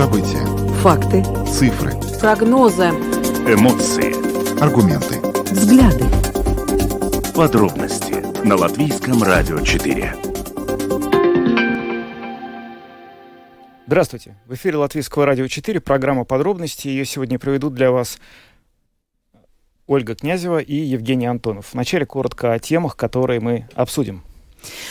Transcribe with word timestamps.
События. 0.00 0.46
Факты. 0.80 1.22
Цифры. 1.44 1.92
Прогнозы. 2.20 2.84
Эмоции. 2.84 4.58
Аргументы. 4.58 5.20
Взгляды. 5.52 6.06
Подробности 7.34 8.14
на 8.42 8.56
Латвийском 8.56 9.22
радио 9.22 9.60
4. 9.60 10.14
Здравствуйте. 13.86 14.38
В 14.46 14.54
эфире 14.54 14.78
Латвийского 14.78 15.26
радио 15.26 15.46
4, 15.46 15.80
программа 15.80 16.24
«Подробности». 16.24 16.88
Ее 16.88 17.04
сегодня 17.04 17.38
проведут 17.38 17.74
для 17.74 17.90
вас 17.90 18.18
Ольга 19.86 20.14
Князева 20.14 20.60
и 20.60 20.76
Евгений 20.76 21.26
Антонов. 21.26 21.74
Вначале 21.74 22.06
коротко 22.06 22.54
о 22.54 22.58
темах, 22.58 22.96
которые 22.96 23.40
мы 23.40 23.68
обсудим. 23.74 24.24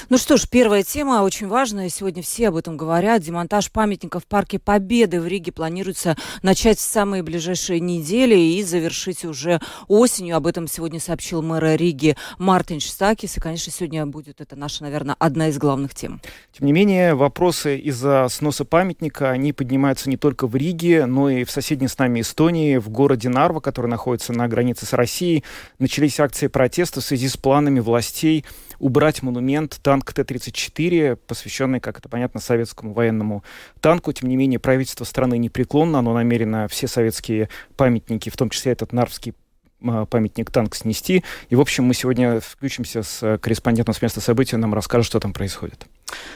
Ну 0.10 0.18
что 0.18 0.38
ж, 0.38 0.48
первая 0.50 0.84
тема 0.84 1.24
очень 1.24 1.48
важная. 1.48 1.90
Сегодня 1.90 2.24
все 2.24 2.50
об 2.50 2.56
этом 2.56 2.78
говорят. 2.78 3.22
Демонтаж 3.22 3.72
памятника 3.72 4.20
в 4.20 4.26
Парке 4.26 4.60
Победы 4.60 5.22
в 5.22 5.28
Риге 5.28 5.52
планируется 5.52 6.16
начать 6.42 6.80
в 6.80 6.82
самые 6.82 7.24
ближайшие 7.24 7.80
недели 7.80 8.36
и 8.36 8.64
завершить 8.64 9.26
уже 9.26 9.60
осенью. 9.88 10.36
Об 10.36 10.48
этом 10.48 10.68
сегодня 10.68 11.00
сообщил 11.00 11.42
мэр 11.42 11.76
Риги 11.76 12.16
Мартин 12.38 12.80
Штакис. 12.80 13.38
И, 13.38 13.40
конечно, 13.40 13.72
сегодня 13.72 14.06
будет 14.06 14.42
это 14.42 14.56
наша, 14.56 14.84
наверное, 14.84 15.16
одна 15.20 15.50
из 15.50 15.58
главных 15.58 15.94
тем. 15.94 16.22
Тем 16.58 16.66
не 16.66 16.74
менее, 16.74 17.16
вопросы 17.16 17.78
из-за 17.78 18.28
сноса 18.30 18.66
памятника, 18.66 19.30
они 19.30 19.54
поднимаются 19.54 20.10
не 20.10 20.18
только 20.18 20.48
в 20.48 20.56
Риге, 20.56 21.06
но 21.06 21.30
и 21.30 21.44
в 21.44 21.52
соседней 21.52 21.88
с 21.88 21.98
нами 21.98 22.22
Эстонии, 22.22 22.78
в 22.78 22.90
городе 22.90 23.30
Нарва, 23.30 23.60
который 23.60 23.88
находится 23.88 24.34
на 24.34 24.48
границе 24.48 24.86
с 24.86 24.94
Россией. 24.94 25.44
Начались 25.78 26.20
акции 26.20 26.48
протеста 26.48 27.02
в 27.02 27.04
связи 27.04 27.28
с 27.28 27.38
планами 27.38 27.80
властей 27.80 28.46
убрать 28.80 29.22
монумент 29.22 29.80
танк 29.82 30.14
Т-34, 30.14 31.18
посвященный, 31.28 31.80
как 31.80 32.00
это 32.00 32.10
понятно, 32.10 32.40
советскому 32.40 32.94
военному 32.94 33.44
танку. 33.80 34.12
Тем 34.14 34.30
не 34.30 34.36
менее, 34.36 34.60
правительство 34.60 35.04
страны 35.04 35.38
непреклонно, 35.38 36.00
оно 36.00 36.14
намерено 36.14 36.68
все 36.68 36.88
советские 36.88 37.50
памятники, 37.78 38.30
в 38.30 38.38
том 38.38 38.50
числе 38.50 38.72
этот 38.72 38.94
Нарвский 38.94 39.34
а, 39.82 40.06
памятник 40.06 40.52
танк 40.52 40.76
снести. 40.76 41.24
И, 41.50 41.56
в 41.56 41.62
общем, 41.62 41.86
мы 41.86 41.94
сегодня 41.94 42.40
включимся 42.40 43.04
с 43.04 43.38
корреспондентом 43.38 43.94
с 43.94 44.02
места 44.02 44.22
события, 44.22 44.58
нам 44.58 44.74
расскажет, 44.74 45.06
что 45.06 45.20
там 45.20 45.34
происходит. 45.34 45.86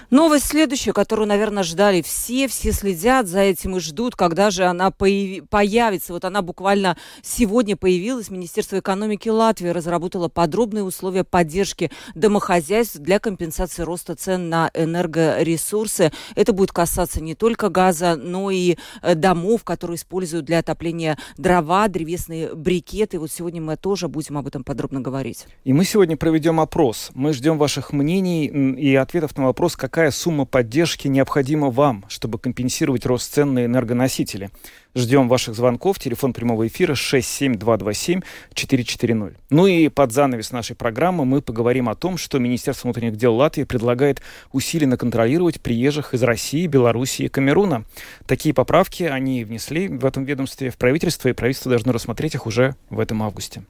Новость 0.09 0.45
следующая, 0.45 0.93
которую, 0.93 1.27
наверное, 1.27 1.63
ждали 1.63 2.01
все, 2.01 2.47
все 2.47 2.71
следят 2.71 3.27
за 3.27 3.39
этим 3.39 3.77
и 3.77 3.79
ждут, 3.79 4.15
когда 4.15 4.51
же 4.51 4.65
она 4.65 4.89
появи- 4.89 5.41
появится. 5.49 6.13
Вот 6.13 6.25
она 6.25 6.41
буквально 6.41 6.97
сегодня 7.21 7.75
появилась. 7.75 8.29
Министерство 8.29 8.79
экономики 8.79 9.29
Латвии 9.29 9.69
разработало 9.69 10.27
подробные 10.27 10.83
условия 10.83 11.23
поддержки 11.23 11.89
домохозяйств 12.13 12.97
для 12.97 13.19
компенсации 13.19 13.83
роста 13.83 14.15
цен 14.15 14.49
на 14.49 14.69
энергоресурсы. 14.73 16.11
Это 16.35 16.53
будет 16.53 16.71
касаться 16.71 17.21
не 17.21 17.33
только 17.33 17.69
газа, 17.69 18.15
но 18.15 18.51
и 18.51 18.77
э, 19.01 19.15
домов, 19.15 19.63
которые 19.63 19.95
используют 19.95 20.45
для 20.45 20.59
отопления 20.59 21.17
дрова, 21.37 21.87
древесные 21.87 22.53
брикеты. 22.53 23.19
Вот 23.19 23.31
сегодня 23.31 23.61
мы 23.61 23.77
тоже 23.77 24.07
будем 24.07 24.37
об 24.37 24.47
этом 24.47 24.63
подробно 24.63 25.01
говорить. 25.01 25.47
И 25.63 25.73
мы 25.73 25.85
сегодня 25.85 26.17
проведем 26.17 26.59
опрос. 26.59 27.09
Мы 27.13 27.33
ждем 27.33 27.57
ваших 27.57 27.93
мнений 27.93 28.45
и 28.45 28.95
ответов 28.95 29.35
на 29.37 29.45
вопрос, 29.45 29.62
вопрос, 29.63 29.77
какая 29.77 30.11
сумма 30.11 30.43
поддержки 30.43 31.07
необходима 31.07 31.69
вам, 31.69 32.03
чтобы 32.09 32.37
компенсировать 32.37 33.05
рост 33.05 33.33
цен 33.33 33.53
на 33.53 33.63
энергоносители. 33.63 34.49
Ждем 34.95 35.27
ваших 35.27 35.55
звонков. 35.55 35.97
Телефон 35.97 36.33
прямого 36.33 36.67
эфира 36.67 36.93
67227-440. 36.93 39.33
Ну 39.49 39.65
и 39.65 39.89
под 39.89 40.11
занавес 40.11 40.51
нашей 40.51 40.75
программы 40.75 41.25
мы 41.25 41.41
поговорим 41.41 41.89
о 41.89 41.95
том, 41.95 42.17
что 42.17 42.37
Министерство 42.37 42.85
внутренних 42.87 43.15
дел 43.15 43.33
Латвии 43.33 43.63
предлагает 43.63 44.21
усиленно 44.51 44.95
контролировать 44.95 45.59
приезжих 45.61 46.13
из 46.13 46.21
России, 46.21 46.67
Белоруссии 46.67 47.25
и 47.25 47.29
Камеруна. 47.29 47.85
Такие 48.27 48.53
поправки 48.53 49.01
они 49.01 49.43
внесли 49.43 49.87
в 49.87 50.05
этом 50.05 50.25
ведомстве 50.25 50.69
в 50.69 50.77
правительство, 50.77 51.27
и 51.27 51.33
правительство 51.33 51.71
должно 51.71 51.91
рассмотреть 51.91 52.35
их 52.35 52.45
уже 52.45 52.75
в 52.91 52.99
этом 52.99 53.23
августе. 53.23 53.63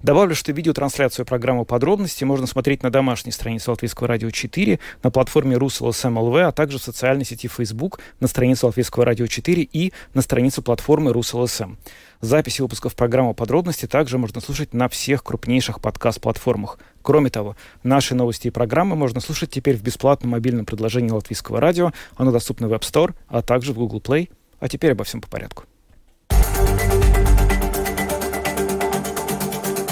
Добавлю, 0.00 0.34
что 0.34 0.52
видеотрансляцию 0.52 1.26
программы 1.26 1.64
«Подробности» 1.64 2.24
можно 2.24 2.46
смотреть 2.46 2.82
на 2.82 2.90
домашней 2.90 3.32
странице 3.32 3.70
Латвийского 3.70 4.06
радио 4.06 4.30
4, 4.30 4.78
на 5.02 5.10
платформе 5.10 5.56
RusLSM.lv, 5.56 6.36
а 6.36 6.52
также 6.52 6.78
в 6.78 6.82
социальной 6.82 7.24
сети 7.24 7.48
Facebook, 7.48 7.98
на 8.20 8.28
странице 8.28 8.66
Латвийского 8.66 9.04
радио 9.04 9.26
4 9.26 9.62
и 9.62 9.92
на 10.14 10.22
странице 10.22 10.57
платформы 10.62 11.12
RusLSM. 11.12 11.76
Записи 12.20 12.62
выпусков 12.62 12.94
программы 12.94 13.34
«Подробности» 13.34 13.86
также 13.86 14.18
можно 14.18 14.40
слушать 14.40 14.74
на 14.74 14.88
всех 14.88 15.22
крупнейших 15.22 15.80
подкаст-платформах. 15.80 16.78
Кроме 17.02 17.30
того, 17.30 17.56
наши 17.82 18.14
новости 18.14 18.48
и 18.48 18.50
программы 18.50 18.96
можно 18.96 19.20
слушать 19.20 19.50
теперь 19.50 19.76
в 19.76 19.82
бесплатном 19.82 20.32
мобильном 20.32 20.66
предложении 20.66 21.10
Латвийского 21.10 21.60
радио. 21.60 21.92
Оно 22.16 22.32
доступно 22.32 22.68
в 22.68 22.72
App 22.72 22.82
Store, 22.82 23.14
а 23.28 23.42
также 23.42 23.72
в 23.72 23.76
Google 23.76 24.00
Play. 24.00 24.30
А 24.60 24.68
теперь 24.68 24.92
обо 24.92 25.04
всем 25.04 25.20
по 25.20 25.28
порядку. 25.28 25.64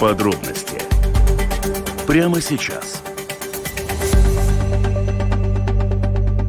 Подробности 0.01 0.83
прямо 2.07 2.41
сейчас. 2.41 3.03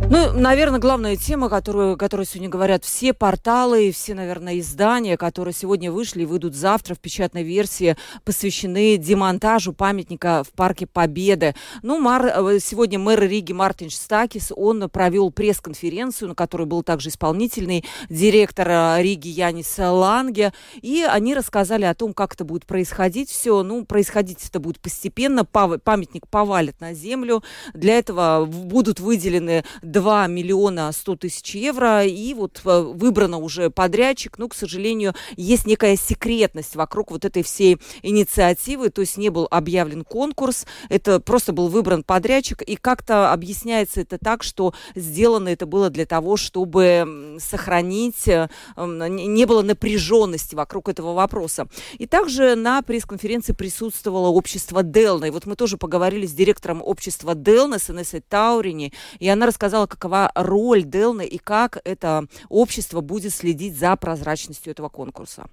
Ну, 0.10 0.32
наверное, 0.32 0.80
главная 0.80 1.18
тема, 1.18 1.50
которую, 1.50 1.98
которую 1.98 2.26
сегодня 2.26 2.48
говорят 2.48 2.86
все 2.86 3.14
порталы, 3.14 3.92
все, 3.92 4.14
наверное, 4.14 4.58
издания, 4.60 5.18
которые 5.18 5.54
сегодня 5.54 5.92
вышли 5.92 6.22
и 6.22 6.26
выйдут 6.26 6.56
завтра 6.56 6.96
в 6.96 7.00
печатной 7.00 7.44
версии, 7.44 7.98
посвящены 8.24 8.96
демонтажу 8.96 9.74
памятника 9.74 10.46
в 10.46 10.54
Парке 10.54 10.88
Победы. 10.88 11.56
Ну, 11.82 12.00
мар, 12.00 12.26
э, 12.26 12.60
сегодня 12.62 12.98
мэр 12.98 13.20
Риги 13.22 13.52
Мартин 13.52 13.90
Стакис, 13.90 14.54
он 14.56 14.90
провел 14.90 15.30
пресс-конференцию, 15.30 16.30
на 16.30 16.36
которой 16.36 16.68
был 16.68 16.84
также 16.84 17.10
исполнительный 17.10 17.84
директор 18.10 18.66
э, 18.70 19.02
Риги 19.02 19.28
Янис 19.28 19.76
Ланге, 19.78 20.54
и 20.82 21.04
они 21.04 21.36
рассказали 21.36 21.84
о 21.84 21.94
том, 21.94 22.14
как 22.14 22.36
это 22.36 22.46
будет 22.46 22.66
происходить 22.66 23.30
все. 23.30 23.62
Ну, 23.62 23.84
происходить 23.84 24.48
это 24.48 24.62
будет 24.62 24.80
постепенно, 24.80 25.44
памятник 25.44 26.30
повалит 26.30 26.80
на 26.80 26.94
землю, 26.94 27.44
для 27.74 27.98
этого 27.98 28.46
будут 28.46 29.02
выделены 29.02 29.66
2 29.98 30.28
миллиона 30.28 30.92
100 30.92 31.16
тысяч 31.16 31.56
евро, 31.56 32.06
и 32.06 32.36
вот 32.36 32.62
э, 32.66 32.82
выбрано 32.82 33.40
уже 33.40 33.72
подрядчик, 33.72 34.38
но, 34.38 34.48
к 34.48 34.54
сожалению, 34.54 35.16
есть 35.36 35.66
некая 35.66 35.96
секретность 35.96 36.76
вокруг 36.76 37.10
вот 37.10 37.26
этой 37.26 37.42
всей 37.42 37.80
инициативы, 38.04 38.92
то 38.92 39.02
есть 39.02 39.18
не 39.18 39.30
был 39.30 39.48
объявлен 39.50 40.04
конкурс, 40.04 40.68
это 40.90 41.20
просто 41.20 41.52
был 41.52 41.68
выбран 41.68 42.04
подрядчик, 42.04 42.62
и 42.62 42.76
как-то 42.76 43.34
объясняется 43.34 44.02
это 44.02 44.20
так, 44.20 44.44
что 44.44 44.76
сделано 44.94 45.50
это 45.50 45.66
было 45.66 45.90
для 45.90 46.06
того, 46.06 46.38
чтобы 46.38 47.38
сохранить, 47.40 48.28
э, 48.28 48.50
не 48.78 49.46
было 49.46 49.64
напряженности 49.64 50.54
вокруг 50.54 50.90
этого 50.90 51.14
вопроса. 51.14 51.68
И 51.98 52.06
также 52.06 52.54
на 52.54 52.84
пресс-конференции 52.84 53.54
присутствовало 53.54 54.28
общество 54.28 54.84
Делна, 54.84 55.26
и 55.26 55.32
вот 55.32 55.48
мы 55.48 55.56
тоже 55.56 55.78
поговорили 55.78 56.28
с 56.28 56.34
директором 56.34 56.84
общества 56.84 57.34
Делна, 57.34 57.80
с 57.80 57.90
Инессой 57.90 58.22
Таурини, 58.22 58.94
и 59.18 59.28
она 59.28 59.48
рассказала, 59.48 59.87
какова 59.88 60.32
роль 60.36 60.84
Делны 60.84 61.26
и 61.26 61.38
как 61.38 61.80
это 61.84 62.26
общество 62.50 63.02
будет 63.02 63.34
следить 63.34 63.78
за 63.78 63.96
прозрачностью 63.96 64.72
этого 64.72 64.90
конкурса. 64.90 65.50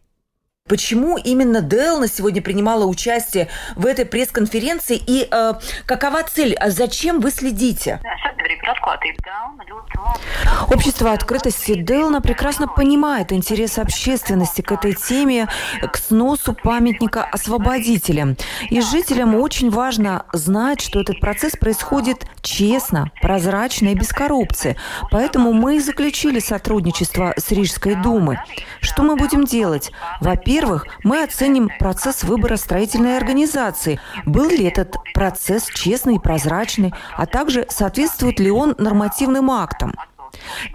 Почему 0.67 1.19
именно 1.19 1.61
Делна 1.61 2.09
сегодня 2.09 2.41
принимала 2.41 2.87
участие 2.87 3.49
в 3.77 3.85
этой 3.85 4.07
пресс-конференции 4.07 4.97
и 4.97 5.29
э, 5.31 5.53
какова 5.85 6.23
цель? 6.23 6.55
А 6.55 6.71
зачем 6.71 7.21
вы 7.21 7.33
следите? 7.33 8.01
Общество 10.69 11.13
открытости 11.13 11.75
Делна 11.75 12.23
прекрасно 12.23 12.67
понимает 12.67 13.31
интерес 13.31 13.77
общественности 13.77 14.63
к 14.63 14.73
этой 14.73 14.95
теме, 14.95 15.49
к 15.83 15.99
сносу 15.99 16.55
памятника 16.55 17.25
освободителям. 17.25 18.39
И 18.71 18.81
жителям 18.81 19.35
очень 19.35 19.69
важно 19.69 20.25
знать, 20.33 20.81
что 20.81 21.03
этот 21.03 21.21
процесс 21.21 21.57
происходит 21.57 22.25
честно, 22.41 23.11
прозрачно 23.21 23.89
и 23.89 23.95
без 23.95 24.09
коррупции. 24.09 24.77
Поэтому 25.11 25.53
мы 25.53 25.77
и 25.77 25.81
заключили 25.81 26.39
сотрудничество 26.39 27.35
с 27.37 27.51
Рижской 27.51 27.97
думой. 27.97 28.39
Что 28.81 29.03
мы 29.03 29.17
будем 29.17 29.45
делать? 29.45 29.93
Во-первых, 30.23 30.54
мы 31.03 31.23
оценим 31.23 31.71
процесс 31.79 32.25
выбора 32.25 32.57
строительной 32.57 33.17
организации. 33.17 34.01
Был 34.27 34.49
ли 34.49 34.65
этот 34.65 34.97
процесс 35.13 35.67
честный 35.67 36.17
и 36.17 36.19
прозрачный, 36.19 36.93
а 37.17 37.27
также 37.27 37.67
соответствует 37.69 38.41
ли 38.41 38.51
он 38.51 38.75
нормативным 38.79 39.51
актам. 39.51 39.95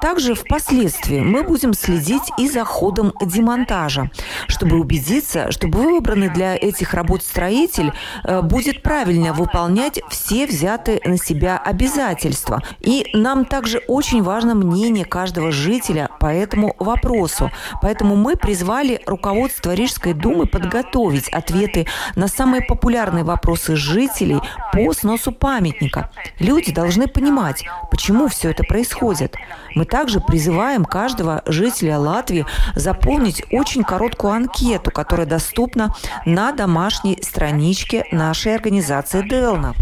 Также 0.01 0.35
впоследствии 0.35 1.19
мы 1.19 1.43
будем 1.43 1.73
следить 1.73 2.23
и 2.37 2.49
за 2.49 2.63
ходом 2.63 3.13
демонтажа, 3.21 4.09
чтобы 4.47 4.79
убедиться, 4.79 5.51
что 5.51 5.67
выбранный 5.67 6.29
для 6.29 6.55
этих 6.55 6.93
работ 6.93 7.23
строитель 7.23 7.91
э, 8.23 8.41
будет 8.41 8.81
правильно 8.81 9.33
выполнять 9.33 9.99
все 10.09 10.45
взятые 10.45 11.01
на 11.05 11.17
себя 11.17 11.57
обязательства. 11.57 12.61
И 12.79 13.07
нам 13.13 13.45
также 13.45 13.79
очень 13.87 14.23
важно 14.23 14.55
мнение 14.55 15.05
каждого 15.05 15.51
жителя 15.51 16.09
по 16.19 16.27
этому 16.27 16.75
вопросу. 16.79 17.51
Поэтому 17.81 18.15
мы 18.15 18.35
призвали 18.35 19.01
руководство 19.05 19.73
Рижской 19.73 20.13
думы 20.13 20.45
подготовить 20.45 21.29
ответы 21.29 21.87
на 22.15 22.27
самые 22.27 22.61
популярные 22.61 23.23
вопросы 23.23 23.75
жителей 23.75 24.39
по 24.73 24.93
сносу 24.93 25.31
памятника. 25.31 26.09
Люди 26.39 26.71
должны 26.71 27.07
понимать, 27.07 27.65
почему 27.91 28.27
все 28.27 28.51
это 28.51 28.63
происходит– 28.63 29.35
Мы 29.75 29.85
также 29.85 30.19
призываем 30.19 30.85
каждого 30.85 31.41
жителя 31.45 31.97
Латвии 31.97 32.45
заполнить 32.75 33.43
очень 33.51 33.83
короткую 33.83 34.33
анкету, 34.33 34.91
которая 34.91 35.27
доступна 35.27 35.93
на 36.25 36.51
домашней 36.51 37.19
страничке 37.21 38.05
нашей 38.11 38.55
организации 38.55 39.27
Делна. 39.27 39.75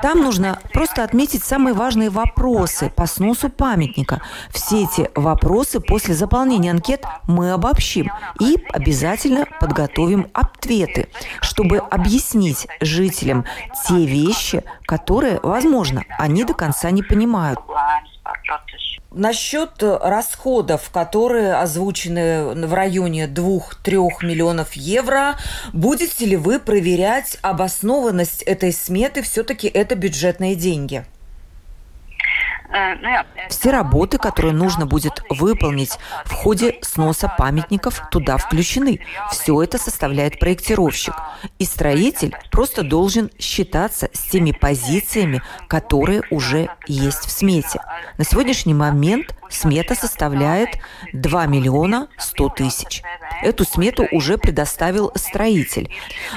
Там 0.00 0.22
нужно 0.22 0.58
просто 0.72 1.04
отметить 1.04 1.44
самые 1.44 1.74
важные 1.74 2.10
вопросы 2.10 2.90
по 2.94 3.06
сносу 3.06 3.48
памятника. 3.48 4.20
Все 4.50 4.84
эти 4.84 5.10
вопросы 5.14 5.80
после 5.80 6.14
заполнения 6.14 6.70
анкет 6.70 7.04
мы 7.26 7.52
обобщим 7.52 8.10
и 8.40 8.56
обязательно 8.72 9.46
подготовим 9.60 10.28
ответы, 10.32 11.08
чтобы 11.40 11.78
объяснить 11.78 12.66
жителям 12.80 13.44
те 13.86 14.04
вещи, 14.06 14.64
которые, 14.86 15.40
возможно, 15.42 16.04
они 16.18 16.44
до 16.44 16.54
конца 16.54 16.90
не 16.90 17.02
понимают. 17.02 17.60
Насчет 19.10 19.82
расходов, 19.82 20.90
которые 20.90 21.54
озвучены 21.54 22.66
в 22.66 22.72
районе 22.72 23.26
2-3 23.26 24.22
миллионов 24.22 24.72
евро, 24.72 25.36
будете 25.72 26.24
ли 26.24 26.36
вы 26.36 26.58
проверять 26.58 27.36
обоснованность 27.42 28.42
этой 28.42 28.72
сметы? 28.72 29.22
Все-таки 29.22 29.68
это 29.68 29.96
бюджетные 29.96 30.54
деньги. 30.54 31.04
Все 33.48 33.70
работы, 33.70 34.18
которые 34.18 34.54
нужно 34.54 34.86
будет 34.86 35.22
выполнить 35.28 35.98
в 36.24 36.32
ходе 36.32 36.78
сноса 36.82 37.32
памятников, 37.36 38.02
туда 38.10 38.36
включены. 38.36 39.00
Все 39.30 39.62
это 39.62 39.78
составляет 39.78 40.38
проектировщик. 40.38 41.14
И 41.58 41.64
строитель 41.64 42.34
просто 42.50 42.82
должен 42.82 43.30
считаться 43.38 44.08
с 44.12 44.20
теми 44.30 44.52
позициями, 44.52 45.42
которые 45.68 46.22
уже 46.30 46.68
есть 46.86 47.26
в 47.26 47.30
смете. 47.30 47.80
На 48.18 48.24
сегодняшний 48.24 48.74
момент 48.74 49.34
смета 49.54 49.94
составляет 49.94 50.78
2 51.12 51.46
миллиона 51.46 52.08
100 52.18 52.48
тысяч. 52.50 53.02
Эту 53.42 53.64
смету 53.64 54.06
уже 54.12 54.38
предоставил 54.38 55.12
строитель. 55.14 55.92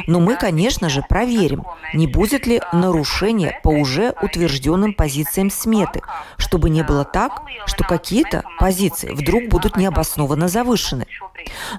Но 0.07 0.19
мы, 0.19 0.35
конечно 0.35 0.89
же, 0.89 1.03
проверим, 1.07 1.63
не 1.93 2.07
будет 2.07 2.47
ли 2.47 2.61
нарушения 2.73 3.59
по 3.63 3.69
уже 3.69 4.13
утвержденным 4.21 4.93
позициям 4.93 5.49
сметы, 5.49 6.01
чтобы 6.37 6.69
не 6.69 6.83
было 6.83 7.05
так, 7.05 7.43
что 7.65 7.83
какие-то 7.83 8.43
позиции 8.59 9.11
вдруг 9.11 9.47
будут 9.49 9.77
необоснованно 9.77 10.47
завышены. 10.47 11.05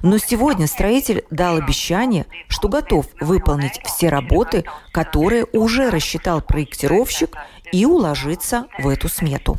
Но 0.03 0.19
сегодня 0.19 0.67
строитель 0.67 1.25
дал 1.31 1.57
обещание, 1.57 2.27
что 2.49 2.69
готов 2.69 3.07
выполнить 3.21 3.81
все 3.85 4.09
работы, 4.09 4.65
которые 4.93 5.47
уже 5.53 5.91
рассчитал 5.91 6.41
проектировщик 6.41 7.37
и 7.73 7.85
уложиться 7.85 8.67
в 8.79 8.89
эту 8.89 9.09
смету. 9.09 9.59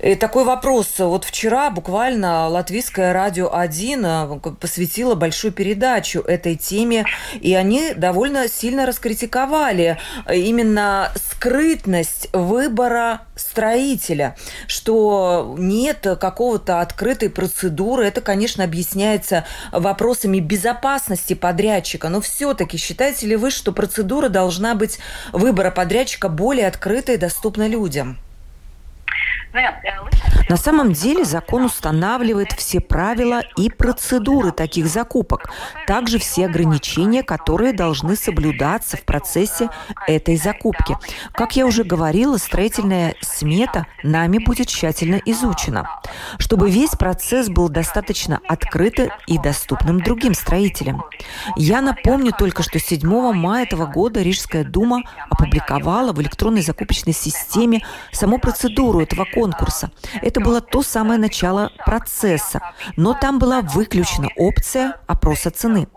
И 0.00 0.14
такой 0.14 0.44
вопрос. 0.44 0.98
Вот 0.98 1.24
вчера 1.24 1.70
буквально 1.70 2.48
Латвийское 2.48 3.12
радио 3.12 3.52
1 3.52 4.04
э, 4.04 4.40
посвятило 4.60 5.14
большую 5.14 5.52
передачу 5.52 6.20
этой 6.20 6.56
теме, 6.56 7.04
и 7.40 7.54
они 7.54 7.94
довольно 7.94 8.48
сильно 8.48 8.86
раскритиковали 8.86 9.98
именно 10.32 11.12
скрытность 11.16 12.28
выбора 12.32 13.22
строителя, 13.34 14.36
что 14.66 15.54
нет 15.58 16.06
какого-то 16.20 16.80
открытой 16.80 17.30
процедуры. 17.30 18.06
Это, 18.06 18.20
конечно, 18.20 18.62
объясняется 18.62 19.44
вопросами 19.72 20.38
безопасности 20.38 21.34
подрядчика. 21.34 22.08
Но 22.08 22.20
все-таки 22.20 22.76
считаете 22.76 23.26
ли 23.26 23.36
вы, 23.36 23.50
что 23.50 23.72
процедура 23.72 24.28
должна 24.28 24.74
быть 24.74 24.98
выбора 25.32 25.70
подрядчика 25.70 26.28
более 26.28 26.66
открытой 26.66 27.14
и 27.14 27.18
доступной 27.18 27.68
людям? 27.68 28.18
На 30.48 30.56
самом 30.56 30.92
деле 30.92 31.24
закон 31.24 31.64
устанавливает 31.64 32.52
все 32.52 32.80
правила 32.80 33.42
и 33.56 33.70
процедуры 33.70 34.52
таких 34.52 34.86
закупок, 34.86 35.50
также 35.86 36.18
все 36.18 36.46
ограничения, 36.46 37.22
которые 37.22 37.72
должны 37.72 38.16
соблюдаться 38.16 38.96
в 38.96 39.02
процессе 39.02 39.70
этой 40.06 40.36
закупки. 40.36 40.96
Как 41.32 41.56
я 41.56 41.66
уже 41.66 41.84
говорила, 41.84 42.36
строительная 42.36 43.14
смета 43.20 43.86
нами 44.02 44.38
будет 44.38 44.68
тщательно 44.68 45.20
изучена, 45.24 46.00
чтобы 46.38 46.70
весь 46.70 46.90
процесс 46.90 47.48
был 47.48 47.68
достаточно 47.68 48.40
открытым 48.48 49.10
и 49.26 49.38
доступным 49.38 50.00
другим 50.00 50.34
строителям. 50.34 51.04
Я 51.56 51.80
напомню 51.80 52.32
только, 52.36 52.62
что 52.62 52.78
7 52.78 53.32
мая 53.32 53.64
этого 53.64 53.86
года 53.86 54.22
Рижская 54.22 54.64
дума 54.64 55.02
опубликовала 55.28 56.12
в 56.12 56.20
электронной 56.20 56.62
закупочной 56.62 57.14
системе 57.14 57.82
саму 58.12 58.38
процедуру 58.38 59.00
этого 59.00 59.24
конкурса. 59.24 59.39
Это 60.22 60.40
было 60.40 60.60
то 60.60 60.82
самое 60.82 61.18
начало 61.18 61.70
процесса, 61.84 62.60
но 62.96 63.14
там 63.14 63.38
была 63.38 63.62
выключена 63.62 64.28
опция 64.36 64.96
опроса 65.06 65.50
цены. 65.50 65.88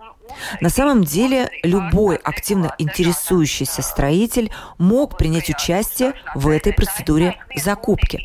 На 0.62 0.70
самом 0.70 1.04
деле, 1.04 1.50
любой 1.64 2.16
активно 2.16 2.74
интересующийся 2.78 3.82
строитель 3.82 4.52
мог 4.78 5.18
принять 5.18 5.50
участие 5.50 6.14
в 6.34 6.48
этой 6.48 6.74
процедуре 6.74 7.38
закупки. 7.56 8.20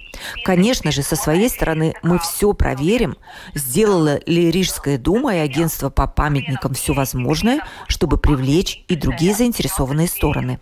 Конечно 0.44 0.90
же, 0.90 1.02
со 1.02 1.16
своей 1.16 1.48
стороны 1.48 1.94
мы 2.02 2.18
все 2.18 2.52
проверим, 2.52 3.16
сделала 3.54 4.20
ли 4.26 4.50
Рижская 4.50 4.98
дума 4.98 5.36
и 5.36 5.38
агентство 5.38 5.90
по 5.90 6.06
памятникам 6.06 6.74
все 6.74 6.92
возможное, 6.92 7.60
чтобы 7.88 8.18
привлечь 8.18 8.84
и 8.88 8.96
другие 8.96 9.34
заинтересованные 9.34 10.08
стороны. 10.08 10.60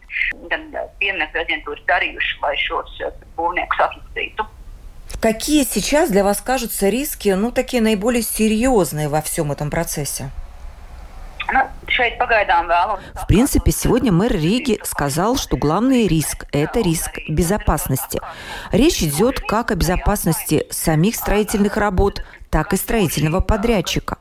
Какие 5.20 5.64
сейчас 5.64 6.10
для 6.10 6.24
вас 6.24 6.40
кажутся 6.40 6.88
риски, 6.88 7.30
ну, 7.30 7.50
такие 7.50 7.82
наиболее 7.82 8.22
серьезные 8.22 9.08
во 9.08 9.20
всем 9.22 9.50
этом 9.52 9.70
процессе? 9.70 10.30
В 13.14 13.26
принципе, 13.26 13.70
сегодня 13.70 14.12
мэр 14.12 14.32
Риги 14.32 14.80
сказал, 14.82 15.36
что 15.36 15.56
главный 15.56 16.06
риск– 16.08 16.44
это 16.52 16.80
риск 16.80 17.20
безопасности. 17.28 18.20
Речь 18.72 19.02
идет 19.02 19.40
как 19.40 19.70
о 19.70 19.76
безопасности 19.76 20.66
самих 20.70 21.14
строительных 21.14 21.76
работ, 21.76 22.22
так 22.50 22.72
и 22.72 22.76
строительного 22.76 23.40
подрядчика. 23.40 24.18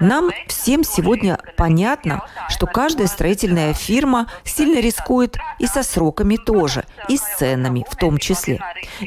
Нам 0.00 0.30
всем 0.46 0.84
сегодня 0.84 1.38
понятно, 1.56 2.26
что 2.48 2.66
каждая 2.66 3.06
строительная 3.06 3.72
фирма 3.72 4.28
сильно 4.44 4.80
рискует 4.80 5.36
и 5.58 5.66
со 5.66 5.82
сроками 5.82 6.36
тоже, 6.36 6.84
и 7.08 7.16
с 7.16 7.22
ценами 7.22 7.84
в 7.88 7.96
том 7.96 8.18
числе. 8.18 8.60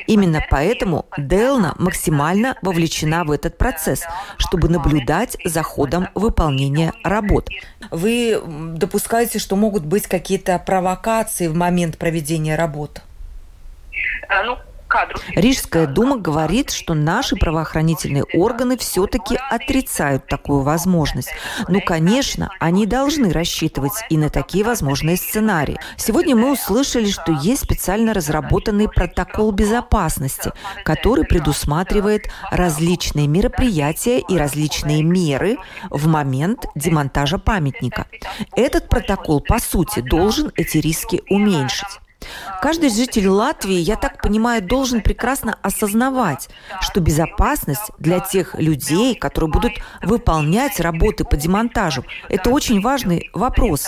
Именно 0.07 0.43
поэтому 0.49 1.05
Делна 1.17 1.73
максимально 1.77 2.55
вовлечена 2.61 3.23
в 3.23 3.31
этот 3.31 3.57
процесс, 3.57 4.03
чтобы 4.37 4.69
наблюдать 4.69 5.37
за 5.43 5.63
ходом 5.63 6.09
выполнения 6.15 6.93
работ. 7.03 7.49
Вы 7.91 8.41
допускаете, 8.45 9.39
что 9.39 9.55
могут 9.55 9.85
быть 9.85 10.07
какие-то 10.07 10.57
провокации 10.59 11.47
в 11.47 11.55
момент 11.55 11.97
проведения 11.97 12.55
работ? 12.55 13.01
Э, 14.29 14.43
ну, 14.43 14.57
Рижская 15.35 15.87
дума 15.87 16.17
говорит, 16.17 16.71
что 16.71 16.93
наши 16.93 17.35
правоохранительные 17.35 18.23
органы 18.33 18.77
все-таки 18.77 19.37
отрицают 19.49 20.27
такую 20.27 20.61
возможность. 20.61 21.29
Ну, 21.67 21.81
конечно, 21.81 22.49
они 22.59 22.85
должны 22.85 23.31
рассчитывать 23.31 23.93
и 24.09 24.17
на 24.17 24.29
такие 24.29 24.63
возможные 24.63 25.17
сценарии. 25.17 25.79
Сегодня 25.97 26.35
мы 26.35 26.51
услышали, 26.51 27.09
что 27.09 27.31
есть 27.31 27.63
специально 27.63 28.13
разработанный 28.13 28.87
протокол 28.87 29.51
безопасности, 29.51 30.51
который 30.83 31.25
предусматривает 31.25 32.29
различные 32.51 33.27
мероприятия 33.27 34.19
и 34.19 34.37
различные 34.37 35.03
меры 35.03 35.57
в 35.89 36.07
момент 36.07 36.65
демонтажа 36.75 37.37
памятника. 37.37 38.05
Этот 38.55 38.89
протокол, 38.89 39.41
по 39.41 39.59
сути, 39.59 39.99
должен 40.01 40.51
эти 40.55 40.77
риски 40.77 41.23
уменьшить. 41.29 41.99
Каждый 42.61 42.89
житель 42.89 43.27
Латвии, 43.27 43.77
я 43.77 43.95
так 43.95 44.21
понимаю, 44.21 44.61
должен 44.61 45.01
прекрасно 45.01 45.57
осознавать, 45.61 46.49
что 46.81 46.99
безопасность 46.99 47.91
для 47.99 48.19
тех 48.19 48.55
людей, 48.55 49.15
которые 49.15 49.51
будут 49.51 49.73
выполнять 50.01 50.79
работы 50.79 51.23
по 51.23 51.37
демонтажу, 51.37 52.03
это 52.29 52.49
очень 52.49 52.81
важный 52.81 53.29
вопрос. 53.33 53.87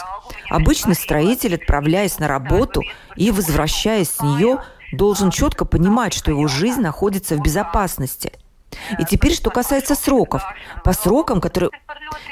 Обычный 0.49 0.95
строитель, 0.95 1.55
отправляясь 1.55 2.19
на 2.19 2.27
работу 2.27 2.83
и 3.15 3.31
возвращаясь 3.31 4.11
с 4.11 4.21
нее, 4.21 4.63
должен 4.91 5.31
четко 5.31 5.65
понимать, 5.65 6.13
что 6.13 6.31
его 6.31 6.47
жизнь 6.47 6.81
находится 6.81 7.35
в 7.35 7.41
безопасности– 7.41 8.33
и 8.97 9.05
теперь, 9.05 9.33
что 9.33 9.49
касается 9.49 9.95
сроков. 9.95 10.43
По 10.83 10.93
срокам, 10.93 11.41
которые 11.41 11.71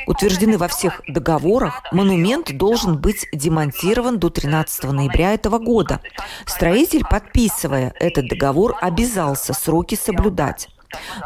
утверждены 0.05 0.57
во 0.57 0.67
всех 0.67 1.01
договорах, 1.07 1.83
монумент 1.91 2.55
должен 2.57 2.97
быть 2.97 3.27
демонтирован 3.33 4.19
до 4.19 4.29
13 4.29 4.91
ноября 4.91 5.33
этого 5.33 5.59
года. 5.59 6.01
Строитель, 6.45 7.03
подписывая 7.09 7.93
этот 7.99 8.27
договор, 8.27 8.75
обязался 8.81 9.53
сроки 9.53 9.95
соблюдать. 9.95 10.69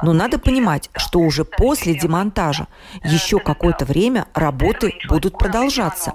Но 0.02 0.14
надо 0.14 0.40
понимать, 0.40 0.90
что 0.96 1.20
уже 1.20 1.46
после 1.46 1.94
демонтажа 1.94 2.68
еще 3.04 3.40
какое-то 3.40 3.86
время 3.86 4.28
работы 4.34 4.94
будут 5.08 5.38
продолжаться. 5.38 6.14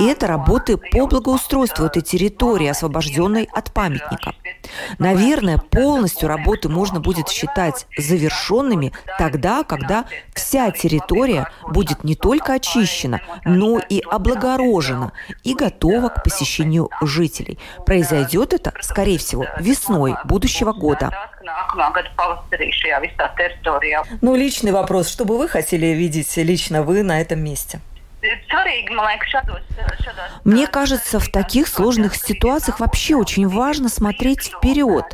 И 0.00 0.04
это 0.04 0.26
работы 0.26 0.76
по 0.76 1.06
благоустройству 1.06 1.86
этой 1.86 2.02
территории, 2.02 2.66
освобожденной 2.66 3.48
от 3.52 3.72
памятника. 3.72 4.34
Наверное, 4.98 5.58
полностью 5.58 6.28
работы 6.28 6.68
можно 6.68 7.00
будет 7.00 7.28
считать 7.28 7.86
завершенными 7.96 8.92
тогда, 9.18 9.62
когда 9.62 10.04
вся 10.34 10.70
территория 10.70 11.50
будет 11.68 12.04
не 12.04 12.14
только 12.14 12.54
очищена, 12.54 13.20
но 13.44 13.78
и 13.78 14.00
облагорожена 14.00 15.12
и 15.44 15.54
готова 15.54 16.08
к 16.08 16.24
посещению 16.24 16.90
жителей. 17.00 17.58
Произойдет 17.86 18.54
это, 18.54 18.72
скорее 18.80 19.18
всего, 19.18 19.46
весной 19.58 20.16
будущего 20.24 20.72
года. 20.72 21.12
Ну, 24.20 24.34
личный 24.34 24.72
вопрос. 24.72 25.08
Что 25.08 25.24
бы 25.24 25.38
вы 25.38 25.48
хотели 25.48 25.86
видеть 25.86 26.36
лично 26.36 26.82
вы 26.82 27.02
на 27.02 27.20
этом 27.20 27.40
месте? 27.40 27.80
Мне 30.44 30.66
кажется, 30.66 31.20
в 31.20 31.28
таких 31.28 31.68
сложных 31.68 32.16
ситуациях 32.16 32.80
вообще 32.80 33.14
очень 33.14 33.48
важно 33.48 33.88
смотреть 33.88 34.52
вперед. 34.56 35.04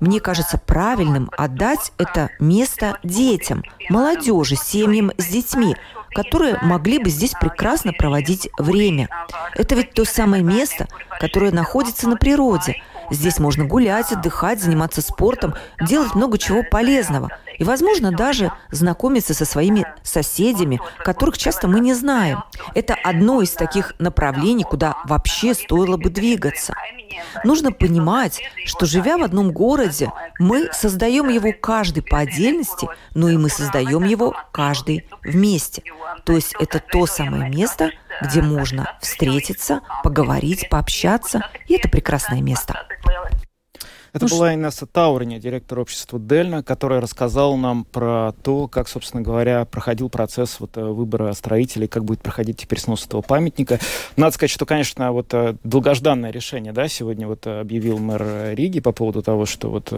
Мне 0.00 0.20
кажется 0.20 0.58
правильным 0.58 1.30
отдать 1.36 1.92
это 1.98 2.30
место 2.38 2.98
детям, 3.02 3.62
молодежи, 3.88 4.56
семьям 4.56 5.12
с 5.18 5.26
детьми, 5.26 5.76
которые 6.14 6.58
могли 6.62 6.98
бы 6.98 7.10
здесь 7.10 7.32
прекрасно 7.32 7.92
проводить 7.92 8.48
время. 8.58 9.08
Это 9.54 9.74
ведь 9.74 9.92
то 9.92 10.04
самое 10.04 10.42
место, 10.42 10.88
которое 11.20 11.52
находится 11.52 12.08
на 12.08 12.16
природе– 12.16 12.82
Здесь 13.10 13.38
можно 13.38 13.64
гулять, 13.64 14.12
отдыхать, 14.12 14.60
заниматься 14.60 15.00
спортом, 15.00 15.54
делать 15.80 16.14
много 16.14 16.38
чего 16.38 16.62
полезного. 16.62 17.30
И, 17.58 17.64
возможно, 17.64 18.10
даже 18.10 18.50
знакомиться 18.70 19.34
со 19.34 19.44
своими 19.44 19.86
соседями, 20.02 20.80
которых 20.98 21.38
часто 21.38 21.68
мы 21.68 21.80
не 21.80 21.94
знаем. 21.94 22.42
Это 22.74 22.94
одно 22.94 23.42
из 23.42 23.52
таких 23.52 23.94
направлений, 23.98 24.64
куда 24.64 24.96
вообще 25.04 25.54
стоило 25.54 25.96
бы 25.96 26.10
двигаться. 26.10 26.74
Нужно 27.44 27.70
понимать, 27.70 28.40
что 28.64 28.86
живя 28.86 29.18
в 29.18 29.22
одном 29.22 29.52
городе, 29.52 30.10
мы 30.38 30.70
создаем 30.72 31.28
его 31.28 31.52
каждый 31.58 32.02
по 32.02 32.18
отдельности, 32.18 32.88
но 33.14 33.28
и 33.28 33.36
мы 33.36 33.48
создаем 33.48 34.04
его 34.04 34.34
каждый 34.52 35.06
вместе. 35.22 35.82
То 36.24 36.32
есть 36.32 36.54
это 36.58 36.80
то 36.80 37.06
самое 37.06 37.50
место, 37.50 37.90
где 38.20 38.42
можно 38.42 38.96
встретиться, 39.00 39.80
поговорить, 40.02 40.68
пообщаться, 40.68 41.42
и 41.66 41.74
это 41.74 41.88
прекрасное 41.88 42.40
место. 42.40 42.86
Это 44.14 44.26
ну, 44.26 44.36
была 44.36 44.50
что... 44.50 44.54
Инесса 44.54 44.86
Таурини, 44.86 45.40
директор 45.40 45.80
общества 45.80 46.20
Дельна, 46.20 46.62
которая 46.62 47.00
рассказала 47.00 47.56
нам 47.56 47.84
про 47.84 48.32
то, 48.44 48.68
как, 48.68 48.86
собственно 48.86 49.24
говоря, 49.24 49.64
проходил 49.64 50.08
процесс 50.08 50.60
вот, 50.60 50.76
э, 50.76 50.84
выбора 50.84 51.32
строителей, 51.32 51.88
как 51.88 52.04
будет 52.04 52.22
проходить 52.22 52.58
теперь 52.58 52.78
снос 52.78 53.06
этого 53.06 53.22
памятника. 53.22 53.80
Надо 54.16 54.32
сказать, 54.32 54.52
что, 54.52 54.66
конечно, 54.66 55.10
вот 55.10 55.34
э, 55.34 55.56
долгожданное 55.64 56.30
решение, 56.30 56.72
да, 56.72 56.86
сегодня 56.86 57.26
вот 57.26 57.44
э, 57.48 57.58
объявил 57.58 57.98
мэр 57.98 58.54
Риги 58.54 58.78
по 58.78 58.92
поводу 58.92 59.20
того, 59.20 59.46
что 59.46 59.68
вот 59.68 59.92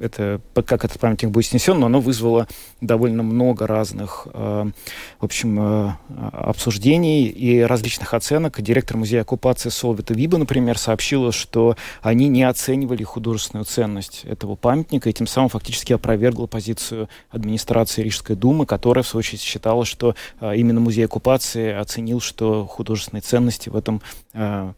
это, 0.00 0.40
как 0.54 0.86
этот 0.86 0.98
памятник 0.98 1.28
будет 1.28 1.46
снесен, 1.46 1.78
но 1.78 1.86
оно 1.86 2.00
вызвало 2.00 2.48
довольно 2.80 3.22
много 3.22 3.66
разных, 3.66 4.26
в 4.32 4.72
общем, 5.20 5.96
обсуждений 6.32 7.26
и 7.26 7.60
различных 7.60 8.14
оценок. 8.14 8.62
Директор 8.62 8.96
музея 8.96 9.22
оккупации 9.22 9.68
Солвита 9.68 10.14
Виба, 10.14 10.38
например, 10.38 10.78
сообщила, 10.78 11.32
что 11.32 11.76
они 12.02 12.28
не 12.28 12.44
оценивали 12.44 12.93
оценивали 12.94 13.04
художественную 13.04 13.64
ценность 13.64 14.24
этого 14.24 14.56
памятника 14.56 15.10
и 15.10 15.12
тем 15.12 15.26
самым 15.26 15.48
фактически 15.48 15.92
опровергла 15.92 16.46
позицию 16.46 17.08
администрации 17.30 18.02
Рижской 18.02 18.36
думы, 18.36 18.66
которая, 18.66 19.02
в 19.02 19.08
свою 19.08 19.20
очередь, 19.20 19.40
считала, 19.40 19.84
что 19.84 20.14
а, 20.40 20.54
именно 20.54 20.80
музей 20.80 21.04
оккупации 21.04 21.72
оценил, 21.72 22.20
что 22.20 22.66
художественной 22.66 23.20
ценности 23.20 23.68
в 23.70 23.76
этом 23.76 24.00
а, 24.32 24.72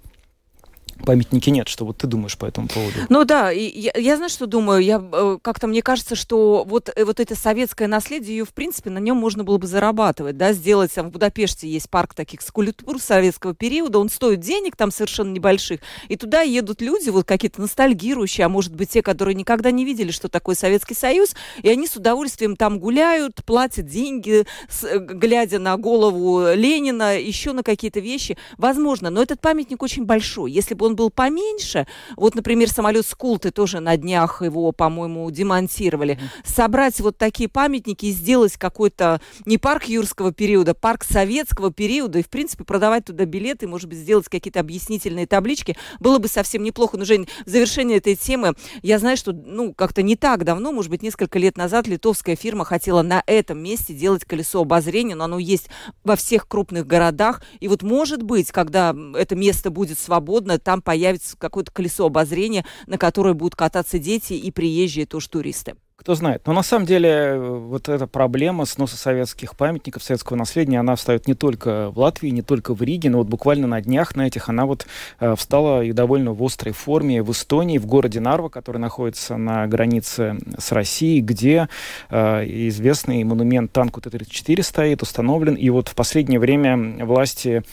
памятники 1.05 1.51
нет. 1.51 1.69
Что 1.69 1.85
вот 1.85 1.99
ты 1.99 2.07
думаешь 2.07 2.37
по 2.37 2.47
этому 2.47 2.69
поводу? 2.69 2.99
Ну 3.09 3.25
да, 3.25 3.51
я, 3.51 3.93
я 3.97 4.17
знаю, 4.17 4.31
что 4.31 4.47
думаю. 4.47 4.83
Я 4.83 5.03
э, 5.13 5.39
как-то 5.43 5.67
мне 5.67 5.83
кажется, 5.83 6.15
что 6.15 6.65
вот, 6.67 6.91
э, 6.95 7.05
вот 7.05 7.21
это 7.21 7.35
советское 7.35 7.87
наследие, 7.87 8.39
ее, 8.39 8.45
в 8.45 8.53
принципе, 8.53 8.91
на 8.91 8.99
нем 8.99 9.17
можно 9.17 9.45
было 9.45 9.59
бы 9.59 9.67
зарабатывать, 9.67 10.37
да, 10.37 10.53
сделать, 10.53 10.93
там, 10.95 11.09
в 11.09 11.13
Будапеште 11.13 11.69
есть 11.69 11.91
парк 11.91 12.15
таких 12.15 12.43
скульптур 12.43 13.01
советского 13.01 13.55
периода, 13.55 13.99
он 13.99 14.09
стоит 14.09 14.41
денег 14.41 14.77
там 14.77 14.91
совершенно 14.91 15.33
небольших, 15.33 15.81
и 16.09 16.17
туда 16.17 16.43
едут 16.43 16.81
люди, 16.81 17.11
вот 17.11 17.27
какие-то 17.27 17.61
ностальгирующие, 17.61 18.47
а 18.47 18.49
может 18.49 18.75
быть 18.75 18.91
те, 18.91 19.03
которые 19.03 19.35
никогда 19.35 19.71
не 19.71 19.85
видели, 19.85 20.11
что 20.11 20.29
такое 20.29 20.55
Советский 20.55 20.95
Союз, 20.95 21.35
и 21.63 21.69
они 21.69 21.87
с 21.87 21.97
удовольствием 21.97 22.57
там 22.57 22.79
гуляют, 22.79 23.45
платят 23.45 23.87
деньги, 23.87 24.47
с, 24.69 24.85
э, 24.85 24.99
глядя 24.99 25.59
на 25.59 25.77
голову 25.77 26.53
Ленина, 26.55 27.19
еще 27.19 27.53
на 27.53 27.63
какие-то 27.63 28.01
вещи. 28.01 28.37
Возможно, 28.59 29.11
но 29.11 29.23
этот 29.23 29.41
памятник 29.41 29.83
очень 29.83 30.05
большой. 30.05 30.53
Если 30.53 30.75
бы 30.75 30.86
он 30.87 30.97
был 30.97 31.11
поменьше, 31.11 31.87
вот, 32.17 32.35
например, 32.35 32.71
самолет 32.71 33.07
Скулты 33.07 33.51
тоже 33.51 33.81
на 33.81 33.97
днях 33.97 34.43
его, 34.43 34.73
по-моему, 34.73 35.31
демонтировали, 35.31 36.19
собрать 36.45 37.01
вот 37.01 37.19
такие 37.19 37.49
памятники 37.49 38.07
и 38.07 38.11
сделать 38.11 38.57
какой-то 38.57 39.21
не 39.45 39.59
парк 39.59 39.85
юрского 39.85 40.33
периода, 40.33 40.75
парк 40.75 41.05
советского 41.05 41.73
периода, 41.73 42.19
и, 42.19 42.23
в 42.23 42.29
принципе, 42.29 42.65
продавать 42.65 43.05
туда 43.05 43.25
билеты, 43.25 43.67
может 43.69 43.89
быть, 43.89 43.99
сделать 43.99 44.29
какие-то 44.29 44.61
объяснительные 44.61 45.27
таблички, 45.27 45.77
было 46.01 46.19
бы 46.19 46.29
совсем 46.29 46.63
неплохо. 46.63 46.97
Но, 46.97 47.05
Жень, 47.05 47.29
в 47.45 47.51
завершение 47.51 47.99
этой 47.99 48.17
темы, 48.17 48.55
я 48.83 48.99
знаю, 48.99 49.17
что, 49.17 49.33
ну, 49.33 49.75
как-то 49.75 50.03
не 50.03 50.17
так 50.17 50.45
давно, 50.45 50.73
может 50.73 50.91
быть, 50.91 51.03
несколько 51.03 51.39
лет 51.39 51.57
назад 51.57 51.87
литовская 51.87 52.37
фирма 52.37 52.65
хотела 52.65 53.03
на 53.03 53.23
этом 53.27 53.59
месте 53.59 53.95
делать 53.95 54.25
колесо 54.25 54.61
обозрения, 54.63 55.15
но 55.15 55.25
оно 55.25 55.39
есть 55.39 55.69
во 56.05 56.17
всех 56.17 56.49
крупных 56.49 56.87
городах, 56.87 57.43
и 57.61 57.69
вот, 57.69 57.83
может 57.83 58.23
быть, 58.23 58.51
когда 58.53 58.95
это 59.15 59.35
место 59.35 59.71
будет 59.71 59.99
свободно, 59.99 60.59
там 60.59 60.76
там 60.77 60.83
появится 60.83 61.37
какое-то 61.37 61.71
колесо 61.73 62.07
обозрения, 62.07 62.65
на 62.87 62.99
которое 62.99 63.35
будут 63.35 63.57
кататься 63.57 63.99
дети 63.99 64.35
и 64.35 64.51
приезжие 64.51 65.07
тоже 65.07 65.29
туристы. 65.29 65.75
Кто 65.97 66.15
знает. 66.15 66.43
Но 66.47 66.53
на 66.53 66.63
самом 66.63 66.85
деле 66.85 67.39
вот 67.39 67.89
эта 67.89 68.07
проблема 68.07 68.67
сноса 68.67 68.99
советских 68.99 69.57
памятников, 69.57 70.03
советского 70.03 70.37
наследия, 70.37 70.77
она 70.79 70.95
встает 70.95 71.27
не 71.27 71.33
только 71.33 71.91
в 71.91 71.99
Латвии, 71.99 72.29
не 72.29 72.43
только 72.43 72.75
в 72.75 72.83
Риге, 72.83 73.09
но 73.09 73.19
вот 73.19 73.29
буквально 73.29 73.67
на 73.67 73.81
днях 73.81 74.15
на 74.15 74.27
этих 74.27 74.51
она 74.51 74.67
вот 74.67 74.87
э, 75.21 75.35
встала 75.37 75.83
и 75.83 75.93
довольно 75.93 76.35
в 76.35 76.43
острой 76.45 76.75
форме 76.75 77.23
в 77.23 77.33
Эстонии, 77.33 77.79
в 77.79 77.87
городе 77.87 78.21
Нарва, 78.21 78.51
который 78.51 78.77
находится 78.77 79.39
на 79.39 79.67
границе 79.67 80.37
с 80.59 80.71
Россией, 80.73 81.23
где 81.23 81.71
э, 82.11 82.45
известный 82.69 83.25
монумент 83.25 83.73
танку 83.73 84.03
Т-34 84.03 84.63
стоит, 84.63 85.03
установлен. 85.03 85.55
И 85.55 85.71
вот 85.71 85.89
в 85.89 85.95
последнее 85.95 86.39
время 86.39 87.07
власти 87.07 87.65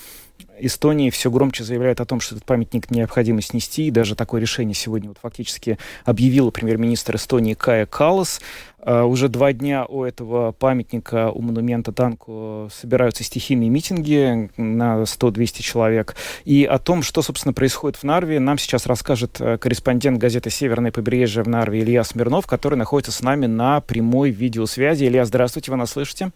Эстонии 0.65 1.09
все 1.09 1.29
громче 1.29 1.63
заявляют 1.63 1.99
о 2.01 2.05
том, 2.05 2.19
что 2.19 2.35
этот 2.35 2.45
памятник 2.45 2.89
необходимо 2.91 3.41
снести, 3.41 3.87
и 3.87 3.91
даже 3.91 4.15
такое 4.15 4.41
решение 4.41 4.73
сегодня 4.73 5.09
вот 5.09 5.17
фактически 5.21 5.77
объявила 6.05 6.51
премьер-министр 6.51 7.17
Эстонии 7.17 7.53
Кая 7.53 7.85
Калас. 7.85 8.41
Uh, 8.85 9.05
уже 9.05 9.29
два 9.29 9.53
дня 9.53 9.85
у 9.85 10.03
этого 10.03 10.51
памятника, 10.51 11.31
у 11.31 11.41
монумента 11.41 11.93
танку 11.93 12.69
собираются 12.73 13.23
стихийные 13.23 13.69
митинги 13.69 14.51
на 14.57 15.03
100-200 15.03 15.61
человек. 15.61 16.17
И 16.43 16.65
о 16.65 16.79
том, 16.79 17.01
что, 17.01 17.21
собственно, 17.21 17.53
происходит 17.53 17.95
в 17.95 18.03
Нарве, 18.03 18.41
нам 18.41 18.57
сейчас 18.57 18.85
расскажет 18.85 19.39
э, 19.39 19.57
корреспондент 19.57 20.17
газеты 20.17 20.49
«Северное 20.49 20.91
побережье» 20.91 21.43
в 21.43 21.47
Нарве 21.47 21.79
Илья 21.79 22.03
Смирнов, 22.03 22.45
который 22.45 22.75
находится 22.75 23.13
с 23.13 23.21
нами 23.21 23.45
на 23.45 23.79
прямой 23.79 24.31
видеосвязи. 24.31 25.05
Илья, 25.05 25.23
здравствуйте, 25.23 25.71
вы 25.71 25.77
нас 25.77 25.91
слышите? 25.91 26.31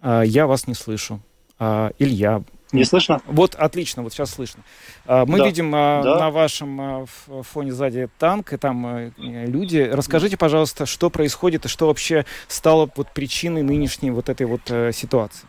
Uh, 0.00 0.26
я 0.26 0.46
вас 0.46 0.66
не 0.66 0.74
слышу. 0.74 1.20
А, 1.58 1.90
Илья. 1.98 2.42
Не 2.72 2.84
слышно? 2.84 3.20
Вот, 3.26 3.54
отлично, 3.54 4.02
вот 4.02 4.12
сейчас 4.12 4.30
слышно. 4.30 4.64
А, 5.06 5.24
мы 5.26 5.38
да. 5.38 5.46
видим 5.46 5.72
а, 5.74 6.02
да. 6.02 6.18
на 6.18 6.30
вашем 6.30 7.06
фоне 7.42 7.72
сзади 7.72 8.08
танк, 8.18 8.52
и 8.52 8.56
там 8.56 9.12
люди. 9.16 9.78
Расскажите, 9.78 10.36
пожалуйста, 10.36 10.84
что 10.84 11.08
происходит 11.08 11.66
и 11.66 11.68
что 11.68 11.86
вообще 11.86 12.26
стало 12.48 12.90
вот 12.96 13.08
причиной 13.12 13.62
нынешней 13.62 14.10
вот 14.10 14.28
этой 14.28 14.46
вот 14.46 14.62
э, 14.70 14.90
ситуации? 14.92 15.46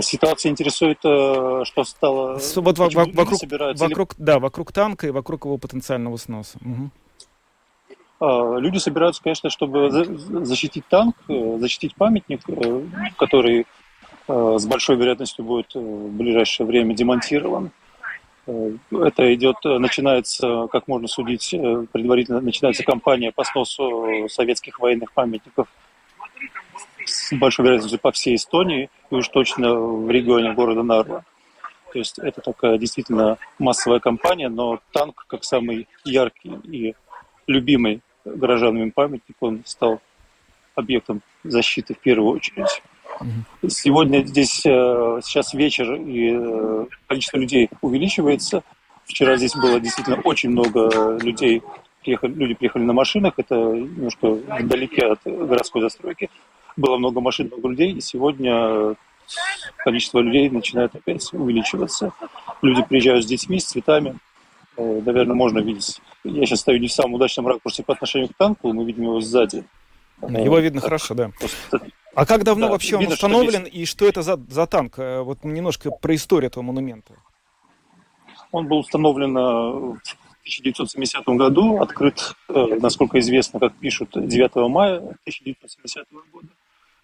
Ситуация 0.00 0.50
интересует, 0.50 0.98
э, 1.04 1.62
что 1.64 1.84
стало... 1.84 2.40
Вот 2.56 2.78
вокруг, 2.78 3.14
вокруг, 3.78 4.14
да, 4.18 4.40
вокруг 4.40 4.72
танка 4.72 5.06
и 5.06 5.10
вокруг 5.10 5.44
его 5.44 5.58
потенциального 5.58 6.16
сноса. 6.16 6.58
Угу. 6.60 6.90
Люди 8.58 8.78
собираются, 8.78 9.22
конечно, 9.22 9.50
чтобы 9.50 9.90
защитить 9.90 10.88
танк, 10.88 11.14
э, 11.28 11.58
защитить 11.60 11.94
памятник, 11.94 12.40
который 13.16 13.60
Э, 13.60 13.64
с 14.28 14.66
большой 14.66 14.96
вероятностью 14.96 15.44
будет 15.44 15.74
э, 15.74 15.78
в 15.78 16.10
ближайшее 16.16 16.66
время 16.66 16.94
демонтирован. 16.94 17.70
Э, 18.46 18.72
это 18.90 19.34
идет, 19.34 19.56
начинается, 19.64 20.68
как 20.70 20.88
можно 20.88 21.08
судить, 21.08 21.50
предварительно 21.92 22.40
начинается 22.40 22.82
кампания 22.82 23.32
по 23.32 23.44
сносу 23.44 24.26
советских 24.28 24.80
военных 24.80 25.12
памятников 25.12 25.68
с 27.04 27.32
большой 27.34 27.64
вероятностью 27.64 28.00
по 28.00 28.12
всей 28.12 28.34
Эстонии 28.36 28.90
и 29.10 29.14
уж 29.14 29.28
точно 29.28 29.74
в 29.74 30.10
регионе 30.10 30.52
города 30.52 30.82
Нарва. 30.82 31.24
То 31.92 31.98
есть 31.98 32.18
это 32.18 32.40
такая 32.40 32.78
действительно 32.78 33.38
массовая 33.58 34.00
кампания, 34.00 34.48
но 34.48 34.80
танк, 34.92 35.24
как 35.28 35.44
самый 35.44 35.88
яркий 36.04 36.52
и 36.64 36.94
любимый 37.46 38.02
горожанами 38.24 38.90
памятник, 38.90 39.36
он 39.40 39.62
стал 39.64 40.00
объектом 40.74 41.22
защиты 41.44 41.94
в 41.94 41.98
первую 41.98 42.36
очередь. 42.36 42.82
Сегодня 43.68 44.24
здесь 44.24 44.64
э, 44.64 45.20
сейчас 45.22 45.54
вечер, 45.54 45.94
и 45.94 46.30
э, 46.32 46.86
количество 47.06 47.38
людей 47.38 47.70
увеличивается. 47.80 48.62
вчера 49.04 49.36
здесь 49.36 49.54
было 49.54 49.80
действительно 49.80 50.20
очень 50.24 50.50
много 50.50 51.16
людей, 51.22 51.62
приехали, 52.02 52.32
люди 52.34 52.54
приехали 52.54 52.82
на 52.82 52.92
машинах, 52.92 53.34
это 53.36 53.54
немножко 53.54 54.30
вдалеке 54.30 55.06
от 55.06 55.20
городской 55.24 55.82
застройки. 55.82 56.30
Было 56.76 56.98
много 56.98 57.20
машин, 57.20 57.48
много 57.48 57.68
людей, 57.68 57.92
и 57.92 58.00
сегодня 58.00 58.96
количество 59.78 60.20
людей 60.20 60.48
начинает 60.50 60.94
опять 60.94 61.32
увеличиваться. 61.32 62.12
Люди 62.62 62.82
приезжают 62.82 63.24
с 63.24 63.26
детьми, 63.26 63.58
с 63.58 63.64
цветами. 63.64 64.16
Э, 64.76 65.00
наверное, 65.04 65.34
можно 65.34 65.58
видеть. 65.58 66.00
Я 66.24 66.44
сейчас 66.46 66.60
стою 66.60 66.78
не 66.78 66.88
в 66.88 66.92
самом 66.92 67.14
удачном 67.14 67.46
ракурсе 67.48 67.82
по 67.82 67.94
отношению 67.94 68.28
к 68.28 68.34
танку, 68.36 68.72
мы 68.72 68.84
видим 68.84 69.04
его 69.04 69.20
сзади. 69.20 69.64
Его 70.22 70.58
видно 70.58 70.80
хорошо, 70.80 71.14
да. 71.14 71.30
А 72.16 72.24
как 72.24 72.44
давно 72.44 72.66
да, 72.66 72.72
вообще 72.72 72.94
он 72.94 73.00
видно, 73.02 73.14
установлен 73.14 73.66
что 73.66 73.76
и 73.76 73.84
что 73.84 74.08
это 74.08 74.22
за, 74.22 74.40
за 74.48 74.66
танк? 74.66 74.98
Э, 74.98 75.20
вот 75.20 75.44
немножко 75.44 75.90
про 75.90 76.14
историю 76.14 76.48
этого 76.48 76.62
монумента. 76.62 77.12
Он 78.52 78.66
был 78.66 78.78
установлен 78.78 79.36
э, 79.36 79.40
в 79.40 80.00
1970 80.46 81.26
году, 81.26 81.78
открыт, 81.78 82.34
насколько 82.48 83.18
известно, 83.18 83.60
как 83.60 83.74
пишут, 83.74 84.12
9 84.14 84.54
мая 84.70 84.96
1970 84.96 86.06
года. 86.32 86.48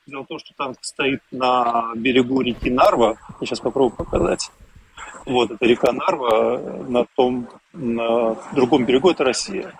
Дело 0.06 0.22
в 0.22 0.28
том, 0.28 0.38
что 0.38 0.54
танк 0.56 0.78
стоит 0.80 1.20
на 1.30 1.92
берегу 1.94 2.40
реки 2.40 2.70
Нарва. 2.70 3.18
Я 3.40 3.46
сейчас 3.46 3.60
попробую 3.60 3.94
показать. 3.94 4.50
Вот, 5.26 5.50
это 5.50 5.66
река 5.66 5.92
Нарва. 5.92 6.58
На 6.88 7.04
том, 7.16 7.50
на 7.74 8.34
другом 8.54 8.86
берегу 8.86 9.10
это 9.10 9.24
Россия. 9.24 9.74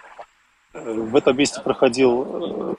В 0.75 1.17
этом 1.17 1.39
месте 1.39 1.63
проходил 1.63 2.79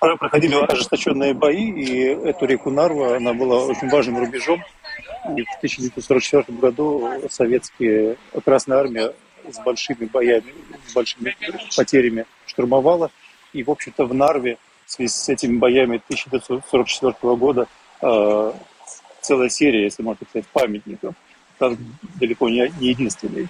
проходили 0.00 0.54
ожесточенные 0.54 1.34
бои, 1.34 1.70
и 1.70 2.04
эту 2.04 2.46
реку 2.46 2.70
Нарва, 2.70 3.16
она 3.16 3.34
была 3.34 3.64
очень 3.64 3.88
важным 3.88 4.18
рубежом. 4.18 4.62
И 5.36 5.42
в 5.42 5.56
1944 5.58 6.58
году 6.58 7.08
советские 7.28 8.16
Красная 8.44 8.78
Армия 8.78 9.12
с 9.50 9.58
большими 9.58 10.06
боями, 10.06 10.54
с 10.86 10.94
большими 10.94 11.36
потерями 11.76 12.24
штурмовала. 12.46 13.10
И, 13.52 13.62
в 13.62 13.70
общем-то, 13.70 14.06
в 14.06 14.14
Нарве 14.14 14.58
в 14.86 14.90
связи 14.90 15.08
с 15.08 15.28
этими 15.28 15.58
боями 15.58 16.00
1944 16.08 17.36
года 17.36 17.68
э, 18.00 18.52
целая 19.20 19.48
серия, 19.48 19.84
если 19.84 20.02
можно 20.02 20.26
сказать, 20.28 20.46
памятников. 20.48 21.14
Там 21.58 21.76
далеко 22.18 22.48
не, 22.48 22.72
не 22.80 22.88
единственный. 22.88 23.48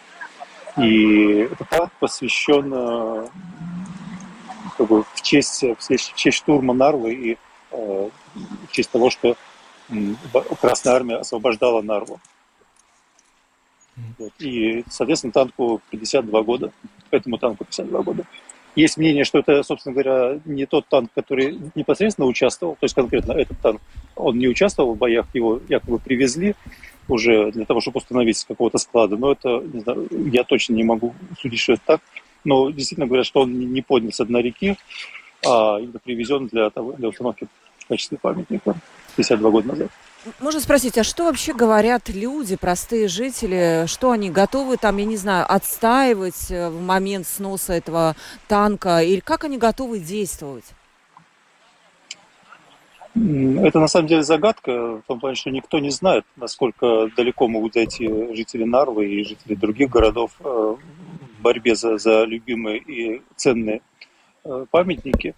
И 0.77 1.49
этот 1.51 1.69
парк 1.69 1.93
посвящен 1.99 2.73
э, 2.75 3.27
как 4.77 4.89
бы, 4.89 5.05
в, 5.15 5.23
честь, 5.23 5.63
в 5.63 6.15
честь 6.15 6.37
штурма 6.37 6.75
Нарвы 6.75 7.15
и 7.15 7.39
э, 7.73 8.09
в 8.69 8.73
честь 8.73 8.91
того, 8.91 9.11
что 9.11 9.37
Красная 10.61 10.95
Армия 10.95 11.17
освобождала 11.17 11.83
Нарву. 11.83 12.21
Вот. 14.19 14.33
И, 14.39 14.85
соответственно, 14.89 15.33
танку 15.33 15.81
52 15.91 16.43
года. 16.43 16.73
Этому 17.11 17.39
танку 17.39 17.65
52 17.65 18.03
года. 18.03 18.25
Есть 18.77 18.97
мнение, 18.97 19.25
что 19.25 19.41
это, 19.41 19.63
собственно 19.65 19.95
говоря, 19.95 20.41
не 20.45 20.65
тот 20.65 20.87
танк, 20.87 21.11
который 21.13 21.59
непосредственно 21.75 22.29
участвовал, 22.29 22.75
то 22.75 22.85
есть 22.85 22.95
конкретно 22.95 23.33
этот 23.33 23.59
танк, 23.61 23.81
он 24.15 24.39
не 24.39 24.47
участвовал 24.47 24.95
в 24.95 24.97
боях, 24.97 25.27
его 25.35 25.61
якобы 25.69 25.99
привезли 25.99 26.55
уже 27.09 27.51
для 27.51 27.65
того, 27.65 27.81
чтобы 27.81 27.99
установить 27.99 28.39
с 28.39 28.45
какого-то 28.45 28.79
склада, 28.79 29.17
но 29.17 29.33
это, 29.33 29.59
не 29.59 29.81
знаю, 29.81 30.09
я 30.11 30.45
точно 30.45 30.75
не 30.75 30.85
могу 30.85 31.15
судить, 31.41 31.59
что 31.59 31.73
это 31.73 31.83
так, 31.85 32.01
но 32.45 32.71
действительно 32.71 33.07
говорят, 33.07 33.27
что 33.27 33.41
он 33.41 33.59
не 33.59 33.83
поднят 33.83 34.15
с 34.15 34.25
дна 34.25 34.41
реки, 34.43 34.77
а 35.45 35.79
именно 35.79 35.99
привезен 35.99 36.47
для, 36.47 36.71
того, 36.71 36.93
для 36.93 37.09
установки 37.09 37.47
в 37.79 37.87
качестве 37.87 38.19
памятника 38.19 38.75
52 39.17 39.51
года 39.51 39.69
назад. 39.69 39.91
Можно 40.39 40.61
спросить, 40.61 40.99
а 40.99 41.05
что 41.05 41.25
вообще 41.25 41.55
говорят 41.55 42.11
люди, 42.11 42.57
простые 42.57 43.09
жители, 43.09 43.85
что 43.87 44.11
они 44.11 44.31
готовы 44.31 44.77
там, 44.77 44.99
я 44.99 45.07
не 45.07 45.17
знаю, 45.17 45.47
отстаивать 45.49 46.51
э, 46.51 46.69
в 46.69 46.81
момент 46.83 47.27
сноса 47.27 47.73
этого 47.73 48.17
танка, 48.47 49.03
или 49.03 49.21
как 49.21 49.45
они 49.45 49.57
готовы 49.57 49.99
действовать? 49.99 50.65
Это 53.15 53.81
на 53.81 53.89
самом 53.89 54.09
деле 54.09 54.23
загадка, 54.23 54.99
в 54.99 55.03
том 55.07 55.19
плане, 55.21 55.37
что 55.37 55.51
никто 55.51 55.79
не 55.79 55.91
знает, 55.91 56.25
насколько 56.37 57.11
далеко 57.17 57.49
могут 57.49 57.75
зайти 57.75 58.07
жители 58.35 58.65
Нарвы 58.65 59.07
и 59.09 59.25
жители 59.25 59.55
других 59.55 59.89
городов 59.91 60.33
э, 60.41 60.45
в 60.45 61.10
борьбе 61.41 61.75
за, 61.75 61.99
за 61.99 62.25
любимые 62.25 62.79
и 62.79 63.23
ценные 63.37 63.83
э, 64.45 64.67
памятники. 64.71 65.35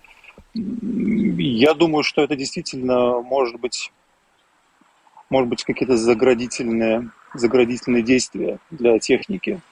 Я 0.55 1.75
думаю, 1.75 2.03
что 2.03 2.23
это 2.23 2.37
действительно 2.37 3.21
может 3.23 3.59
быть 3.59 3.91
может 5.33 5.49
быть, 5.49 5.65
какие-то 5.65 5.97
заградительные, 5.97 7.11
заградительные 7.33 8.03
действия 8.03 8.59
для 8.71 8.99
техники. 8.99 9.62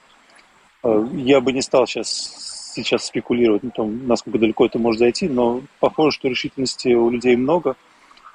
Э, 0.83 1.07
я 1.13 1.39
бы 1.39 1.53
не 1.53 1.61
стал 1.61 1.85
сейчас, 1.85 2.71
сейчас 2.73 3.05
спекулировать 3.05 3.61
на 3.61 3.69
том, 3.69 4.07
насколько 4.07 4.39
далеко 4.39 4.65
это 4.65 4.79
может 4.79 4.99
зайти, 4.99 5.29
но 5.29 5.61
похоже, 5.79 6.15
что 6.15 6.27
решительности 6.29 6.93
у 6.95 7.11
людей 7.11 7.35
много. 7.35 7.75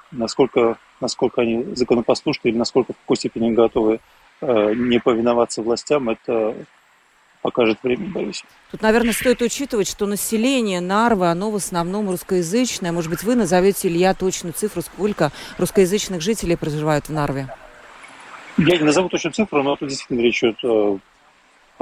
Насколько, 0.09 0.77
насколько 1.01 1.41
они 1.41 1.75
законопослушны 1.75 2.47
или 2.47 2.57
насколько 2.57 2.93
в 2.93 2.97
какой 2.97 3.17
степени 3.17 3.51
готовы 3.51 3.99
э, 4.39 4.73
не 4.73 4.99
повиноваться 4.99 5.61
властям, 5.61 6.09
это 6.09 6.55
покажет 7.47 7.77
время, 7.81 8.09
боюсь. 8.09 8.43
Тут, 8.71 8.81
наверное, 8.81 9.13
стоит 9.13 9.41
учитывать, 9.41 9.87
что 9.87 10.05
население 10.05 10.81
Нарвы, 10.81 11.27
оно 11.27 11.49
в 11.49 11.55
основном 11.55 12.09
русскоязычное. 12.09 12.91
Может 12.91 13.09
быть, 13.09 13.23
вы 13.23 13.35
назовете, 13.35 13.87
Илья, 13.87 14.13
точную 14.13 14.51
цифру, 14.51 14.81
сколько 14.81 15.31
русскоязычных 15.57 16.19
жителей 16.19 16.57
проживают 16.57 17.07
в 17.07 17.13
Нарве? 17.13 17.47
Я 18.57 18.77
не 18.77 18.83
назову 18.83 19.07
точную 19.07 19.33
цифру, 19.33 19.63
но 19.63 19.75
это 19.75 19.87
действительно 19.87 20.19
речь 20.19 20.43
идет 20.43 20.57
э, 20.61 20.97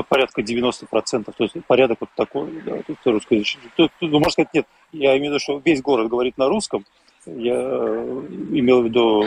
порядка 0.07 0.43
90%. 0.43 1.33
То 1.35 1.43
есть 1.43 1.55
порядок 1.65 1.97
вот 2.01 2.09
такой, 2.15 2.61
да, 2.63 2.83
тут 2.85 2.97
русскоязычный. 3.03 3.71
Тут, 3.75 3.91
тут, 3.99 4.11
ну, 4.11 4.19
можно 4.19 4.29
сказать, 4.29 4.53
нет, 4.53 4.67
я 4.91 5.17
имею 5.17 5.31
в 5.31 5.33
виду, 5.33 5.39
что 5.39 5.61
весь 5.65 5.81
город 5.81 6.09
говорит 6.09 6.37
на 6.37 6.47
русском. 6.47 6.85
Я 7.25 7.55
э, 7.55 8.27
имел 8.51 8.83
в 8.83 8.85
виду 8.85 9.25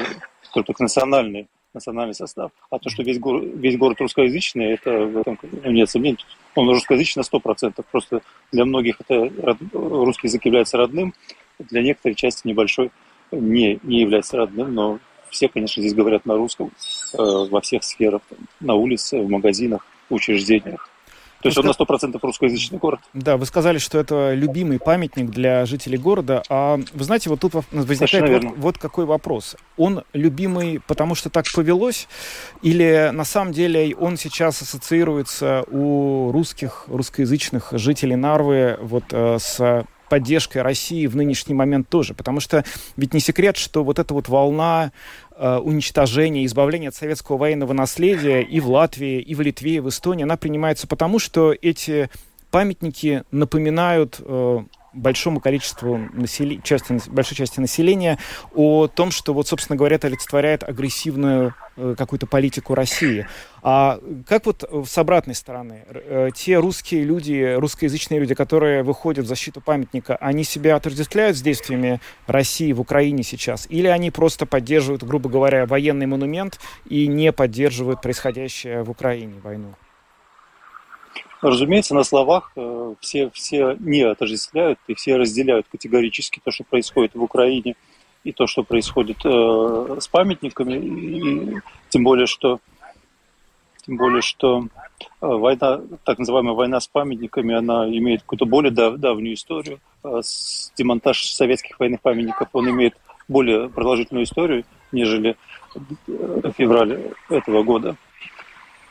только 0.55 0.85
национальный 0.85 1.49
национальный 1.75 2.15
состав. 2.15 2.51
А 2.71 2.79
то, 2.79 2.89
что 2.91 3.03
весь, 3.03 3.19
город, 3.19 3.45
весь 3.55 3.77
город 3.77 4.01
русскоязычный, 4.01 4.73
это 4.73 4.91
в 5.07 5.19
этом 5.19 5.39
ну, 5.43 5.71
нет 5.71 5.89
сомнений. 5.89 6.19
Он 6.55 6.69
русскоязычный 6.69 7.23
на 7.23 7.37
100%. 7.37 7.85
Просто 7.91 8.23
для 8.53 8.65
многих 8.65 9.01
это 9.01 9.31
русский 9.73 10.29
язык 10.29 10.45
является 10.45 10.77
родным, 10.77 11.15
для 11.59 11.83
некоторой 11.83 12.15
части 12.15 12.47
небольшой 12.47 12.91
не, 13.33 13.79
не 13.83 14.01
является 14.01 14.37
родным, 14.37 14.75
но 14.75 14.99
все, 15.31 15.49
конечно, 15.49 15.83
здесь 15.83 15.95
говорят 15.95 16.25
на 16.25 16.37
русском 16.37 16.69
э, 16.69 17.17
во 17.19 17.61
всех 17.61 17.85
сферах, 17.85 18.23
там, 18.29 18.39
на 18.61 18.75
улице, 18.75 19.21
в 19.21 19.29
магазинах, 19.29 19.85
в 20.09 20.15
учреждениях. 20.15 20.89
То 21.43 21.49
есть 21.49 21.59
он 21.59 21.67
на 21.67 21.71
100% 21.71 22.19
русскоязычный 22.21 22.79
город. 22.79 23.01
Да, 23.15 23.37
вы 23.37 23.47
сказали, 23.47 23.79
что 23.79 23.99
это 23.99 24.35
любимый 24.35 24.79
памятник 24.79 25.31
для 25.31 25.67
жителей 25.67 25.99
города. 25.99 26.43
А 26.49 26.81
вы 26.93 27.05
знаете, 27.05 27.31
вот 27.31 27.41
тут 27.41 27.55
возникает 27.71 28.45
вот, 28.45 28.57
вот 28.57 28.79
какой 28.79 29.05
вопрос. 29.05 29.57
Он 29.77 30.03
любимый, 30.13 30.81
потому 30.87 31.15
что 31.15 31.31
так 31.31 31.47
повелось? 31.55 32.09
Или 32.63 33.11
на 33.13 33.25
самом 33.25 33.53
деле 33.53 33.95
он 33.95 34.17
сейчас 34.17 34.63
ассоциируется 34.63 35.65
у 35.71 36.33
русских, 36.33 36.85
русскоязычных 36.89 37.69
жителей 37.73 38.17
Нарвы 38.17 38.77
вот 38.81 39.05
э, 39.13 39.39
с 39.39 39.87
поддержкой 40.09 40.63
России 40.63 41.07
в 41.07 41.17
нынешний 41.17 41.55
момент 41.55 41.89
тоже. 41.89 42.15
Потому 42.15 42.41
что 42.41 42.65
ведь 42.97 43.15
не 43.15 43.21
секрет, 43.21 43.57
что 43.57 43.85
вот 43.85 43.99
эта 43.99 44.15
вот 44.15 44.29
волна 44.29 44.93
э, 45.37 45.57
уничтожения, 45.57 46.45
избавления 46.47 46.89
от 46.89 46.95
советского 46.95 47.37
военного 47.37 47.73
наследия 47.73 48.43
и 48.43 48.61
в 48.61 48.69
Латвии, 48.71 49.21
и 49.21 49.35
в 49.35 49.41
Литве, 49.41 49.77
и 49.77 49.81
в 49.81 49.89
Эстонии, 49.89 50.25
она 50.25 50.37
принимается 50.37 50.87
потому, 50.87 51.19
что 51.19 51.55
эти 51.61 52.11
памятники 52.51 53.25
напоминают 53.31 54.21
э, 54.21 54.61
большому 54.99 55.41
количеству 55.41 55.97
населения, 55.97 56.61
части, 56.63 57.01
большой 57.09 57.37
части 57.37 57.61
населения 57.61 58.19
о 58.55 58.89
том, 58.89 59.11
что 59.11 59.35
вот, 59.35 59.49
собственно 59.49 59.77
говоря, 59.77 59.97
это 59.97 60.09
олицетворяет 60.09 60.63
агрессивную 60.63 61.55
э, 61.77 61.95
какую-то 61.97 62.27
политику 62.27 62.75
России. 62.75 63.27
А 63.63 63.99
как 64.27 64.47
вот 64.47 64.65
с 64.87 64.99
обратной 64.99 65.35
стороны? 65.35 65.85
Э, 65.89 66.31
те 66.35 66.59
русские 66.59 67.05
люди, 67.05 67.55
русскоязычные 67.57 68.21
люди, 68.21 68.35
которые 68.35 68.83
выходят 68.83 69.25
в 69.25 69.29
защиту 69.29 69.61
памятника, 69.61 70.17
они 70.17 70.45
себя 70.45 70.77
отождествляют 70.77 71.37
с 71.37 71.43
действиями 71.43 72.01
России 72.27 72.73
в 72.73 72.81
Украине 72.81 73.23
сейчас? 73.23 73.67
Или 73.69 73.87
они 73.89 74.11
просто 74.11 74.47
поддерживают, 74.47 75.03
грубо 75.03 75.29
говоря, 75.29 75.67
военный 75.67 76.07
монумент 76.07 76.59
и 76.89 77.07
не 77.07 77.33
поддерживают 77.33 78.03
происходящее 78.03 78.83
в 78.83 78.91
Украине 78.91 79.35
войну? 79.43 79.75
Разумеется, 81.41 81.95
на 81.95 82.03
словах 82.03 82.53
э, 82.57 82.95
все, 83.01 83.31
все 83.31 83.77
не 83.79 84.03
отождествляют 84.03 84.79
и 84.89 84.95
все 84.95 85.17
разделяют 85.17 85.67
категорически 85.71 86.41
то, 86.43 86.51
что 86.51 86.65
происходит 86.65 87.15
в 87.15 87.23
Украине, 87.23 87.77
и 88.25 88.33
то, 88.33 88.47
что 88.47 88.65
происходит 88.65 89.19
э, 89.25 89.97
с 90.01 90.09
памятниками, 90.09 90.75
и, 90.75 91.57
тем 91.91 92.03
более, 92.03 92.27
что 92.27 92.59
тем 93.87 93.97
более, 93.97 94.21
что 94.21 94.65
э, 94.65 95.27
война, 95.27 95.81
так 96.05 96.19
называемая 96.19 96.55
война 96.55 96.81
с 96.81 96.89
памятниками, 96.89 97.55
она 97.55 97.89
имеет 97.89 98.23
какую-то 98.23 98.45
более 98.45 98.73
дав 98.73 98.97
давнюю 98.97 99.35
историю. 99.35 99.79
С 100.03 100.73
демонтаж 100.77 101.23
советских 101.25 101.79
военных 101.79 102.01
памятников, 102.01 102.49
он 102.53 102.69
имеет 102.71 102.95
более 103.29 103.69
продолжительную 103.69 104.25
историю, 104.25 104.65
нежели 104.93 105.37
февраль 106.57 107.13
этого 107.29 107.63
года. 107.63 107.97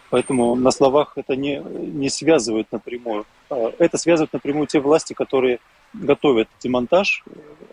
Поэтому 0.10 0.56
на 0.56 0.72
словах 0.72 1.14
это 1.18 1.36
не, 1.36 1.58
не 1.60 2.10
связывают 2.10 2.72
напрямую. 2.72 3.26
А 3.50 3.74
это 3.78 3.98
связывают 3.98 4.32
напрямую 4.32 4.68
те 4.68 4.80
власти, 4.80 5.14
которые 5.14 5.60
готовят 5.94 6.48
демонтаж. 6.62 7.24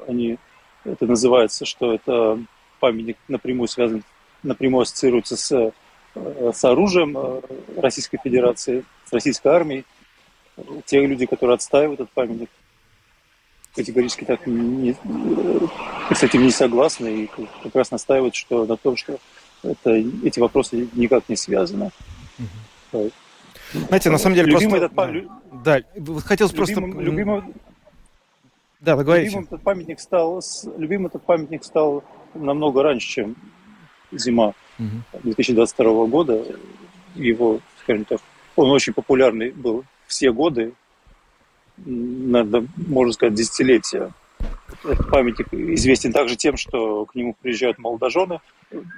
Они, 0.09 0.39
это 0.85 1.07
называется, 1.07 1.65
что 1.65 1.95
это 1.95 2.43
памятник 2.81 3.17
напрямую 3.29 3.69
связан, 3.69 4.03
напрямую 4.43 4.83
ассоциируется 4.83 5.37
с, 5.37 5.73
с 6.15 6.65
оружием 6.65 7.17
э, 7.17 7.41
Российской 7.77 8.19
Федерации, 8.23 8.85
с 9.05 9.13
российской 9.13 9.49
армией. 9.49 9.85
Те 10.87 11.07
люди, 11.07 11.27
которые 11.27 11.55
отстаивают 11.55 12.01
этот 12.01 12.13
памятник, 12.13 12.51
категорически 13.75 14.25
так 14.25 14.47
не, 14.47 14.95
с 16.15 16.23
этим 16.23 16.43
не 16.43 16.51
согласны 16.51 17.25
и 17.25 17.31
как 17.63 17.75
раз 17.75 17.91
настаивают 17.91 18.35
что, 18.35 18.67
на 18.67 18.77
том, 18.77 18.97
что 18.97 19.19
это, 19.63 19.91
эти 19.91 20.39
вопросы 20.39 20.89
никак 20.95 21.29
не 21.29 21.37
связаны. 21.37 21.91
Угу. 22.39 23.11
Знаете, 23.73 24.11
на 24.11 24.19
самом 24.19 24.37
деле 24.37 24.53
любимый 24.53 24.81
просто... 24.81 25.13
Этот, 25.13 25.63
да, 25.63 25.81
да 25.97 26.21
хотелось 26.21 26.53
любимым, 26.53 26.93
просто... 26.93 27.11
Любимым, 27.11 27.55
да, 28.81 28.97
вы 28.97 29.05
говорите. 29.05 29.27
Любимым 29.31 29.47
этот 29.47 29.63
памятник 29.63 30.01
стал, 30.01 30.43
любимым 30.77 31.07
этот 31.07 31.23
памятник 31.23 31.65
стал 31.65 32.05
намного 32.35 32.83
раньше, 32.83 33.09
чем 33.09 33.37
зима 34.13 34.55
угу. 34.79 35.21
2022 35.23 36.07
года. 36.07 36.45
Его, 37.15 37.61
скажем 37.83 38.05
так, 38.05 38.21
он 38.57 38.71
очень 38.71 38.93
популярный 38.93 39.53
был 39.53 39.85
все 40.07 40.33
годы, 40.33 40.75
надо, 41.77 42.67
можно 42.77 43.13
сказать, 43.13 43.35
десятилетия. 43.35 44.13
Этот 44.85 45.09
памятник 45.11 45.53
известен 45.53 46.13
также 46.13 46.37
тем, 46.37 46.57
что 46.57 47.07
к 47.07 47.15
нему 47.15 47.35
приезжают 47.41 47.79
молодожены 47.79 48.41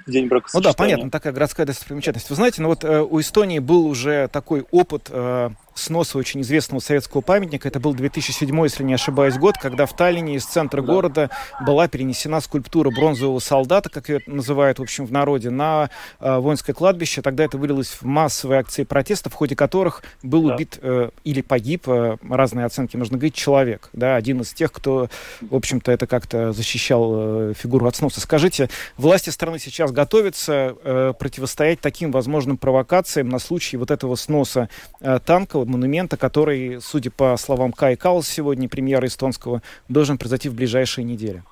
день 0.05 0.27
бракосочетания. 0.27 0.67
Ну 0.67 0.73
да, 0.73 0.77
понятно, 0.77 1.11
такая 1.11 1.33
городская 1.33 1.65
достопримечательность. 1.65 2.29
Вы 2.29 2.35
знаете, 2.35 2.61
ну 2.61 2.69
вот 2.69 2.83
э, 2.83 3.01
у 3.01 3.19
Эстонии 3.19 3.59
был 3.59 3.85
уже 3.85 4.27
такой 4.29 4.65
опыт 4.71 5.09
э, 5.09 5.49
сноса 5.77 6.17
очень 6.17 6.41
известного 6.41 6.79
советского 6.79 7.21
памятника. 7.21 7.67
Это 7.67 7.79
был 7.79 7.93
2007, 7.93 8.63
если 8.63 8.83
не 8.83 8.93
ошибаюсь, 8.93 9.37
год, 9.37 9.57
когда 9.57 9.85
в 9.85 9.95
Таллине 9.95 10.35
из 10.35 10.45
центра 10.45 10.81
да. 10.81 10.93
города 10.93 11.29
была 11.65 11.87
перенесена 11.87 12.41
скульптура 12.41 12.89
бронзового 12.89 13.39
солдата, 13.39 13.89
как 13.89 14.09
ее 14.09 14.21
называют, 14.25 14.79
в 14.79 14.81
общем, 14.81 15.05
в 15.05 15.11
народе, 15.11 15.49
на 15.49 15.89
э, 16.19 16.37
воинское 16.37 16.73
кладбище. 16.73 17.21
Тогда 17.21 17.45
это 17.45 17.57
вылилось 17.57 17.89
в 17.89 18.03
массовые 18.03 18.59
акции 18.59 18.83
протеста, 18.83 19.29
в 19.29 19.33
ходе 19.33 19.55
которых 19.55 20.03
был 20.23 20.47
да. 20.47 20.55
убит 20.55 20.79
э, 20.81 21.09
или 21.23 21.41
погиб, 21.41 21.87
э, 21.87 22.17
разные 22.29 22.65
оценки 22.65 22.97
можно 22.97 23.17
говорить, 23.17 23.35
человек. 23.35 23.89
Да, 23.93 24.15
один 24.15 24.41
из 24.41 24.53
тех, 24.53 24.71
кто, 24.71 25.09
в 25.41 25.55
общем-то, 25.55 25.91
это 25.91 26.07
как-то 26.07 26.53
защищал 26.53 27.49
э, 27.49 27.53
фигуру 27.55 27.85
от 27.87 27.95
сноса. 27.95 28.21
Скажите, 28.21 28.69
власти 28.97 29.29
страны 29.29 29.59
сейчас 29.59 29.91
готовятся 29.91 30.75
э, 30.83 31.13
противостоять 31.17 31.79
таким 31.79 32.11
возможным 32.11 32.57
провокациям 32.57 33.29
на 33.29 33.39
случай 33.39 33.77
вот 33.77 33.91
этого 33.91 34.15
сноса 34.15 34.69
э, 34.99 35.19
танка, 35.25 35.57
монумента, 35.67 36.17
который, 36.17 36.81
судя 36.81 37.11
по 37.11 37.35
словам 37.37 37.71
Кай 37.71 37.95
Каус 37.95 38.27
сегодня, 38.27 38.67
премьера 38.69 39.07
эстонского, 39.07 39.61
должен 39.87 40.17
произойти 40.17 40.49
в 40.49 40.55
ближайшие 40.55 41.05
недели? 41.05 41.43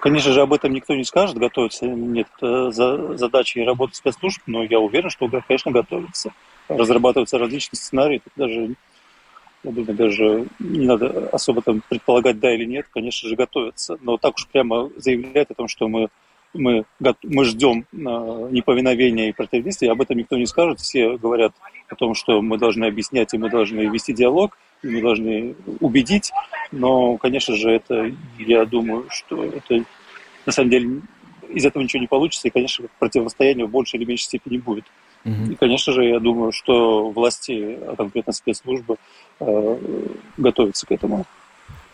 Конечно 0.00 0.32
же, 0.32 0.40
об 0.40 0.52
этом 0.52 0.72
никто 0.72 0.94
не 0.94 1.04
скажет, 1.04 1.36
готовится 1.36 1.86
нет 1.86 2.26
э, 2.40 2.70
за, 2.72 3.16
задачи 3.16 3.58
и 3.58 3.64
работы 3.64 3.94
спецслужб, 3.94 4.42
но 4.46 4.64
я 4.64 4.80
уверен, 4.80 5.10
что, 5.10 5.28
конечно, 5.28 5.70
готовится. 5.70 6.32
Разрабатываются 6.68 7.38
различные 7.38 7.78
сценарии, 7.78 8.20
даже, 8.34 8.74
я 9.62 9.70
думаю, 9.70 9.94
даже 9.94 10.46
не 10.58 10.86
надо 10.86 11.28
особо 11.32 11.62
там 11.62 11.82
предполагать, 11.88 12.40
да 12.40 12.52
или 12.52 12.64
нет, 12.64 12.86
конечно 12.92 13.28
же, 13.28 13.36
готовятся. 13.36 13.96
Но 14.00 14.16
так 14.16 14.34
уж 14.34 14.48
прямо 14.48 14.90
заявлять 14.96 15.50
о 15.50 15.54
том, 15.54 15.68
что 15.68 15.86
мы 15.86 16.08
мы, 16.54 16.84
мы 17.22 17.44
ждем 17.44 17.86
а, 17.92 18.48
неповиновения 18.50 19.28
и 19.28 19.32
противодействия, 19.32 19.90
об 19.90 20.00
этом 20.00 20.18
никто 20.18 20.36
не 20.36 20.46
скажет. 20.46 20.80
Все 20.80 21.16
говорят 21.16 21.52
о 21.92 21.96
том, 21.96 22.14
что 22.14 22.40
мы 22.40 22.58
должны 22.58 22.86
объяснять, 22.86 23.34
и 23.34 23.38
мы 23.38 23.50
должны 23.50 23.80
вести 23.82 24.12
диалог, 24.12 24.58
и 24.82 24.88
мы 24.88 25.02
должны 25.02 25.54
убедить. 25.80 26.32
Но, 26.70 27.16
конечно 27.18 27.54
же, 27.54 27.70
это, 27.70 28.10
я 28.38 28.64
думаю, 28.64 29.06
что 29.10 29.44
это 29.44 29.84
на 30.46 30.52
самом 30.52 30.70
деле 30.70 31.02
из 31.50 31.66
этого 31.66 31.82
ничего 31.82 32.00
не 32.00 32.06
получится, 32.06 32.48
и, 32.48 32.50
конечно, 32.50 32.86
противостояния 32.98 33.66
в 33.66 33.70
большей 33.70 33.98
или 33.98 34.06
меньшей 34.06 34.24
степени 34.24 34.56
будет. 34.56 34.84
И, 35.24 35.54
конечно 35.54 35.92
же, 35.92 36.04
я 36.04 36.18
думаю, 36.18 36.50
что 36.50 37.10
власти, 37.10 37.78
а 37.86 37.94
конкретно 37.94 38.32
спецслужбы, 38.32 38.96
э, 39.38 39.78
готовятся 40.36 40.86
к 40.86 40.90
этому. 40.90 41.26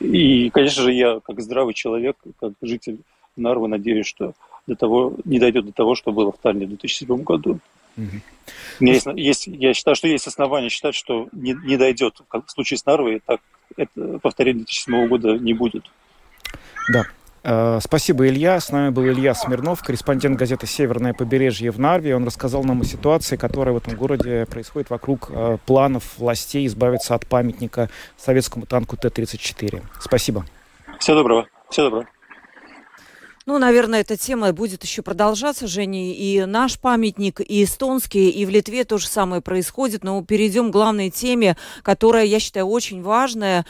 И, 0.00 0.48
конечно 0.50 0.82
же, 0.82 0.92
я, 0.92 1.20
как 1.20 1.40
здравый 1.40 1.74
человек, 1.74 2.16
как 2.40 2.52
житель 2.62 3.00
Нарвы, 3.36 3.68
надеюсь, 3.68 4.06
что 4.06 4.32
до 4.66 4.76
того, 4.76 5.14
не 5.24 5.38
дойдет 5.38 5.66
до 5.66 5.72
того, 5.72 5.94
что 5.94 6.12
было 6.12 6.32
в 6.32 6.38
Таллине 6.38 6.66
в 6.66 6.70
2007 6.70 7.22
году. 7.22 7.58
Угу. 7.98 8.86
Есть, 8.86 9.06
есть, 9.14 9.46
я 9.48 9.74
считаю, 9.74 9.96
что 9.96 10.08
есть 10.08 10.26
основания 10.26 10.68
считать, 10.70 10.94
что 10.94 11.28
не, 11.32 11.52
не 11.64 11.76
дойдет. 11.76 12.20
Как 12.28 12.46
в 12.46 12.50
случае 12.50 12.78
с 12.78 12.86
Нарвой, 12.86 13.20
так 13.24 13.40
это 13.76 14.18
повторение 14.18 14.64
2007 14.64 15.08
года 15.08 15.36
не 15.36 15.52
будет. 15.52 15.84
Да. 16.92 17.04
Э, 17.42 17.78
спасибо, 17.82 18.26
Илья. 18.26 18.60
С 18.60 18.70
нами 18.70 18.90
был 18.90 19.06
Илья 19.06 19.34
Смирнов, 19.34 19.82
корреспондент 19.82 20.38
газеты 20.38 20.66
«Северное 20.66 21.12
побережье» 21.12 21.70
в 21.70 21.78
Нарве. 21.78 22.16
Он 22.16 22.24
рассказал 22.24 22.64
нам 22.64 22.82
о 22.82 22.84
ситуации, 22.84 23.36
которая 23.36 23.74
в 23.74 23.78
этом 23.78 23.96
городе 23.96 24.46
происходит 24.46 24.90
вокруг 24.90 25.30
э, 25.30 25.58
планов 25.66 26.18
властей 26.18 26.66
избавиться 26.66 27.14
от 27.14 27.26
памятника 27.26 27.90
советскому 28.16 28.66
танку 28.66 28.96
Т-34. 28.96 29.82
Спасибо. 30.00 30.46
Всего 30.98 31.16
доброго. 31.16 31.46
Всего 31.70 31.86
доброго. 31.86 32.08
Ну, 33.48 33.56
наверное, 33.56 34.02
эта 34.02 34.18
тема 34.18 34.52
будет 34.52 34.82
еще 34.82 35.00
продолжаться, 35.00 35.66
Женя. 35.66 36.12
И 36.12 36.44
наш 36.44 36.78
памятник, 36.78 37.40
и 37.40 37.64
эстонский, 37.64 38.28
и 38.28 38.44
в 38.44 38.50
Литве 38.50 38.84
то 38.84 38.98
же 38.98 39.06
самое 39.06 39.40
происходит. 39.40 40.04
Но 40.04 40.22
перейдем 40.22 40.68
к 40.68 40.72
главной 40.72 41.08
теме, 41.08 41.56
которая, 41.82 42.26
я 42.26 42.40
считаю, 42.40 42.66
очень 42.66 43.02
важная. 43.02 43.64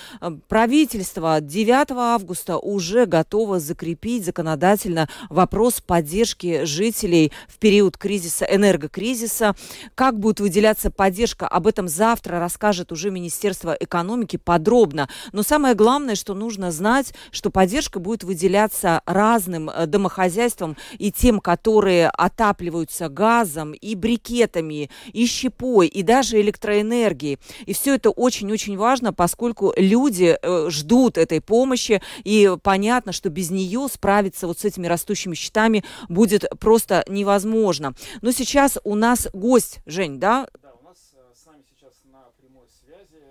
Правительство 0.48 1.40
9 1.40 1.92
августа 1.92 2.58
уже 2.58 3.06
готово 3.06 3.60
закрепить 3.60 4.24
законодательно 4.24 5.08
вопрос 5.30 5.80
поддержки 5.80 6.64
жителей 6.64 7.30
в 7.46 7.58
период 7.58 7.96
кризиса, 7.96 8.46
энергокризиса. 8.46 9.54
Как 9.94 10.18
будет 10.18 10.40
выделяться 10.40 10.90
поддержка, 10.90 11.46
об 11.46 11.68
этом 11.68 11.86
завтра 11.86 12.40
расскажет 12.40 12.90
уже 12.90 13.12
Министерство 13.12 13.76
экономики 13.78 14.38
подробно. 14.38 15.08
Но 15.30 15.44
самое 15.44 15.76
главное, 15.76 16.16
что 16.16 16.34
нужно 16.34 16.72
знать, 16.72 17.14
что 17.30 17.50
поддержка 17.50 18.00
будет 18.00 18.24
выделяться 18.24 19.02
разным 19.06 19.67
Э, 19.74 19.86
домохозяйствам 19.86 20.76
и 20.98 21.10
тем, 21.10 21.40
которые 21.40 22.08
отапливаются 22.08 23.08
газом 23.08 23.72
и 23.72 23.94
брикетами, 23.94 24.90
и 25.12 25.26
щепой, 25.26 25.88
и 25.88 26.02
даже 26.02 26.40
электроэнергией. 26.40 27.38
И 27.66 27.72
все 27.72 27.94
это 27.94 28.10
очень-очень 28.10 28.76
важно, 28.76 29.12
поскольку 29.12 29.72
люди 29.76 30.36
э, 30.40 30.70
ждут 30.70 31.18
этой 31.18 31.40
помощи, 31.40 32.02
и 32.24 32.56
понятно, 32.62 33.12
что 33.12 33.30
без 33.30 33.50
нее 33.50 33.86
справиться 33.90 34.46
вот 34.46 34.58
с 34.58 34.64
этими 34.64 34.86
растущими 34.86 35.34
счетами 35.34 35.84
будет 36.08 36.44
просто 36.60 37.04
невозможно. 37.08 37.94
Но 38.22 38.32
сейчас 38.32 38.78
у 38.84 38.94
нас 38.94 39.28
гость, 39.32 39.80
Жень, 39.86 40.18
да? 40.18 40.48
Да, 40.62 40.72
у 40.80 40.84
нас 40.84 40.98
э, 41.14 41.34
с 41.34 41.46
нами 41.46 41.62
сейчас 41.68 41.94
на 42.04 42.24
прямой 42.38 42.66
связи 42.68 43.22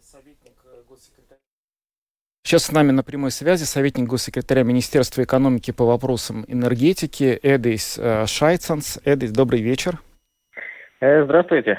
советник 0.00 0.54
госсекретаря 0.88 1.45
Сейчас 2.46 2.66
с 2.66 2.70
нами 2.70 2.92
на 2.92 3.02
прямой 3.02 3.32
связи 3.32 3.64
советник 3.64 4.06
госсекретаря 4.06 4.62
Министерства 4.62 5.20
экономики 5.24 5.72
по 5.72 5.84
вопросам 5.84 6.44
энергетики 6.46 7.40
Эдис 7.42 7.98
э, 7.98 8.24
Шайцанс. 8.26 9.00
Эдис, 9.04 9.32
добрый 9.32 9.60
вечер. 9.60 9.94
Э, 11.00 11.24
здравствуйте. 11.24 11.76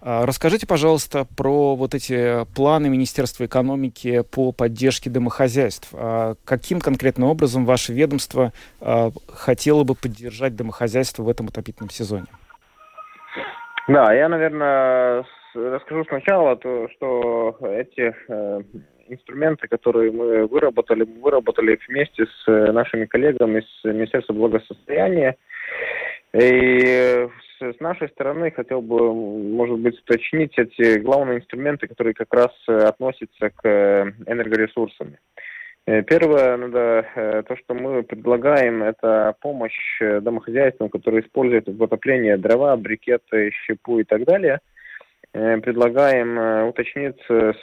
А, 0.00 0.24
расскажите, 0.24 0.64
пожалуйста, 0.64 1.26
про 1.36 1.74
вот 1.74 1.96
эти 1.96 2.44
планы 2.54 2.88
Министерства 2.88 3.46
экономики 3.46 4.22
по 4.32 4.52
поддержке 4.52 5.10
домохозяйств. 5.10 5.88
А 5.92 6.34
каким 6.44 6.78
конкретным 6.78 7.28
образом 7.28 7.64
ваше 7.64 7.92
ведомство 7.92 8.52
а, 8.80 9.10
хотело 9.26 9.82
бы 9.82 9.96
поддержать 9.96 10.54
домохозяйство 10.54 11.24
в 11.24 11.28
этом 11.28 11.48
отопительном 11.48 11.90
сезоне? 11.90 12.26
Да, 13.88 14.14
я, 14.14 14.28
наверное, 14.28 15.24
расскажу 15.52 16.04
сначала, 16.04 16.54
то, 16.54 16.86
что 16.94 17.58
эти 17.62 18.14
э, 18.28 18.60
инструменты, 19.08 19.68
которые 19.68 20.12
мы 20.12 20.46
выработали, 20.46 21.04
мы 21.04 21.20
выработали 21.20 21.78
вместе 21.88 22.24
с 22.26 22.48
э, 22.48 22.72
нашими 22.72 23.06
коллегами 23.06 23.60
из 23.60 23.84
Министерства 23.84 24.32
благосостояния. 24.32 25.36
И 26.32 27.28
с 27.60 27.80
нашей 27.80 28.08
стороны 28.10 28.50
хотел 28.50 28.82
бы, 28.82 29.14
может 29.14 29.78
быть, 29.78 29.98
уточнить 30.00 30.58
эти 30.58 30.98
главные 30.98 31.38
инструменты, 31.38 31.86
которые 31.86 32.14
как 32.14 32.32
раз 32.34 32.50
э, 32.68 32.76
относятся 32.76 33.50
к 33.50 33.64
э, 33.64 34.12
энергоресурсам. 34.26 35.16
Первое, 36.08 36.56
надо, 36.56 37.44
то, 37.46 37.56
что 37.56 37.74
мы 37.74 38.02
предлагаем, 38.02 38.82
это 38.82 39.36
помощь 39.40 40.00
домохозяйствам, 40.00 40.88
которые 40.88 41.22
используют 41.22 41.68
в 41.68 41.80
отоплении 41.80 42.34
дрова, 42.34 42.76
брикеты, 42.76 43.52
щепу 43.52 44.00
и 44.00 44.02
так 44.02 44.24
далее. 44.24 44.58
Предлагаем 45.30 46.66
уточнить 46.66 47.20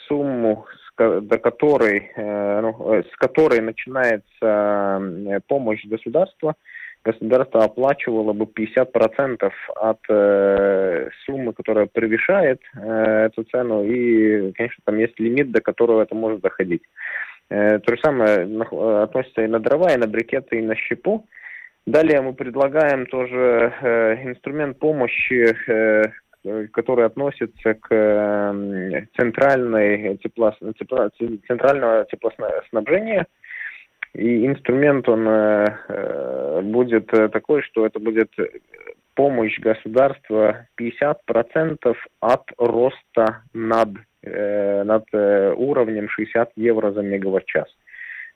сумму 0.07 0.65
до 0.97 1.37
которой, 1.37 2.11
э, 2.15 2.61
ну, 2.61 2.93
э, 2.93 3.03
с 3.03 3.15
которой 3.17 3.61
начинается 3.61 5.41
помощь 5.47 5.85
государства 5.85 6.55
государство 7.03 7.63
оплачивало 7.63 8.33
бы 8.33 8.45
50% 8.45 9.51
от 9.75 9.99
э, 10.09 11.09
суммы, 11.25 11.53
которая 11.53 11.85
превышает 11.85 12.61
э, 12.75 13.25
эту 13.25 13.43
цену, 13.43 13.83
и, 13.83 14.51
конечно, 14.53 14.81
там 14.85 14.97
есть 14.97 15.19
лимит, 15.19 15.51
до 15.51 15.61
которого 15.61 16.01
это 16.01 16.15
может 16.15 16.41
доходить. 16.41 16.83
Э, 17.49 17.79
то 17.79 17.95
же 17.95 18.01
самое 18.01 18.47
относится 19.03 19.41
и 19.41 19.47
на 19.47 19.59
дрова, 19.59 19.93
и 19.93 19.97
на 19.97 20.07
брикеты, 20.07 20.59
и 20.59 20.61
на 20.61 20.75
щепу. 20.75 21.27
Далее 21.85 22.21
мы 22.21 22.33
предлагаем 22.33 23.05
тоже 23.05 23.73
э, 23.81 24.29
инструмент 24.29 24.79
помощи, 24.79 25.53
э, 25.67 26.03
который 26.71 27.05
относится 27.05 27.73
к 27.73 27.87
э, 27.89 29.05
центральной 29.17 30.17
тепло, 30.17 30.53
центрального 31.47 32.05
теплоснабжения. 32.05 33.27
И 34.13 34.45
инструмент 34.45 35.07
он 35.09 35.27
э, 35.27 35.65
э 35.87 36.61
будет 36.61 37.07
такой, 37.07 37.61
что 37.63 37.85
это 37.85 37.99
будет 37.99 38.31
помощь 39.15 39.59
государства 39.59 40.67
50% 40.79 41.95
от 42.19 42.51
роста 42.57 43.41
над, 43.53 43.89
э, 44.23 44.83
над 44.83 45.05
э, 45.13 45.53
уровнем 45.55 46.09
60 46.09 46.51
евро 46.55 46.91
за 46.91 47.01
мегаватт-час. 47.01 47.67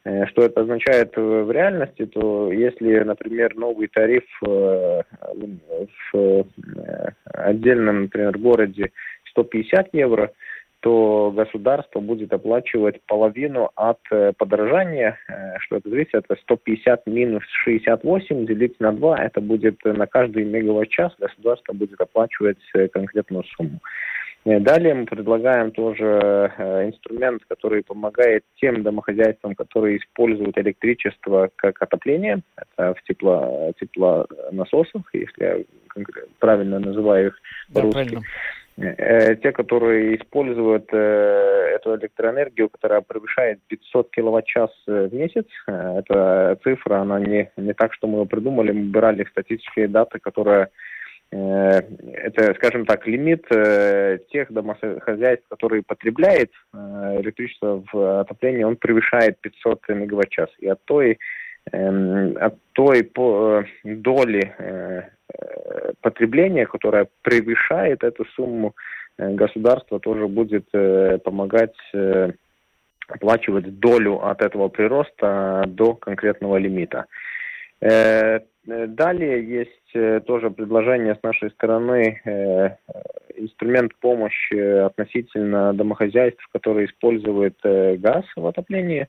Э, 0.07 0.25
что 0.27 0.43
это 0.43 0.61
означает 0.61 1.17
в 1.17 1.51
реальности, 1.51 2.05
то 2.05 2.51
если, 2.51 2.99
например, 2.99 3.55
новый 3.55 3.87
тариф 3.87 4.23
в 4.41 5.05
отдельном, 7.33 8.03
например, 8.03 8.37
городе 8.37 8.91
150 9.31 9.89
евро, 9.93 10.31
то 10.79 11.33
государство 11.35 11.99
будет 11.99 12.31
оплачивать 12.31 13.01
половину 13.07 13.71
от 13.75 13.99
подорожания, 14.37 15.17
что 15.59 15.77
это 15.77 15.89
зависит, 15.89 16.13
это 16.13 16.35
150 16.41 17.07
минус 17.07 17.43
68 17.63 18.45
делить 18.45 18.79
на 18.79 18.93
2, 18.93 19.17
это 19.23 19.41
будет 19.41 19.83
на 19.83 20.05
каждый 20.05 20.45
мегаватт-час 20.45 21.13
государство 21.19 21.73
будет 21.73 21.99
оплачивать 21.99 22.59
конкретную 22.93 23.43
сумму. 23.57 23.79
Э, 24.45 24.59
далее 24.59 24.93
мы 24.93 25.05
предлагаем 25.05 25.71
тоже 25.71 26.51
э, 26.57 26.87
инструмент, 26.87 27.43
который 27.47 27.83
помогает 27.83 28.43
тем 28.59 28.83
домохозяйствам, 28.83 29.55
которые 29.55 29.97
используют 29.97 30.57
электричество 30.57 31.49
как 31.55 31.81
отопление, 31.81 32.41
это 32.55 32.93
в 32.93 33.03
тепло, 33.03 33.73
теплонасосах, 33.79 35.03
если 35.13 35.43
я 35.43 35.57
правильно 36.39 36.79
называю 36.79 37.27
их 37.27 37.39
по-русски. 37.73 38.19
Да, 38.77 39.35
те, 39.37 39.51
которые 39.53 40.17
используют 40.17 40.93
эту 40.93 41.95
электроэнергию, 41.95 42.69
которая 42.69 43.01
превышает 43.01 43.59
500 43.69 44.11
киловатт-час 44.11 44.69
в 44.85 45.11
месяц, 45.15 45.47
эта 45.65 46.59
цифра, 46.63 46.97
она 46.97 47.19
не, 47.19 47.49
не 47.57 47.73
так, 47.73 47.91
что 47.95 48.05
мы 48.05 48.19
ее 48.19 48.27
придумали, 48.27 48.71
мы 48.71 48.91
брали 48.91 49.25
статистические 49.31 49.87
даты, 49.87 50.19
которые 50.19 50.67
Э, 50.67 50.69
это, 51.29 52.53
скажем 52.55 52.85
так, 52.85 53.05
лимит 53.05 53.45
э, 53.51 54.19
тех 54.31 54.51
домохозяйств, 54.51 55.45
которые 55.49 55.83
потребляют 55.83 56.51
э, 56.73 56.77
электричество 57.19 57.83
в 57.91 58.21
отоплении, 58.21 58.63
он 58.63 58.77
превышает 58.77 59.39
500 59.41 59.89
мегаватт-час. 59.89 60.49
И 60.59 60.67
от 60.67 60.83
той, 60.85 61.19
эм, 61.73 62.37
от 62.39 62.55
той 62.73 63.11
доли 63.83 65.11
потребления, 66.01 66.65
которая 66.65 67.07
превышает 67.21 68.03
эту 68.03 68.23
сумму, 68.35 68.73
государство 69.17 69.99
тоже 69.99 70.27
будет 70.27 70.69
помогать 71.23 71.75
оплачивать 73.09 73.79
долю 73.79 74.25
от 74.25 74.41
этого 74.41 74.69
прироста 74.69 75.65
до 75.67 75.95
конкретного 75.95 76.57
лимита. 76.57 77.05
Э, 78.67 78.85
далее 78.87 79.47
есть 79.47 79.95
э, 79.95 80.19
тоже 80.25 80.51
предложение 80.51 81.15
с 81.15 81.23
нашей 81.23 81.49
стороны, 81.51 82.21
э, 82.25 82.69
инструмент 83.35 83.95
помощи 83.95 84.55
относительно 84.85 85.73
домохозяйств, 85.73 86.45
которые 86.51 86.87
используют 86.87 87.57
газ 87.63 88.25
в 88.35 88.45
отоплении. 88.47 89.07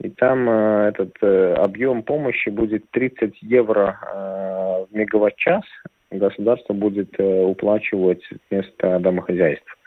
И 0.00 0.08
там 0.08 0.48
этот 0.48 1.14
объем 1.22 2.02
помощи 2.02 2.48
будет 2.48 2.90
30 2.90 3.40
евро 3.42 4.86
в 4.90 4.96
мегаватт-час. 4.96 5.62
Государство 6.10 6.72
будет 6.72 7.14
уплачивать 7.20 8.22
вместо 8.50 8.98
домохозяйств. 9.00 9.78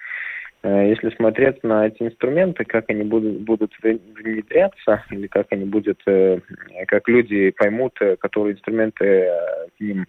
Э, 0.65 0.89
если 0.89 1.11
смотреть 1.11 1.63
на 1.63 1.85
эти 1.85 2.01
инструменты, 2.01 2.65
как 2.65 2.89
они 2.89 3.03
будут, 3.03 3.41
будут 3.41 3.71
внедряться, 3.81 5.03
или 5.11 5.27
как 5.27 5.45
они 5.51 5.65
будут, 5.65 6.01
э, 6.07 6.39
как 6.87 7.07
люди 7.07 7.51
поймут, 7.51 7.93
э, 8.01 8.15
которые 8.15 8.55
инструменты 8.55 9.29
к 9.77 9.79
ним 9.79 10.05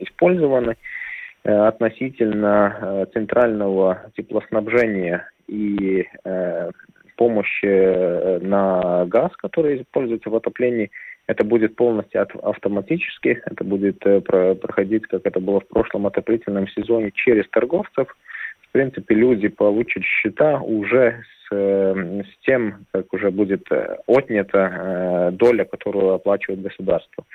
использованы, 0.00 0.76
относительно 1.44 3.08
центрального 3.12 4.12
теплоснабжения 4.16 5.28
и 5.48 6.06
помощи 7.16 8.38
на 8.44 9.06
газ, 9.06 9.32
который 9.38 9.82
используется 9.82 10.30
в 10.30 10.36
отоплении, 10.36 10.92
это 11.26 11.44
будет 11.44 11.74
полностью 11.74 12.28
автоматически, 12.44 13.42
это 13.44 13.64
будет 13.64 13.98
проходить, 13.98 15.08
как 15.08 15.22
это 15.24 15.40
было 15.40 15.58
в 15.60 15.66
прошлом 15.66 16.06
отоплительном 16.06 16.68
сезоне, 16.68 17.10
через 17.12 17.48
торговцев– 17.50 18.16
в 18.72 18.74
принципе, 18.74 19.14
люди 19.14 19.48
получат 19.48 20.02
счета 20.02 20.58
уже 20.62 21.22
с, 21.22 21.54
э, 21.54 22.22
с 22.22 22.46
тем, 22.46 22.86
как 22.90 23.12
уже 23.12 23.30
будет 23.30 23.70
э, 23.70 23.98
отнята 24.06 24.58
э, 24.58 25.30
доля, 25.32 25.66
которую 25.66 26.14
оплачивает 26.14 26.62
государство. 26.62 27.26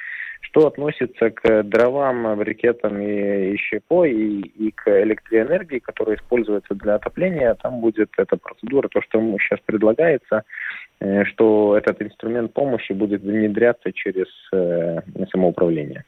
Что 0.41 0.65
относится 0.65 1.29
к 1.29 1.61
дровам, 1.61 2.39
брикетам 2.39 2.99
и, 2.99 3.53
и 3.53 3.57
щепой, 3.57 4.13
и, 4.13 4.67
и 4.67 4.71
к 4.71 4.87
электроэнергии, 4.87 5.77
которая 5.77 6.15
используется 6.15 6.73
для 6.73 6.95
отопления, 6.95 7.53
там 7.61 7.81
будет 7.81 8.09
эта 8.17 8.35
процедура, 8.35 8.87
то, 8.87 9.03
что 9.03 9.19
сейчас 9.37 9.59
предлагается, 9.63 10.41
что 11.25 11.77
этот 11.77 12.01
инструмент 12.01 12.53
помощи 12.53 12.93
будет 12.93 13.21
внедряться 13.21 13.91
через 13.93 14.27
самоуправление. 15.31 16.03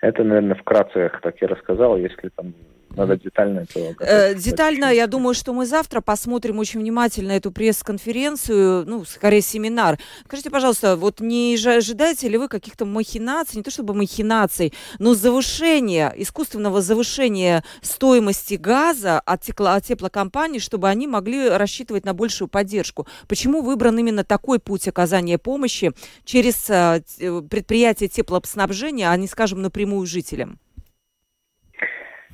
Это, 0.00 0.24
наверное, 0.24 0.54
вкратце, 0.54 1.10
как 1.20 1.42
я 1.42 1.48
рассказал, 1.48 1.98
если 1.98 2.30
там 2.34 2.54
надо 2.96 3.16
детально 3.16 3.60
это... 3.60 3.96
Э, 4.00 4.34
детально, 4.34 4.92
я 4.92 5.06
думаю, 5.06 5.34
что 5.34 5.52
мы 5.52 5.66
завтра 5.66 6.00
посмотрим 6.00 6.58
очень 6.58 6.80
внимательно 6.80 7.32
эту 7.32 7.52
пресс-конференцию, 7.52 8.84
ну, 8.86 9.04
скорее 9.04 9.40
семинар. 9.40 9.98
Скажите, 10.24 10.50
пожалуйста, 10.50 10.96
вот 10.96 11.20
не 11.20 11.54
ожидаете 11.54 12.28
ли 12.28 12.38
вы 12.38 12.48
каких-то 12.48 12.84
махинаций, 12.84 13.58
не 13.58 13.62
то 13.62 13.70
чтобы 13.70 13.94
махинаций, 13.94 14.72
но 14.98 15.14
завышения, 15.14 16.12
искусственного 16.16 16.80
завышения 16.80 17.62
стоимости 17.82 18.54
газа 18.54 19.20
от, 19.20 19.42
тепло, 19.42 19.68
от 19.68 19.84
теплокомпаний, 19.84 20.58
чтобы 20.58 20.88
они 20.88 21.06
могли 21.06 21.48
рассчитывать 21.48 22.04
на 22.04 22.14
большую 22.14 22.48
поддержку? 22.48 23.06
Почему 23.28 23.62
выбран 23.62 23.98
именно 23.98 24.24
такой 24.24 24.58
путь 24.58 24.88
оказания 24.88 25.38
помощи 25.38 25.92
через 26.24 26.68
э, 26.68 27.02
предприятие 27.48 28.08
теплоснабжения, 28.08 29.10
а 29.10 29.16
не, 29.16 29.28
скажем, 29.28 29.62
напрямую 29.62 30.06
жителям? 30.06 30.58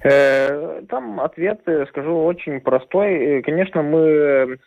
Э, 0.05 0.83
там 0.91 1.19
ответ, 1.19 1.63
э, 1.65 1.87
скажу, 1.89 2.15
очень 2.25 2.61
простой. 2.61 3.15
Э, 3.15 3.43
конечно, 3.43 3.83
мы 3.83 4.59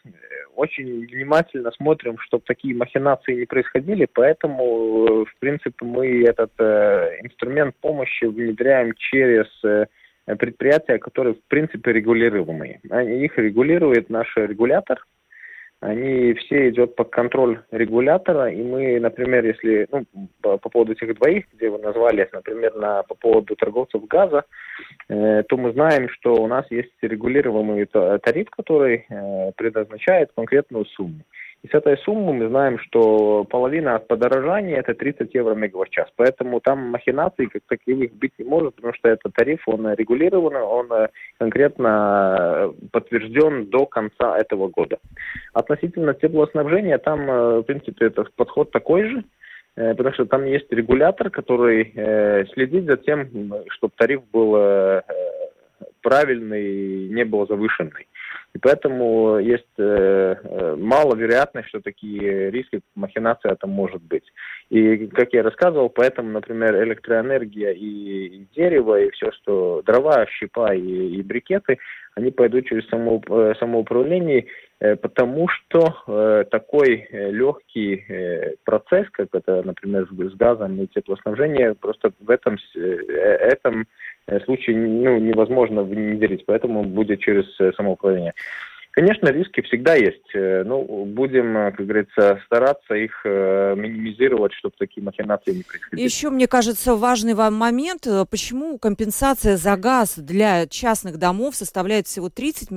очень 0.56 1.06
внимательно 1.06 1.70
смотрим, 1.72 2.18
чтобы 2.18 2.44
такие 2.48 2.76
махинации 2.76 3.36
не 3.36 3.46
происходили, 3.46 4.08
поэтому, 4.12 5.26
в 5.26 5.40
принципе, 5.40 5.86
мы 5.86 6.24
этот 6.24 6.52
инструмент 6.60 7.76
помощи 7.80 8.26
внедряем 8.26 8.94
через 8.98 9.46
предприятия, 10.26 10.98
которые, 10.98 11.36
в 11.36 11.44
принципе, 11.48 11.94
регулируемые. 11.94 12.80
Их 13.24 13.38
регулирует 13.38 14.10
наш 14.10 14.36
регулятор, 14.36 15.06
они 15.80 16.34
все 16.34 16.70
идут 16.70 16.96
под 16.96 17.10
контроль 17.10 17.62
регулятора, 17.72 18.52
и 18.52 18.64
мы, 18.64 19.00
например, 19.00 19.46
если, 19.46 19.88
ну, 19.92 20.06
по, 20.42 20.58
по 20.58 20.70
поводу 20.70 20.94
этих 20.94 21.16
двоих, 21.16 21.46
где 21.54 21.70
вы 21.70 21.78
назвали, 21.78 22.28
например, 22.34 22.76
на, 22.76 23.04
по 23.04 23.14
поводу 23.14 23.56
торговцев 23.56 24.08
газа, 24.08 24.44
э, 25.08 25.44
то 25.48 25.58
мы 25.58 25.74
знаем, 25.74 26.10
что 26.10 26.34
у 26.34 26.48
нас 26.48 26.66
есть 26.72 26.94
регулируемый 27.02 27.86
тариф, 27.86 28.50
который 28.50 29.06
э, 29.08 29.52
предназначает 29.56 30.32
конкретную 30.36 30.86
сумму. 30.86 31.22
И 31.64 31.68
с 31.68 31.74
этой 31.74 31.98
суммы 31.98 32.34
мы 32.34 32.50
знаем, 32.50 32.78
что 32.80 33.44
половина 33.46 33.96
от 33.96 34.08
подорожания 34.08 34.78
это 34.78 34.94
30 34.94 35.34
евро 35.34 35.56
мегаватт-час. 35.56 36.08
Поэтому 36.16 36.60
там 36.60 36.80
махинаций 36.92 37.48
как 37.48 37.64
таковых 37.68 38.14
быть 38.14 38.34
не 38.38 38.46
может, 38.46 38.76
потому 38.76 38.94
что 38.94 39.10
этот 39.10 39.34
тариф, 39.34 39.68
он 39.68 39.92
регулирован, 39.94 40.56
он 40.56 40.92
э, 40.92 41.08
конкретно 41.40 42.38
э, 42.40 42.72
подтвержден 42.92 43.70
до 43.70 43.86
конца 43.88 44.38
этого 44.38 44.68
года. 44.68 45.00
Относительно 45.54 46.14
теплоснабжения, 46.14 47.00
там, 47.00 47.30
э, 47.30 47.60
в 47.60 47.64
принципе, 47.64 48.06
этот 48.06 48.32
подход 48.36 48.72
такой 48.72 49.10
же, 49.10 49.24
потому 49.76 50.14
что 50.14 50.26
там 50.26 50.46
есть 50.46 50.72
регулятор, 50.72 51.30
который 51.30 51.94
следит 52.54 52.86
за 52.86 52.98
тем, 52.98 53.54
чтобы 53.70 53.94
тариф 53.96 54.22
был 54.32 55.04
правильный, 56.02 57.10
не 57.10 57.24
был 57.26 57.46
завышенный. 57.46 58.08
И 58.58 58.60
поэтому 58.60 59.38
есть 59.38 59.68
э, 59.78 60.36
э, 60.44 60.76
мало 60.80 61.16
вероятность, 61.16 61.70
что 61.70 61.80
такие 61.80 62.50
риски 62.50 62.82
махинация 62.96 63.56
там 63.56 63.70
может 63.70 64.02
быть. 64.02 64.24
И, 64.72 65.06
как 65.06 65.32
я 65.34 65.44
рассказывал, 65.44 65.90
поэтому, 65.90 66.32
например, 66.32 66.84
электроэнергия 66.84 67.74
и, 67.74 68.26
и 68.26 68.48
дерево, 68.56 69.00
и 69.00 69.12
все, 69.12 69.32
что 69.34 69.84
дрова, 69.86 70.26
щепа 70.26 70.74
и, 70.74 71.20
и 71.20 71.22
брикеты, 71.22 71.78
они 72.18 72.32
пойдут 72.32 72.66
через 72.66 72.88
само, 72.90 73.22
э, 73.30 73.54
самоуправление, 73.60 74.48
э, 74.80 74.96
потому 74.96 75.48
что 75.48 76.04
э, 76.08 76.46
такой 76.50 77.08
легкий 77.12 78.04
процесс, 78.66 79.08
как 79.12 79.30
это, 79.34 79.62
например, 79.64 80.08
с 80.08 80.36
газом 80.36 80.82
и 80.82 80.88
теплоснабжением, 80.88 81.76
просто 81.76 82.12
в 82.20 82.30
этом, 82.30 82.58
этом 82.76 83.86
случае 84.46 84.78
ну, 84.78 85.20
невозможно 85.20 85.84
внедрить, 85.84 86.46
поэтому 86.48 86.84
будет 86.84 87.20
через 87.20 87.46
самоуправление. 87.76 88.34
Конечно, 88.98 89.28
риски 89.28 89.62
всегда 89.62 89.94
есть. 89.94 90.26
Э, 90.34 90.64
ну, 90.64 91.06
будем, 91.06 91.56
э, 91.56 91.72
как 91.72 91.86
говорится, 91.86 92.42
стараться 92.48 92.96
их 92.96 93.12
э, 93.26 93.76
минимизировать, 93.78 94.54
чтобы 94.54 94.74
такие 94.76 95.04
махинации 95.04 95.54
не 95.54 95.62
происходили. 95.62 96.04
Еще, 96.04 96.32
мне 96.32 96.48
кажется, 96.48 96.96
важный 96.96 97.36
вам 97.36 97.54
момент, 97.54 98.08
почему 98.32 98.80
компенсация 98.80 99.56
за 99.56 99.78
газ 99.78 100.18
для 100.18 100.66
частных 100.66 101.18
домов 101.18 101.56
составляет 101.56 102.08
всего 102.08 102.32
30 102.32 102.70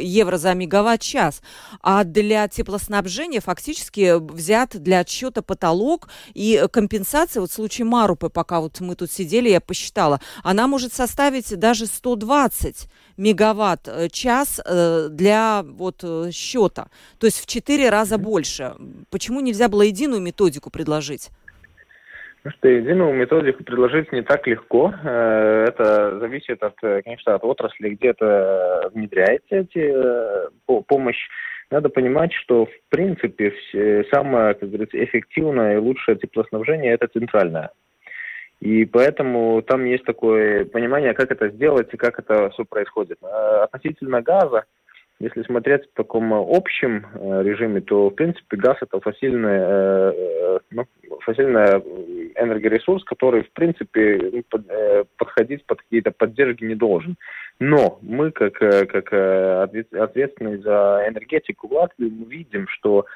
евро 0.00 0.38
за 0.38 0.54
мегаватт-час, 0.54 1.42
а 1.82 2.04
для 2.04 2.48
теплоснабжения 2.48 3.42
фактически 3.42 4.18
взят 4.18 4.82
для 4.82 5.00
отсчета 5.00 5.42
потолок, 5.42 6.08
и 6.32 6.64
компенсация, 6.72 7.42
вот 7.42 7.50
в 7.50 7.52
случае 7.52 7.84
Марупы, 7.84 8.30
пока 8.30 8.62
вот 8.62 8.80
мы 8.80 8.94
тут 8.94 9.10
сидели, 9.10 9.50
я 9.50 9.60
посчитала, 9.60 10.20
она 10.42 10.68
может 10.68 10.94
составить 10.94 11.54
даже 11.58 11.84
120 11.84 12.88
мегаватт-час 13.16 14.60
для 15.10 15.62
вот 15.64 16.04
э, 16.04 16.30
счета, 16.32 16.88
то 17.18 17.26
есть 17.26 17.42
в 17.42 17.46
четыре 17.46 17.90
раза 17.90 18.18
больше. 18.18 18.72
Почему 19.10 19.40
нельзя 19.40 19.68
было 19.68 19.82
единую 19.82 20.20
методику 20.20 20.70
предложить? 20.70 21.30
Ну 22.44 22.50
что 22.52 22.68
единую 22.68 23.12
методику 23.14 23.64
предложить 23.64 24.12
не 24.12 24.22
так 24.22 24.46
легко. 24.46 24.94
Э, 25.02 25.64
это 25.68 26.18
зависит 26.20 26.62
от, 26.62 26.74
э, 26.82 27.02
конечно, 27.02 27.34
от 27.34 27.44
отрасли, 27.44 27.90
где 27.90 28.08
это 28.08 28.90
внедряете 28.94 29.66
эти 29.66 29.92
помощь. 30.86 31.28
Надо 31.70 31.88
понимать, 31.88 32.32
что 32.32 32.66
в 32.66 32.90
принципе 32.90 33.52
самое, 34.12 34.54
как 34.54 34.68
говорится, 34.68 35.02
эффективное 35.02 35.74
и 35.74 35.80
лучшее 35.80 36.16
теплоснабжение 36.16 36.92
это 36.92 37.08
центральное. 37.08 37.70
И 38.60 38.84
поэтому 38.86 39.62
там 39.62 39.84
есть 39.84 40.04
такое 40.04 40.64
понимание, 40.64 41.14
как 41.14 41.30
это 41.30 41.48
сделать 41.50 41.92
и 41.92 41.96
как 41.96 42.18
это 42.18 42.50
все 42.50 42.64
происходит. 42.64 43.18
Относительно 43.22 44.22
газа, 44.22 44.64
если 45.18 45.42
смотреть 45.44 45.84
в 45.84 45.96
таком 45.96 46.34
общем 46.34 47.06
э, 47.14 47.42
режиме, 47.42 47.80
то, 47.80 48.10
в 48.10 48.14
принципе, 48.14 48.58
газ– 48.58 48.76
это 48.82 49.00
фасильный, 49.00 49.58
э, 49.58 50.12
э, 50.14 50.58
ну, 50.70 50.84
фасильный 51.20 51.80
энергоресурс, 52.34 53.02
который, 53.04 53.44
в 53.44 53.50
принципе, 53.52 54.30
ну, 54.30 54.44
подходить 55.16 55.64
под 55.64 55.80
какие-то 55.80 56.10
поддержки 56.10 56.64
не 56.64 56.74
должен. 56.74 57.16
Но 57.58 57.98
мы, 58.02 58.30
как, 58.30 58.58
как 58.58 59.12
ответственные 59.14 60.58
за 60.58 61.04
энергетику 61.08 61.68
в 61.68 61.72
Латвии, 61.72 62.10
мы 62.10 62.26
видим, 62.26 62.68
что 62.68 63.06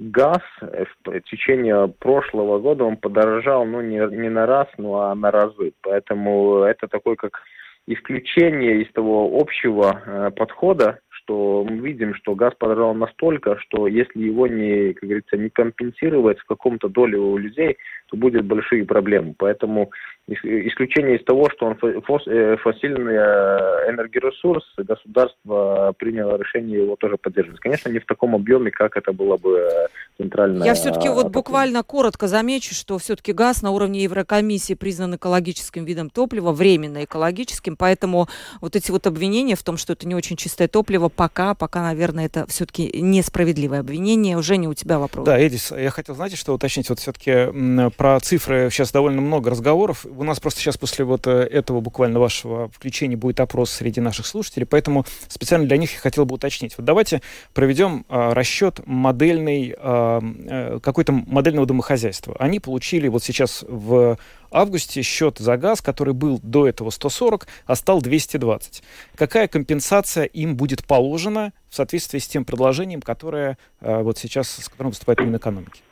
газ 0.00 0.40
в 0.60 1.20
течение 1.22 1.88
прошлого 1.88 2.58
года 2.58 2.84
он 2.84 2.96
подорожал, 2.96 3.66
ну, 3.66 3.82
не, 3.82 3.98
не 4.16 4.30
на 4.30 4.46
раз, 4.46 4.66
ну, 4.78 4.94
а 4.94 5.14
на 5.14 5.30
разы. 5.30 5.72
Поэтому 5.82 6.62
это 6.62 6.88
такой, 6.88 7.16
как 7.16 7.42
исключение 7.86 8.82
из 8.82 8.90
того 8.92 9.38
общего 9.38 10.32
подхода, 10.36 11.00
что 11.30 11.64
мы 11.68 11.76
видим, 11.76 12.14
что 12.16 12.34
газ 12.34 12.52
подорожал 12.58 12.94
настолько, 12.94 13.56
что 13.60 13.86
если 13.86 14.20
его 14.20 14.48
не, 14.48 14.94
как 14.94 15.04
говорится, 15.04 15.36
не 15.36 15.48
компенсировать 15.48 16.40
в 16.40 16.44
каком-то 16.44 16.88
доле 16.88 17.18
у 17.18 17.36
людей, 17.36 17.76
то 18.08 18.16
будет 18.16 18.44
большие 18.44 18.84
проблемы. 18.84 19.34
Поэтому 19.38 19.92
исключение 20.28 21.18
из 21.18 21.24
того, 21.24 21.48
что 21.50 21.66
он 21.66 21.78
э, 21.82 22.56
фасильный 22.58 23.14
э, 23.14 23.90
энергоресурс, 23.90 24.64
государство 24.76 25.92
приняло 25.98 26.36
решение 26.36 26.82
его 26.82 26.96
тоже 26.96 27.16
поддерживать. 27.16 27.60
Конечно, 27.60 27.88
не 27.88 27.98
в 27.98 28.06
таком 28.06 28.34
объеме, 28.34 28.70
как 28.70 28.96
это 28.96 29.12
было 29.12 29.36
бы 29.36 29.58
э, 29.58 29.86
центрально. 30.18 30.64
Я 30.64 30.74
все-таки 30.74 31.08
вот 31.08 31.30
буквально 31.30 31.82
коротко 31.82 32.28
замечу, 32.28 32.74
что 32.74 32.98
все-таки 32.98 33.32
газ 33.32 33.62
на 33.62 33.70
уровне 33.70 34.02
Еврокомиссии 34.04 34.74
признан 34.74 35.16
экологическим 35.16 35.84
видом 35.84 36.10
топлива, 36.10 36.52
временно 36.52 37.04
экологическим, 37.04 37.76
поэтому 37.76 38.28
вот 38.60 38.76
эти 38.76 38.90
вот 38.90 39.06
обвинения 39.06 39.56
в 39.56 39.64
том, 39.64 39.76
что 39.76 39.94
это 39.94 40.06
не 40.06 40.14
очень 40.14 40.36
чистое 40.36 40.68
топливо, 40.68 41.08
пока, 41.20 41.52
пока, 41.52 41.82
наверное, 41.82 42.24
это 42.24 42.46
все-таки 42.46 42.90
несправедливое 42.94 43.80
обвинение. 43.80 44.38
Уже 44.38 44.56
не 44.56 44.66
у 44.66 44.72
тебя 44.72 44.98
вопрос. 44.98 45.26
Да, 45.26 45.38
Эдис, 45.38 45.70
я 45.70 45.90
хотел, 45.90 46.14
знаете, 46.14 46.36
что 46.36 46.54
уточнить, 46.54 46.88
вот 46.88 46.98
все-таки 46.98 47.90
про 47.98 48.18
цифры 48.20 48.70
сейчас 48.72 48.90
довольно 48.90 49.20
много 49.20 49.50
разговоров 49.50 50.06
у 50.06 50.24
нас 50.24 50.40
просто 50.40 50.60
сейчас 50.60 50.78
после 50.78 51.04
вот 51.04 51.26
э, 51.26 51.30
этого 51.42 51.82
буквально 51.82 52.20
вашего 52.20 52.70
включения 52.70 53.18
будет 53.18 53.38
опрос 53.40 53.70
среди 53.70 54.00
наших 54.00 54.26
слушателей, 54.26 54.64
поэтому 54.64 55.04
специально 55.28 55.66
для 55.66 55.76
них 55.76 55.92
я 55.92 55.98
хотел 55.98 56.24
бы 56.24 56.36
уточнить. 56.36 56.78
Вот 56.78 56.86
давайте 56.86 57.20
проведем 57.52 58.06
а, 58.08 58.32
расчет 58.32 58.80
модельный, 58.86 59.74
а, 59.76 60.20
а, 60.22 60.80
какой-то 60.80 61.12
модельного 61.12 61.66
домохозяйства. 61.66 62.34
Они 62.38 62.60
получили 62.60 63.08
вот 63.08 63.22
сейчас 63.22 63.62
в 63.68 64.16
августе 64.50 65.02
счет 65.02 65.38
за 65.38 65.56
газ, 65.56 65.80
который 65.80 66.14
был 66.14 66.40
до 66.42 66.68
этого 66.68 66.90
140, 66.90 67.46
а 67.66 67.74
стал 67.74 68.02
220. 68.02 68.82
Какая 69.16 69.48
компенсация 69.48 70.24
им 70.24 70.56
будет 70.56 70.86
положена 70.86 71.52
в 71.68 71.74
соответствии 71.74 72.18
с 72.18 72.28
тем 72.28 72.44
предложением, 72.44 73.00
которое 73.00 73.58
а, 73.80 74.02
вот 74.02 74.18
сейчас, 74.18 74.48
с 74.48 74.68
которым 74.68 74.90
выступает 74.90 75.20
Минэкономики? 75.20 75.82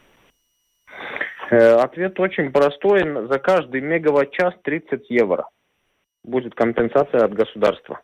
Э, 1.50 1.76
ответ 1.76 2.18
очень 2.20 2.52
простой. 2.52 3.02
За 3.28 3.38
каждый 3.38 3.80
мегаватт-час 3.80 4.54
30 4.62 5.08
евро 5.08 5.48
будет 6.24 6.54
компенсация 6.54 7.24
от 7.24 7.32
государства. 7.32 8.00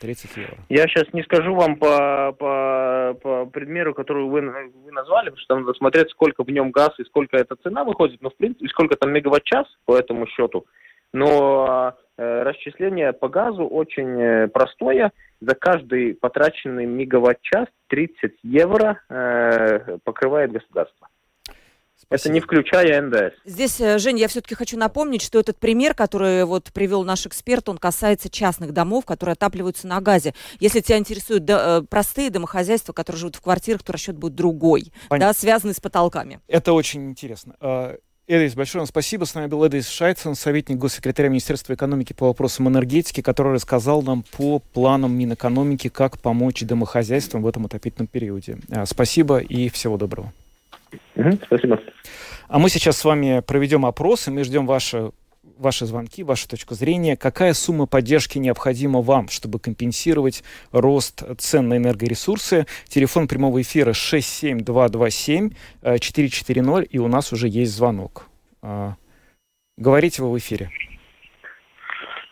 30 0.00 0.36
евро. 0.36 0.56
Я 0.68 0.86
сейчас 0.86 1.12
не 1.12 1.22
скажу 1.22 1.54
вам 1.54 1.76
по, 1.76 2.32
по, 2.38 3.16
по 3.22 3.46
предмеру, 3.46 3.94
который 3.94 4.24
вы, 4.24 4.40
вы 4.40 4.92
назвали, 4.92 5.30
потому 5.30 5.42
что 5.42 5.56
надо 5.56 5.74
смотреть, 5.74 6.10
сколько 6.10 6.44
в 6.44 6.50
нем 6.50 6.70
газ 6.70 6.90
и 6.98 7.04
сколько 7.04 7.36
эта 7.36 7.56
цена 7.56 7.84
выходит, 7.84 8.20
но 8.22 8.30
в 8.30 8.36
принципе, 8.36 8.68
сколько 8.68 8.96
там 8.96 9.12
мегаватт-час 9.12 9.66
по 9.84 9.96
этому 9.96 10.26
счету. 10.26 10.66
Но 11.12 11.94
э, 12.16 12.42
расчисление 12.42 13.12
по 13.12 13.28
газу 13.28 13.64
очень 13.64 14.20
э, 14.20 14.48
простое. 14.48 15.12
За 15.40 15.54
каждый 15.54 16.14
потраченный 16.14 16.86
мегаватт-час 16.86 17.68
30 17.88 18.32
евро 18.42 19.00
э, 19.08 19.98
покрывает 20.04 20.50
государство. 20.50 21.08
Спасибо. 21.96 22.20
Это 22.20 22.32
не 22.32 22.40
включая 22.40 23.02
НДС. 23.02 23.34
Здесь, 23.44 23.80
э, 23.80 23.98
Жень, 23.98 24.18
я 24.18 24.28
все-таки 24.28 24.54
хочу 24.54 24.76
напомнить, 24.76 25.22
что 25.22 25.38
этот 25.38 25.58
пример, 25.58 25.94
который 25.94 26.44
вот 26.44 26.72
привел 26.72 27.04
наш 27.04 27.26
эксперт, 27.26 27.68
он 27.68 27.78
касается 27.78 28.28
частных 28.28 28.72
домов, 28.72 29.04
которые 29.04 29.34
отапливаются 29.34 29.86
на 29.86 30.00
газе. 30.00 30.34
Если 30.60 30.80
тебя 30.80 30.98
интересуют 30.98 31.44
да, 31.44 31.78
э, 31.78 31.82
простые 31.82 32.30
домохозяйства, 32.30 32.92
которые 32.92 33.20
живут 33.20 33.36
в 33.36 33.40
квартирах, 33.40 33.82
то 33.82 33.92
расчет 33.92 34.16
будет 34.16 34.34
другой, 34.34 34.92
да, 35.10 35.32
связанный 35.32 35.74
с 35.74 35.80
потолками. 35.80 36.40
Это 36.48 36.72
очень 36.72 37.10
интересно. 37.10 37.54
А, 37.60 37.96
Эдис, 38.26 38.54
большое 38.54 38.80
вам 38.80 38.86
спасибо. 38.86 39.24
С 39.24 39.34
нами 39.34 39.46
был 39.46 39.66
Эдис 39.66 39.88
Шайцен, 39.88 40.34
советник 40.34 40.78
госсекретаря 40.78 41.28
Министерства 41.28 41.74
экономики 41.74 42.12
по 42.12 42.26
вопросам 42.26 42.68
энергетики, 42.68 43.20
который 43.20 43.52
рассказал 43.52 44.02
нам 44.02 44.24
по 44.36 44.60
планам 44.60 45.16
Минэкономики, 45.16 45.88
как 45.88 46.18
помочь 46.18 46.62
домохозяйствам 46.62 47.42
в 47.42 47.46
этом 47.46 47.66
отопительном 47.66 48.06
периоде. 48.06 48.58
А, 48.70 48.86
спасибо 48.86 49.38
и 49.38 49.68
всего 49.68 49.96
доброго. 49.96 50.32
Спасибо. 51.46 51.80
А 52.48 52.58
мы 52.58 52.68
сейчас 52.68 52.98
с 52.98 53.04
вами 53.04 53.40
проведем 53.40 53.86
опрос, 53.86 54.28
и 54.28 54.30
мы 54.30 54.44
ждем 54.44 54.66
ваши, 54.66 55.10
ваши 55.58 55.86
звонки, 55.86 56.22
вашу 56.22 56.46
точку 56.48 56.74
зрения. 56.74 57.16
Какая 57.16 57.54
сумма 57.54 57.86
поддержки 57.86 58.36
необходима 58.38 59.00
вам, 59.00 59.28
чтобы 59.28 59.58
компенсировать 59.58 60.44
рост 60.72 61.22
цен 61.38 61.68
на 61.68 61.78
энергоресурсы? 61.78 62.66
Телефон 62.86 63.26
прямого 63.28 63.62
эфира 63.62 63.92
67227-440, 63.92 66.84
и 66.84 66.98
у 66.98 67.08
нас 67.08 67.32
уже 67.32 67.48
есть 67.48 67.72
звонок. 67.72 68.26
А, 68.62 68.96
говорите 69.76 70.22
вы 70.22 70.32
в 70.32 70.38
эфире. 70.38 70.70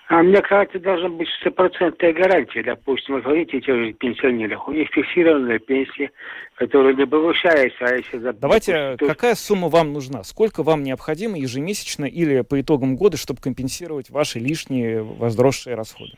А 0.09 0.22
мне 0.22 0.42
кажется, 0.42 0.78
должна 0.78 1.09
быть 1.09 1.28
стопроцентная 1.40 2.12
гарантия. 2.12 2.62
Допустим, 2.62 3.14
вы 3.14 3.22
говорите, 3.22 3.61
те 3.61 3.72
же 3.72 3.92
пенсионерах, 3.92 4.68
у 4.68 4.72
них 4.72 4.88
фиксированная 4.92 5.59
пенсия, 5.59 6.11
которая 6.57 6.92
не 6.94 7.07
повышается, 7.07 7.84
а 7.86 7.94
если... 7.94 8.18
Давайте, 8.18 8.96
то... 8.96 9.07
какая 9.07 9.34
сумма 9.34 9.68
вам 9.68 9.92
нужна? 9.92 10.22
Сколько 10.24 10.62
вам 10.64 10.82
необходимо 10.82 11.38
ежемесячно 11.38 12.05
или 12.05 12.42
по 12.42 12.61
итогам 12.61 12.96
года, 12.96 13.16
чтобы 13.16 13.40
компенсировать 13.40 14.11
ваши 14.11 14.38
лишние 14.38 15.03
возросшие 15.03 15.76
расходы? 15.76 16.12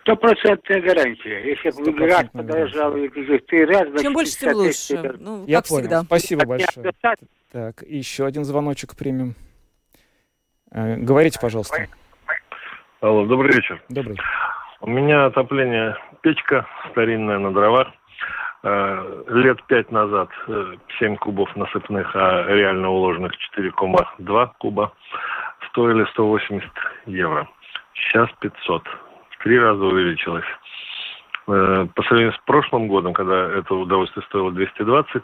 Стопроцентная 0.00 0.80
гарантия. 0.80 1.42
Если 1.50 1.70
бы 1.82 1.92
газ 1.92 2.26
подорожал 2.32 2.92
в 2.92 3.38
три 3.46 3.64
раза... 3.66 3.98
Чем 4.02 4.14
больше, 4.14 4.38
тем 4.38 4.54
лучше. 4.54 5.14
Ну, 5.18 5.44
Я 5.46 5.60
понял. 5.60 5.82
Всегда. 5.82 6.02
Спасибо 6.02 6.46
большое. 6.46 6.92
Так, 7.52 7.82
еще 7.82 8.24
один 8.24 8.44
звоночек 8.44 8.96
примем. 8.96 9.34
Э, 10.70 10.96
говорите, 10.96 11.38
пожалуйста. 11.40 11.88
Алло, 13.02 13.24
добрый 13.24 13.54
вечер. 13.54 13.80
Добрый. 13.88 14.18
У 14.82 14.90
меня 14.90 15.24
отопление 15.24 15.96
печка 16.20 16.66
старинная 16.90 17.38
на 17.38 17.50
дровах. 17.50 17.88
Э, 18.62 19.24
лет 19.28 19.62
пять 19.68 19.90
назад 19.90 20.28
7 20.98 21.16
кубов 21.16 21.48
насыпных, 21.56 22.14
а 22.14 22.44
реально 22.46 22.90
уложенных 22.90 23.32
4,2 23.56 24.50
куба 24.58 24.92
стоили 25.70 26.04
180 26.10 26.70
евро. 27.06 27.48
Сейчас 27.94 28.28
500. 28.40 28.86
В 29.30 29.44
три 29.44 29.58
раза 29.58 29.82
увеличилось. 29.82 30.44
Э, 31.48 31.86
по 31.94 32.02
сравнению 32.02 32.34
с 32.34 32.38
прошлым 32.44 32.86
годом, 32.88 33.14
когда 33.14 33.48
это 33.50 33.76
удовольствие 33.76 34.26
стоило 34.26 34.52
220, 34.52 35.22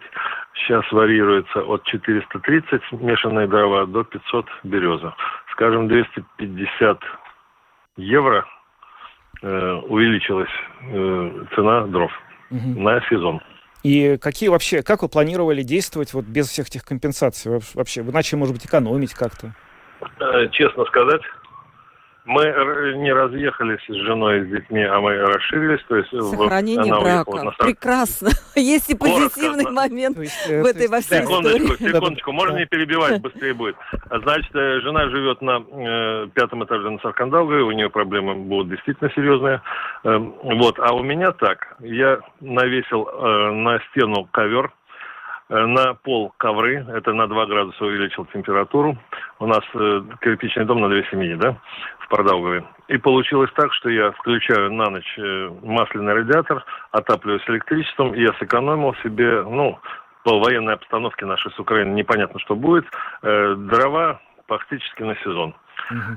сейчас 0.54 0.90
варьируется 0.92 1.60
от 1.60 1.84
430 1.84 2.82
смешанные 2.88 3.46
дрова 3.46 3.84
до 3.84 4.02
500 4.02 4.46
береза. 4.64 5.14
Скажем, 5.52 5.88
250 5.88 7.04
евро 7.96 8.46
э, 9.42 9.72
увеличилась 9.88 10.50
э, 10.82 11.44
цена 11.54 11.86
дров 11.86 12.12
угу. 12.50 12.80
на 12.80 13.00
сезон. 13.08 13.40
И 13.82 14.18
какие 14.20 14.48
вообще, 14.48 14.82
как 14.82 15.02
вы 15.02 15.08
планировали 15.08 15.62
действовать 15.62 16.12
вот 16.12 16.24
без 16.24 16.48
всех 16.48 16.66
этих 16.68 16.84
компенсаций 16.84 17.60
вообще? 17.74 18.02
Вы 18.02 18.12
начали, 18.12 18.38
может 18.38 18.54
быть, 18.54 18.66
экономить 18.66 19.14
как-то? 19.14 19.54
Э, 20.20 20.48
честно 20.50 20.84
сказать, 20.86 21.22
мы 22.26 22.44
не 22.96 23.12
разъехались 23.12 23.80
с 23.88 23.94
женой 23.94 24.40
и 24.40 24.44
с 24.44 24.48
детьми, 24.48 24.82
а 24.82 25.00
мы 25.00 25.16
расширились. 25.16 25.82
То 25.88 25.96
есть 25.96 26.10
Сохранение 26.10 26.92
она 26.92 27.00
брака. 27.00 27.30
Вот 27.30 27.42
на. 27.44 27.50
Прекрасно. 27.52 28.30
Есть 28.56 28.90
и 28.90 28.96
позитивный 28.96 29.64
Коротко, 29.64 29.72
момент 29.72 30.18
есть, 30.18 30.46
в 30.46 30.66
этой 30.66 30.88
во 30.88 31.00
всей 31.00 31.22
Секундочку, 31.22 31.74
истории. 31.74 31.92
секундочку. 31.92 32.32
Можно 32.32 32.56
не 32.58 32.66
перебивать, 32.66 33.20
быстрее 33.22 33.54
будет. 33.54 33.76
Значит, 34.10 34.54
э, 34.54 34.80
жена 34.80 35.08
живет 35.08 35.40
на 35.40 35.62
э, 35.70 36.28
пятом 36.34 36.64
этаже 36.64 36.90
на 36.90 36.98
Саркандалге, 36.98 37.62
у 37.62 37.70
нее 37.70 37.90
проблемы 37.90 38.34
будут 38.34 38.70
действительно 38.70 39.10
серьезные. 39.14 39.62
Э, 40.04 40.18
вот, 40.18 40.78
а 40.80 40.94
у 40.94 41.02
меня 41.02 41.32
так. 41.32 41.76
Я 41.80 42.18
навесил 42.40 43.08
э, 43.08 43.50
на 43.52 43.80
стену 43.90 44.28
ковер, 44.32 44.72
Э, 45.48 45.64
на 45.64 45.94
пол 45.94 46.32
ковры, 46.38 46.84
это 46.88 47.12
на 47.12 47.28
2 47.28 47.46
градуса 47.46 47.84
увеличил 47.84 48.24
температуру. 48.26 48.98
У 49.38 49.46
нас 49.46 49.62
э, 49.74 50.02
кирпичный 50.20 50.64
дом 50.64 50.80
на 50.80 50.88
две 50.88 51.04
семьи, 51.08 51.34
да, 51.36 51.56
в 52.06 52.08
Пардаугове. 52.08 52.64
И 52.88 52.98
получилось 52.98 53.50
так, 53.54 53.72
что 53.74 53.90
я 53.90 54.12
включаю 54.12 54.72
на 54.72 54.90
ночь 54.90 55.18
э, 55.18 55.50
масляный 55.62 56.14
радиатор, 56.14 56.64
отапливаюсь 56.92 57.42
электричеством, 57.48 58.14
и 58.14 58.22
я 58.22 58.32
сэкономил 58.38 58.94
себе, 59.02 59.42
ну, 59.42 59.78
по 60.22 60.38
военной 60.38 60.74
обстановке 60.74 61.26
нашей 61.26 61.52
с 61.52 61.58
Украиной 61.58 61.94
непонятно, 61.94 62.38
что 62.40 62.54
будет, 62.54 62.84
э, 63.22 63.54
дрова 63.56 64.20
практически 64.46 65.02
на 65.02 65.16
сезон. 65.16 65.54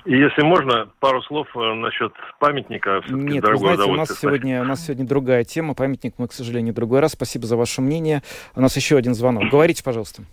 И 0.05 0.17
если 0.17 0.43
можно, 0.43 0.89
пару 0.99 1.21
слов 1.23 1.47
э, 1.55 1.73
насчет 1.73 2.13
памятника. 2.39 3.01
Нет, 3.09 3.43
вы 3.43 3.57
знаете, 3.57 3.83
у 3.83 3.95
нас, 3.95 4.09
сегодня, 4.19 4.61
у 4.61 4.65
нас 4.65 4.85
сегодня 4.85 5.07
другая 5.07 5.43
тема. 5.43 5.73
Памятник 5.73 6.15
мы, 6.17 6.27
к 6.27 6.33
сожалению, 6.33 6.73
другой 6.73 7.01
раз. 7.01 7.11
Спасибо 7.11 7.45
за 7.45 7.57
ваше 7.57 7.81
мнение. 7.81 8.21
У 8.55 8.61
нас 8.61 8.75
еще 8.75 8.97
один 8.97 9.13
звонок. 9.13 9.43
Говорите, 9.51 9.83
пожалуйста. 9.83 10.23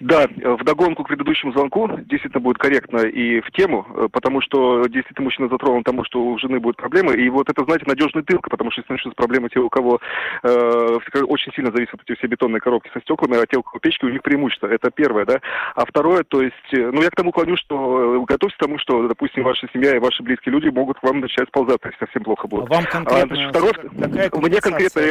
Да, 0.00 0.26
в 0.28 0.64
догонку 0.64 1.02
к 1.02 1.08
предыдущему 1.08 1.52
звонку 1.52 1.88
действительно 1.88 2.40
будет 2.40 2.58
корректно 2.58 2.98
и 2.98 3.40
в 3.40 3.50
тему, 3.50 3.86
э, 3.88 4.08
потому 4.12 4.40
что 4.40 4.86
действительно 4.86 5.24
мужчина 5.24 5.48
затронул 5.48 5.82
тому, 5.82 6.04
что 6.04 6.22
у 6.22 6.38
жены 6.38 6.60
будут 6.60 6.76
проблемы, 6.76 7.14
и 7.14 7.28
вот 7.28 7.50
это, 7.50 7.64
знаете, 7.64 7.84
надежный 7.86 8.22
тыл, 8.22 8.38
потому 8.40 8.70
что 8.70 8.80
если 8.80 8.92
начнутся 8.92 9.16
проблемы 9.16 9.48
те, 9.48 9.58
у 9.58 9.68
кого 9.68 10.00
э, 10.44 10.98
очень 11.22 11.52
сильно 11.52 11.72
зависят 11.72 12.00
эти 12.06 12.16
все 12.16 12.28
бетонные 12.28 12.60
коробки 12.60 12.90
со 12.92 13.00
стеклами, 13.00 13.42
а 13.42 13.46
те, 13.46 13.58
у 13.58 13.62
кого 13.62 13.80
печки, 13.80 14.04
у 14.04 14.10
них 14.10 14.22
преимущество. 14.22 14.68
Это 14.68 14.90
первое, 14.90 15.24
да. 15.24 15.40
А 15.74 15.84
второе, 15.84 16.22
то 16.22 16.42
есть, 16.42 16.54
э, 16.72 16.90
ну, 16.92 17.02
я 17.02 17.10
к 17.10 17.16
тому 17.16 17.32
клоню, 17.32 17.56
что 17.56 18.22
э, 18.22 18.24
готовьтесь 18.24 18.56
к 18.56 18.60
тому, 18.60 18.78
что, 18.78 19.08
допустим, 19.08 19.42
ваша 19.42 19.66
семья 19.72 19.96
и 19.96 19.98
ваши 19.98 20.22
близкие 20.22 20.52
люди 20.52 20.68
могут 20.68 21.00
к 21.00 21.02
вам 21.02 21.20
начать 21.20 21.48
сползать, 21.48 21.80
если 21.84 21.98
совсем 21.98 22.22
плохо 22.22 22.46
будет. 22.46 22.70
А 22.70 22.74
вам 22.74 22.84
конкретно? 22.84 23.22
А, 23.22 23.26
значит, 23.26 23.50
второе, 23.50 24.40
мне 24.42 24.60
конкретно... 24.60 25.02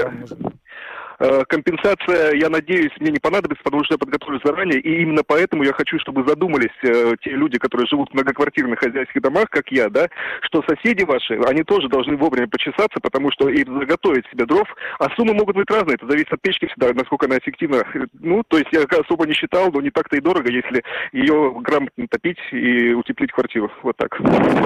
Э, 1.20 1.44
компенсация, 1.46 2.36
я 2.36 2.50
надеюсь, 2.50 2.92
мне 3.00 3.12
не 3.12 3.20
понадобится, 3.20 3.64
потому 3.64 3.84
что 3.84 3.96
я 3.96 3.98
подготовлюсь 3.98 4.42
заранее, 4.44 4.80
и 4.80 5.02
именно 5.02 5.24
поэтому 5.26 5.64
я 5.64 5.74
хочу, 5.74 5.98
чтобы 6.00 6.28
задумались 6.28 6.76
э, 6.84 7.16
те 7.22 7.32
люди, 7.32 7.58
которые 7.58 7.88
живут 7.88 8.10
в 8.12 8.14
многоквартирных 8.14 8.80
хозяйских 8.80 9.22
домах, 9.22 9.50
как 9.50 9.72
я, 9.72 9.90
да, 9.90 10.10
что 10.42 10.64
соседи 10.68 11.04
ваши, 11.04 11.34
они 11.48 11.64
тоже 11.64 11.90
должны 11.90 12.18
вовремя 12.18 12.48
почесаться, 12.48 13.00
потому 13.02 13.32
что 13.32 13.50
и 13.50 13.66
заготовить 13.66 14.28
себе 14.32 14.46
дров, 14.46 14.68
а 15.00 15.10
суммы 15.16 15.34
могут 15.34 15.56
быть 15.56 15.70
разные, 15.72 15.96
это 15.96 16.08
зависит 16.08 16.34
от 16.34 16.42
печки 16.42 16.68
всегда, 16.68 16.94
насколько 16.94 17.26
она 17.26 17.38
эффективна. 17.38 17.84
Ну, 18.14 18.44
то 18.48 18.58
есть 18.58 18.70
я 18.72 18.84
особо 18.84 19.26
не 19.26 19.34
считал, 19.34 19.72
но 19.72 19.82
не 19.82 19.90
так-то 19.90 20.18
и 20.18 20.22
дорого, 20.22 20.52
если 20.52 20.84
ее 21.14 21.56
грамотно 21.62 22.08
топить 22.08 22.40
и 22.52 22.94
утеплить 22.94 23.32
квартиру. 23.32 23.72
Вот 23.82 23.98
так. 23.98 24.20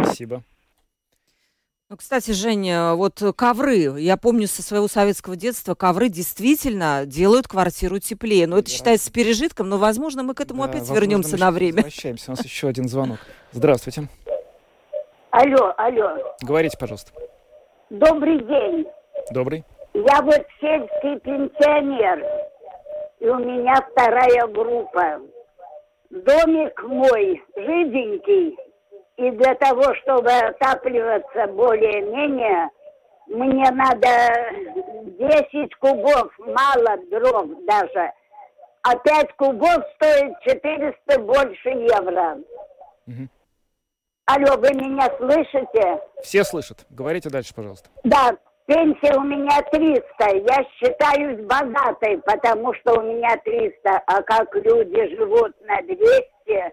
Спасибо. 0.03 0.43
Ну, 1.91 1.97
кстати, 1.97 2.31
Женя, 2.31 2.93
вот 2.93 3.21
ковры, 3.35 3.99
я 3.99 4.15
помню 4.15 4.47
со 4.47 4.63
своего 4.63 4.87
советского 4.87 5.35
детства, 5.35 5.75
ковры 5.75 6.07
действительно 6.07 7.03
делают 7.05 7.49
квартиру 7.49 7.99
теплее. 7.99 8.47
Но 8.47 8.59
это 8.59 8.67
да. 8.67 8.71
считается 8.71 9.11
пережитком, 9.11 9.67
но, 9.67 9.77
возможно, 9.77 10.23
мы 10.23 10.33
к 10.33 10.39
этому 10.39 10.63
да, 10.63 10.69
опять 10.69 10.83
возможно, 10.83 11.01
вернемся 11.01 11.37
на 11.37 11.51
время. 11.51 11.83
Возвращаемся. 11.83 12.31
У 12.31 12.35
нас 12.35 12.45
еще 12.45 12.69
один 12.69 12.87
звонок. 12.87 13.19
Здравствуйте. 13.51 14.07
Алло, 15.31 15.73
алло. 15.77 16.17
Говорите, 16.41 16.77
пожалуйста. 16.79 17.11
Добрый 17.89 18.39
день. 18.39 18.85
Добрый. 19.33 19.65
Я 19.93 20.21
вот 20.21 20.45
сельский 20.61 21.19
пенсионер, 21.19 22.25
и 23.19 23.27
у 23.27 23.37
меня 23.37 23.75
вторая 23.91 24.47
группа. 24.47 25.19
Домик 26.09 26.83
мой 26.83 27.43
жиденький, 27.57 28.55
и 29.17 29.31
для 29.31 29.55
того, 29.55 29.93
чтобы 30.01 30.31
отапливаться 30.31 31.47
более-менее, 31.47 32.69
мне 33.27 33.69
надо 33.71 34.07
10 35.19 35.75
кубов, 35.75 36.31
мало 36.39 36.97
дров 37.09 37.47
даже. 37.67 38.11
А 38.83 38.95
5 38.95 39.33
кубов 39.37 39.83
стоит 39.95 40.33
400 40.41 41.19
больше 41.21 41.69
евро. 41.69 42.39
Угу. 43.07 43.27
Алло, 44.25 44.57
вы 44.57 44.73
меня 44.73 45.07
слышите? 45.17 46.01
Все 46.23 46.43
слышат. 46.43 46.85
Говорите 46.89 47.29
дальше, 47.29 47.53
пожалуйста. 47.53 47.89
Да, 48.03 48.31
пенсия 48.65 49.15
у 49.17 49.23
меня 49.23 49.61
300. 49.71 50.03
Я 50.19 50.65
считаюсь 50.77 51.45
богатой, 51.45 52.17
потому 52.19 52.73
что 52.75 52.99
у 52.99 53.03
меня 53.03 53.37
300. 53.37 54.03
А 54.07 54.21
как 54.23 54.55
люди 54.55 55.15
живут 55.15 55.53
на 55.61 55.81
200, 55.83 56.71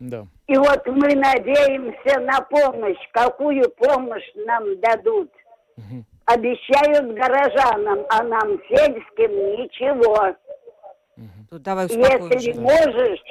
да. 0.00 0.26
И 0.46 0.56
вот 0.56 0.86
мы 0.86 1.14
надеемся 1.14 2.20
на 2.20 2.40
помощь. 2.42 2.98
Какую 3.12 3.68
помощь 3.70 4.30
нам 4.46 4.78
дадут? 4.80 5.30
Угу. 5.76 6.04
Обещают 6.26 7.14
горожанам, 7.14 8.06
а 8.10 8.22
нам 8.22 8.60
сельским 8.68 9.32
ничего. 9.56 10.36
Угу. 11.16 11.58
Давай 11.60 11.86
Если 11.86 12.58
можешь, 12.58 13.22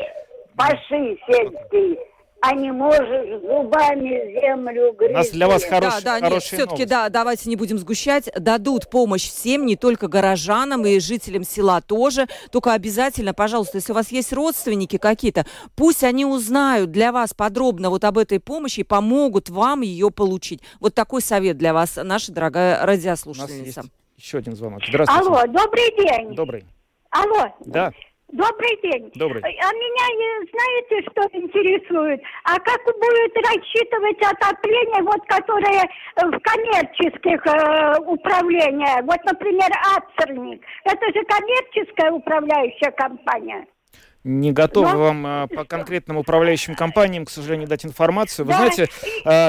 паши 0.56 1.18
сельский 1.28 2.00
а 2.46 2.54
не 2.56 2.74
можешь 2.74 3.42
зубами 3.42 4.34
землю 4.38 4.92
грызть. 4.92 5.14
У 5.14 5.18
нас 5.18 5.30
для 5.30 5.48
вас 5.48 5.64
хорош, 5.64 6.04
да, 6.04 6.20
да, 6.20 6.30
нет, 6.30 6.44
все-таки, 6.44 6.84
да, 6.84 7.08
давайте 7.08 7.50
не 7.50 7.56
будем 7.56 7.78
сгущать. 7.78 8.30
Дадут 8.38 8.90
помощь 8.90 9.30
всем, 9.30 9.66
не 9.66 9.78
только 9.78 10.10
горожанам 10.10 10.86
и 10.86 11.00
жителям 11.00 11.46
села 11.46 11.80
тоже. 11.80 12.28
Только 12.52 12.74
обязательно, 12.74 13.34
пожалуйста, 13.34 13.78
если 13.78 13.94
у 13.94 13.96
вас 13.96 14.12
есть 14.12 14.34
родственники 14.34 14.98
какие-то, 14.98 15.46
пусть 15.78 16.04
они 16.04 16.26
узнают 16.26 16.92
для 16.92 17.14
вас 17.14 17.34
подробно 17.34 17.90
вот 17.90 18.04
об 18.04 18.18
этой 18.18 18.42
помощи 18.42 18.82
и 18.82 18.84
помогут 18.84 19.50
вам 19.50 19.80
ее 19.80 20.12
получить. 20.12 20.60
Вот 20.82 20.94
такой 20.94 21.22
совет 21.22 21.58
для 21.58 21.74
вас, 21.74 21.96
наша 21.96 22.34
дорогая 22.34 22.86
радиослушательница. 22.86 23.80
У 23.80 23.84
нас 23.84 23.92
есть 24.18 24.18
еще 24.18 24.38
один 24.40 24.58
звонок. 24.58 24.82
Здравствуйте. 24.86 25.30
Алло, 25.30 25.42
добрый 25.48 25.96
день. 25.98 26.36
Добрый. 26.36 26.66
Алло. 27.10 27.54
Да. 27.66 27.94
Добрый 28.34 28.80
день. 28.82 29.12
Добрый. 29.14 29.44
А 29.44 29.74
меня, 29.74 30.48
знаете, 30.52 31.08
что 31.12 31.22
интересует? 31.38 32.20
А 32.46 32.56
как 32.56 32.82
будет 32.84 33.38
рассчитывать 33.46 34.18
отопление, 34.22 35.04
вот, 35.04 35.22
которое 35.28 35.88
в 36.16 36.40
коммерческих 36.40 37.46
э, 37.46 38.00
управлениях? 38.02 39.06
Вот, 39.06 39.24
например, 39.24 39.70
Ацерник. 39.96 40.64
Это 40.84 41.06
же 41.14 41.24
коммерческая 41.26 42.12
управляющая 42.12 42.90
компания. 42.92 43.68
Не 44.24 44.52
готовы 44.52 44.94
Но... 44.94 45.00
вам 45.00 45.26
а, 45.28 45.48
по 45.48 45.64
конкретным 45.66 46.18
управляющим 46.18 46.74
компаниям, 46.76 47.26
к 47.26 47.30
сожалению, 47.30 47.68
дать 47.68 47.86
информацию. 47.86 48.46
Вы 48.46 48.54
да. 48.54 48.58
знаете, 48.58 48.88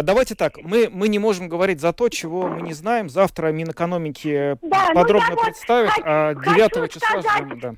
давайте 0.03 0.35
так, 0.35 0.59
мы, 0.63 0.91
мы 0.91 1.09
не 1.09 1.21
можем 1.21 1.49
говорить 1.49 1.81
за 1.81 1.93
то, 1.95 2.11
чего 2.11 2.49
мы 2.49 2.61
не 2.61 2.75
знаем. 2.75 3.09
Завтра 3.09 3.53
Минэкономики 3.53 4.59
да, 4.61 4.91
подробно 4.93 5.37
ну, 5.37 5.43
представит, 5.43 5.93
вот 5.97 6.05
а 6.05 6.35
9 6.35 6.93
числа 6.93 7.23
сказать, 7.23 7.47
ждем, 7.47 7.61
да 7.61 7.75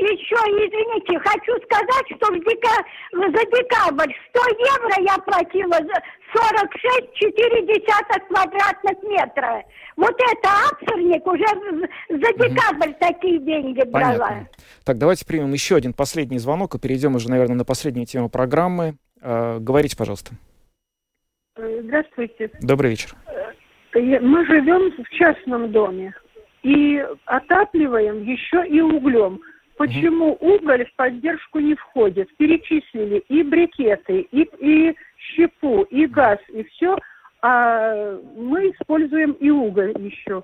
еще, 0.00 0.34
извините, 0.34 1.18
хочу 1.18 1.52
сказать, 1.64 2.06
что 2.16 2.32
в 2.32 2.38
дека... 2.44 2.74
за 3.12 3.44
декабрь 3.50 4.12
100 4.30 4.40
евро 4.58 4.94
я 5.02 5.16
платила 5.18 5.76
за 5.76 6.02
46,4 6.32 8.26
квадратных 8.28 9.02
метра. 9.02 9.64
Вот 9.96 10.14
это 10.14 10.48
акцерник 10.70 11.26
уже 11.26 11.46
за 12.08 12.32
декабрь 12.32 12.90
угу. 12.90 12.96
такие 13.00 13.38
деньги 13.40 13.82
брала. 13.88 14.28
Понятно. 14.28 14.48
Так, 14.84 14.98
давайте 14.98 15.26
примем 15.26 15.52
еще 15.52 15.76
один 15.76 15.92
последний 15.92 16.38
звонок 16.38 16.74
и 16.74 16.78
перейдем 16.78 17.14
уже, 17.14 17.28
наверное, 17.28 17.56
на 17.56 17.64
последнюю 17.64 18.06
тему 18.06 18.28
программы. 18.28 18.96
Э, 19.20 19.58
говорите, 19.58 19.96
пожалуйста. 19.96 20.32
Здравствуйте. 21.56 22.50
Добрый 22.60 22.90
вечер. 22.90 23.14
мы 23.94 24.46
живем 24.46 24.92
в 25.02 25.08
частном 25.10 25.72
доме 25.72 26.14
и 26.62 27.04
отапливаем 27.24 28.22
еще 28.22 28.66
и 28.66 28.80
углем. 28.80 29.40
Почему 29.76 30.36
уголь 30.40 30.84
в 30.84 30.94
поддержку 30.96 31.58
не 31.58 31.74
входит? 31.74 32.28
Перечислили 32.36 33.24
и 33.28 33.42
брикеты, 33.42 34.20
и, 34.30 34.48
и 34.58 34.96
щепу, 35.16 35.82
и 35.82 36.06
газ, 36.06 36.38
и 36.48 36.62
все, 36.64 36.98
а 37.42 38.18
мы 38.36 38.70
используем 38.70 39.32
и 39.32 39.50
уголь 39.50 39.94
еще. 39.98 40.42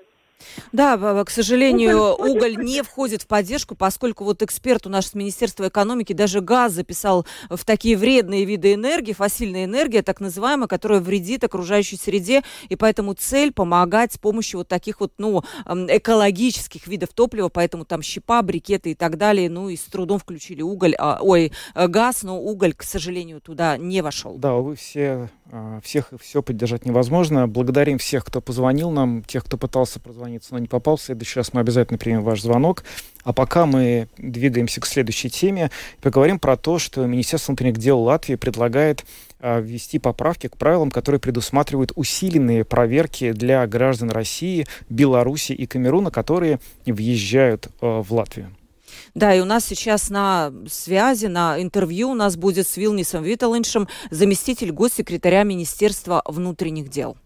Да, 0.71 1.23
к 1.23 1.29
сожалению, 1.29 2.13
уголь 2.13 2.57
не 2.57 2.83
входит 2.83 3.23
в 3.23 3.27
поддержку, 3.27 3.75
поскольку 3.75 4.23
вот 4.23 4.41
эксперт 4.41 4.85
у 4.85 4.89
нас 4.89 5.07
с 5.07 5.13
Министерства 5.13 5.67
экономики 5.67 6.13
даже 6.13 6.41
газ 6.41 6.73
записал 6.73 7.25
в 7.49 7.63
такие 7.65 7.97
вредные 7.97 8.45
виды 8.45 8.73
энергии, 8.73 9.13
фасильная 9.13 9.65
энергия, 9.65 10.01
так 10.01 10.19
называемая, 10.19 10.67
которая 10.67 10.99
вредит 10.99 11.43
окружающей 11.43 11.97
среде, 11.97 12.43
и 12.69 12.75
поэтому 12.75 13.13
цель 13.13 13.51
помогать 13.51 14.13
с 14.13 14.17
помощью 14.17 14.59
вот 14.59 14.67
таких 14.67 14.99
вот, 14.99 15.13
ну, 15.17 15.43
экологических 15.65 16.87
видов 16.87 17.09
топлива, 17.13 17.49
поэтому 17.49 17.85
там 17.85 18.01
щепа, 18.01 18.41
брикеты 18.41 18.91
и 18.91 18.95
так 18.95 19.17
далее, 19.17 19.49
ну, 19.49 19.69
и 19.69 19.75
с 19.75 19.83
трудом 19.83 20.19
включили 20.19 20.61
уголь, 20.61 20.95
а, 20.97 21.19
ой, 21.21 21.51
э, 21.75 21.87
газ, 21.87 22.23
но 22.23 22.39
уголь, 22.39 22.73
к 22.73 22.83
сожалению, 22.83 23.41
туда 23.41 23.77
не 23.77 24.01
вошел. 24.01 24.37
Да, 24.37 24.53
вы 24.53 24.75
все, 24.75 25.01
а, 25.11 25.29
всех 25.83 26.13
и 26.13 26.17
все 26.17 26.41
поддержать 26.41 26.85
невозможно. 26.85 27.47
Благодарим 27.47 27.97
всех, 27.97 28.25
кто 28.25 28.41
позвонил 28.41 28.91
нам, 28.91 29.23
тех, 29.23 29.45
кто 29.45 29.57
пытался 29.57 29.99
позвонить 29.99 30.17
дозвониться, 30.17 30.53
но 30.53 30.59
не 30.59 30.67
попал. 30.67 30.97
В 30.97 31.01
следующий 31.01 31.39
раз 31.39 31.53
мы 31.53 31.61
обязательно 31.61 31.97
примем 31.97 32.23
ваш 32.23 32.41
звонок. 32.41 32.83
А 33.23 33.33
пока 33.33 33.65
мы 33.65 34.07
двигаемся 34.17 34.81
к 34.81 34.85
следующей 34.85 35.29
теме, 35.29 35.69
поговорим 36.01 36.39
про 36.39 36.57
то, 36.57 36.79
что 36.79 37.05
Министерство 37.05 37.51
внутренних 37.51 37.77
дел 37.77 37.99
Латвии 37.99 38.35
предлагает 38.35 39.05
а, 39.39 39.59
ввести 39.59 39.99
поправки 39.99 40.47
к 40.47 40.57
правилам, 40.57 40.91
которые 40.91 41.19
предусматривают 41.19 41.91
усиленные 41.95 42.63
проверки 42.63 43.31
для 43.31 43.65
граждан 43.67 44.09
России, 44.11 44.65
Беларуси 44.89 45.53
и 45.53 45.65
Камеруна, 45.65 46.11
которые 46.11 46.59
въезжают 46.85 47.67
а, 47.81 48.01
в 48.01 48.11
Латвию. 48.13 48.49
Да, 49.17 49.33
и 49.33 49.39
у 49.39 49.45
нас 49.45 49.65
сейчас 49.65 50.11
на 50.11 50.53
связи, 50.69 51.25
на 51.25 51.59
интервью 51.59 52.11
у 52.11 52.13
нас 52.13 52.35
будет 52.35 52.67
с 52.67 52.77
Вилнисом 52.77 53.23
Виталиншем, 53.23 53.87
заместитель 54.11 54.71
госсекретаря 54.71 55.41
Министерства 55.41 56.21
внутренних 56.27 56.89
дел. 56.89 57.17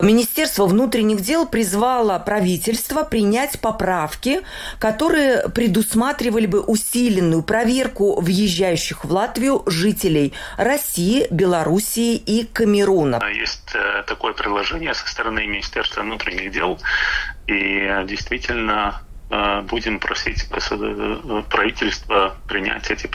Министерство 0.00 0.66
внутренних 0.66 1.20
дел 1.20 1.46
призвало 1.46 2.18
правительство 2.18 3.04
принять 3.04 3.60
поправки, 3.60 4.40
которые 4.80 5.48
предусматривали 5.50 6.46
бы 6.46 6.58
усиленную 6.60 7.44
проверку 7.44 8.20
въезжающих 8.20 9.04
в 9.04 9.12
Латвию 9.12 9.62
жителей 9.66 10.32
России, 10.56 11.28
Белоруссии 11.30 12.16
и 12.16 12.44
Камеруна. 12.46 13.22
Есть 13.32 13.70
э, 13.74 14.02
такое 14.08 14.32
предложение 14.32 14.94
со 14.94 15.06
стороны 15.06 15.46
Министерства 15.46 16.00
внутренних 16.00 16.50
дел, 16.50 16.80
и 17.46 17.78
э, 17.78 18.04
действительно 18.08 19.02
будем 19.64 19.98
просить 20.00 20.48
правительство 21.48 22.36
принять 22.48 22.90
эти, 22.90 23.08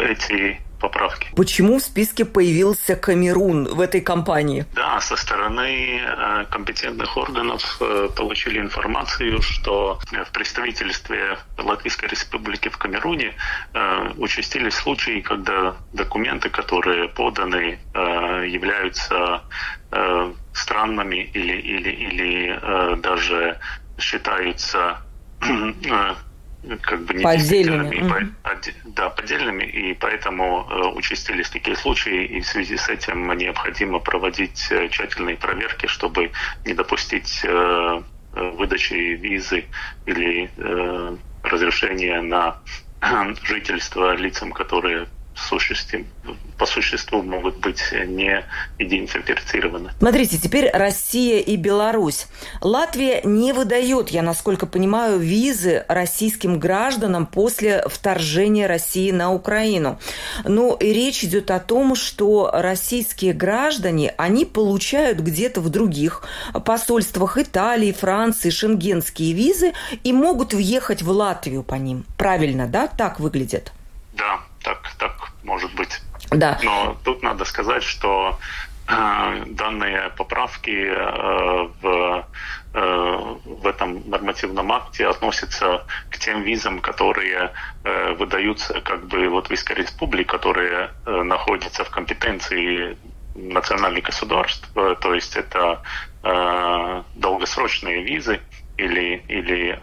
эти 0.00 0.60
поправки. 0.84 1.28
Почему 1.34 1.78
в 1.78 1.82
списке 1.82 2.24
появился 2.24 2.94
Камерун 2.96 3.64
в 3.64 3.80
этой 3.80 4.00
кампании? 4.00 4.66
Да, 4.74 5.00
со 5.00 5.16
стороны 5.16 6.00
э, 6.00 6.44
компетентных 6.50 7.16
органов 7.16 7.78
э, 7.80 8.08
получили 8.14 8.58
информацию, 8.60 9.40
что 9.40 9.98
в 10.12 10.32
представительстве 10.32 11.38
Латвийской 11.58 12.06
Республики 12.06 12.68
в 12.68 12.76
Камеруне 12.76 13.32
э, 13.72 14.10
участились 14.18 14.74
случаи, 14.74 15.20
когда 15.20 15.74
документы, 15.92 16.50
которые 16.50 17.08
поданы, 17.08 17.78
являются 17.94 19.42
странными 20.52 21.30
или, 21.34 21.52
или, 21.52 21.90
или 21.90 22.96
даже 23.00 23.58
считаются 23.98 24.98
как 26.82 27.04
бы 27.04 27.14
поддельными. 27.20 27.96
Mm-hmm. 27.96 28.74
да, 28.84 29.10
поддельными, 29.10 29.64
и 29.64 29.94
поэтому 29.94 30.66
э, 30.70 30.86
участились 30.96 31.50
такие 31.50 31.76
случаи, 31.76 32.24
и 32.24 32.40
в 32.40 32.46
связи 32.46 32.76
с 32.76 32.88
этим 32.88 33.30
необходимо 33.36 33.98
проводить 33.98 34.68
э, 34.70 34.88
тщательные 34.88 35.36
проверки, 35.36 35.86
чтобы 35.86 36.32
не 36.64 36.74
допустить 36.74 37.40
э, 37.44 37.48
э 37.48 38.50
выдачи 38.56 38.94
визы 38.94 39.66
или 40.06 40.50
э, 40.56 41.16
разрешения 41.42 42.20
на 42.22 42.56
жительство 43.44 44.14
лицам, 44.16 44.52
которые 44.52 45.06
существе, 45.36 46.06
по 46.58 46.66
существу 46.66 47.22
могут 47.22 47.56
быть 47.58 47.82
не 48.06 48.44
идентифицированы. 48.78 49.90
Смотрите, 49.98 50.38
теперь 50.38 50.70
Россия 50.72 51.40
и 51.40 51.56
Беларусь. 51.56 52.26
Латвия 52.60 53.20
не 53.24 53.52
выдает, 53.52 54.10
я 54.10 54.22
насколько 54.22 54.66
понимаю, 54.66 55.18
визы 55.18 55.84
российским 55.88 56.58
гражданам 56.58 57.26
после 57.26 57.84
вторжения 57.88 58.66
России 58.66 59.10
на 59.10 59.32
Украину. 59.32 59.98
Но 60.44 60.74
и 60.74 60.92
речь 60.92 61.24
идет 61.24 61.50
о 61.50 61.60
том, 61.60 61.96
что 61.96 62.50
российские 62.52 63.32
граждане, 63.32 64.14
они 64.16 64.44
получают 64.44 65.18
где-то 65.18 65.60
в 65.60 65.68
других 65.68 66.22
посольствах 66.64 67.38
Италии, 67.38 67.92
Франции 67.92 68.50
шенгенские 68.50 69.32
визы 69.32 69.72
и 70.04 70.12
могут 70.12 70.54
въехать 70.54 71.02
в 71.02 71.10
Латвию 71.10 71.62
по 71.62 71.74
ним. 71.74 72.04
Правильно, 72.16 72.66
да? 72.66 72.86
Так 72.86 73.20
выглядит? 73.20 73.72
Да, 74.16 74.40
так, 74.64 74.90
так 74.98 75.12
может 75.44 75.72
быть. 75.74 76.00
Да. 76.30 76.58
Но 76.62 76.96
тут 77.04 77.22
надо 77.22 77.44
сказать, 77.44 77.82
что 77.82 78.38
э, 78.88 79.44
данные 79.46 80.10
поправки 80.16 80.70
э, 80.70 81.68
в, 81.82 82.26
э, 82.72 83.36
в 83.44 83.66
этом 83.66 84.08
нормативном 84.08 84.72
акте 84.72 85.06
относятся 85.06 85.86
к 86.10 86.18
тем 86.18 86.42
визам, 86.42 86.80
которые 86.80 87.52
выдаются 88.18 88.80
как 88.80 89.06
бы 89.06 89.28
Латвийской 89.28 89.76
республике, 89.76 90.30
которые 90.30 90.90
находятся 91.04 91.84
в 91.84 91.90
компетенции 91.90 92.96
национальных 93.34 94.04
государств, 94.04 94.68
то 94.74 95.14
есть 95.14 95.36
это 95.36 95.82
долгосрочные 97.14 98.02
визы 98.02 98.40
или, 98.78 99.22
или 99.28 99.78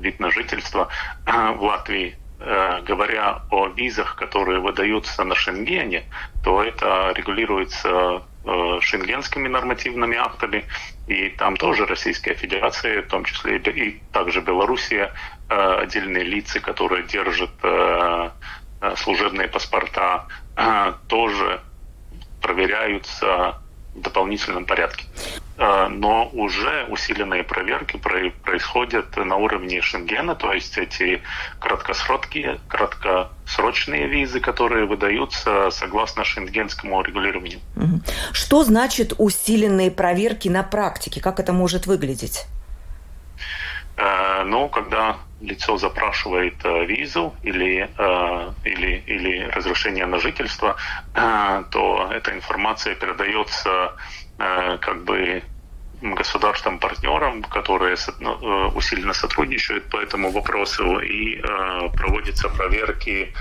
вид 0.00 0.20
на 0.20 0.30
жительство 0.30 0.88
в 1.26 1.62
Латвии 1.62 2.16
говоря 2.38 3.42
о 3.50 3.66
визах, 3.66 4.14
которые 4.14 4.60
выдаются 4.60 5.24
на 5.24 5.34
Шенгене, 5.34 6.04
то 6.44 6.62
это 6.62 7.12
регулируется 7.16 8.22
э, 8.44 8.78
шенгенскими 8.80 9.48
нормативными 9.48 10.16
актами, 10.16 10.64
и 11.08 11.30
там 11.30 11.56
тоже 11.56 11.84
Российская 11.86 12.34
Федерация, 12.34 13.02
в 13.02 13.08
том 13.08 13.24
числе 13.24 13.58
и 13.58 14.00
также 14.12 14.40
Белоруссия, 14.40 15.12
э, 15.48 15.74
отдельные 15.82 16.24
лица, 16.24 16.60
которые 16.60 17.04
держат 17.04 17.50
служебные 18.94 19.48
паспорта, 19.48 20.28
тоже 21.08 21.60
проверяются 22.40 23.60
дополнительном 24.02 24.64
порядке. 24.64 25.04
Э, 25.58 25.88
но 25.88 26.28
уже 26.32 26.86
усиленные 26.88 27.42
проверки 27.42 27.96
происходят 27.96 29.16
на 29.16 29.36
уровне 29.36 29.82
Шенгена, 29.82 30.34
то 30.34 30.52
есть 30.52 30.78
эти 30.78 31.20
краткосрочные, 31.58 32.60
краткосрочные 32.68 34.06
визы, 34.06 34.40
которые 34.40 34.86
выдаются 34.86 35.70
согласно 35.70 36.24
шенгенскому 36.24 37.02
регулированию. 37.02 37.60
Что 38.32 38.62
значит 38.62 39.14
усиленные 39.18 39.90
проверки 39.90 40.48
на 40.48 40.62
практике? 40.62 41.20
Как 41.20 41.40
это 41.40 41.52
может 41.52 41.86
выглядеть? 41.86 42.46
Э, 43.96 44.44
ну, 44.44 44.68
когда 44.68 45.16
лицо 45.40 45.76
запрашивает 45.76 46.64
э, 46.64 46.84
визу 46.84 47.34
или, 47.42 47.88
или, 48.64 49.02
или 49.06 49.42
разрешение 49.54 50.06
на 50.06 50.18
жительство, 50.18 50.76
то 51.14 52.10
эта 52.12 52.32
информация 52.32 52.94
передается 52.94 53.92
Э, 54.38 54.78
как 54.78 55.02
бы 55.04 55.42
государствам-партнерам, 56.00 57.42
которые 57.42 57.96
ну, 58.20 58.34
э, 58.40 58.68
усиленно 58.68 59.12
сотрудничают 59.12 59.90
по 59.90 59.96
этому 59.96 60.30
вопросу, 60.30 61.00
и 61.00 61.40
э, 61.40 61.88
проводятся 61.92 62.48
проверки, 62.48 63.32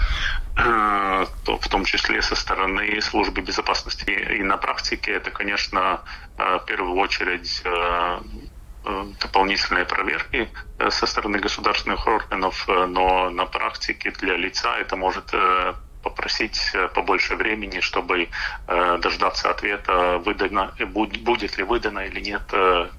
в 0.55 1.69
том 1.69 1.85
числе 1.85 2.19
со 2.23 2.35
стороны 2.35 2.99
службы 2.99 3.41
безопасности. 3.41 4.09
И 4.09 4.41
на 4.41 4.57
практике 4.57 5.11
это, 5.11 5.29
конечно, 5.29 6.01
в 6.35 6.63
первую 6.65 6.95
очередь 6.95 7.61
дополнительные 9.21 9.85
проверки 9.85 10.49
со 10.89 11.05
стороны 11.05 11.39
государственных 11.39 12.07
органов, 12.07 12.67
но 12.67 13.29
на 13.29 13.45
практике 13.45 14.11
для 14.11 14.35
лица 14.37 14.77
это 14.77 14.95
может 14.95 15.33
попросить 16.03 16.59
побольше 16.95 17.35
времени, 17.35 17.79
чтобы 17.79 18.29
дождаться 18.67 19.49
ответа, 19.49 20.19
выдано, 20.25 20.73
будет 20.91 21.57
ли 21.57 21.63
выдана 21.63 21.99
или 21.99 22.19
нет 22.19 22.41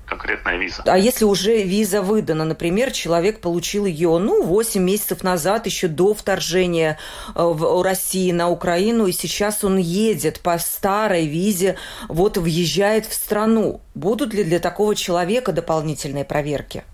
конкретная 0.07 0.57
виза. 0.57 0.83
А 0.87 0.99
если 0.99 1.25
уже 1.25 1.63
виза 1.63 2.03
выдана, 2.03 2.45
например, 2.45 2.91
человек 2.93 3.41
получил 3.41 3.87
ее, 3.87 4.19
ну, 4.19 4.43
8 4.43 4.83
месяцев 4.83 5.23
назад, 5.23 5.67
еще 5.67 5.89
до 5.89 6.15
вторжения 6.15 6.99
в 7.35 7.83
России 7.83 8.33
на 8.33 8.49
Украину, 8.49 9.07
и 9.07 9.13
сейчас 9.13 9.65
он 9.65 9.79
едет 9.79 10.41
по 10.41 10.59
старой 10.59 11.27
визе, 11.27 11.77
вот 12.09 12.37
въезжает 12.37 13.07
в 13.07 13.15
страну. 13.15 13.81
Будут 13.95 14.35
ли 14.35 14.45
для 14.45 14.59
такого 14.59 14.95
человека 14.95 15.53
дополнительные 15.53 16.25
проверки? 16.25 16.85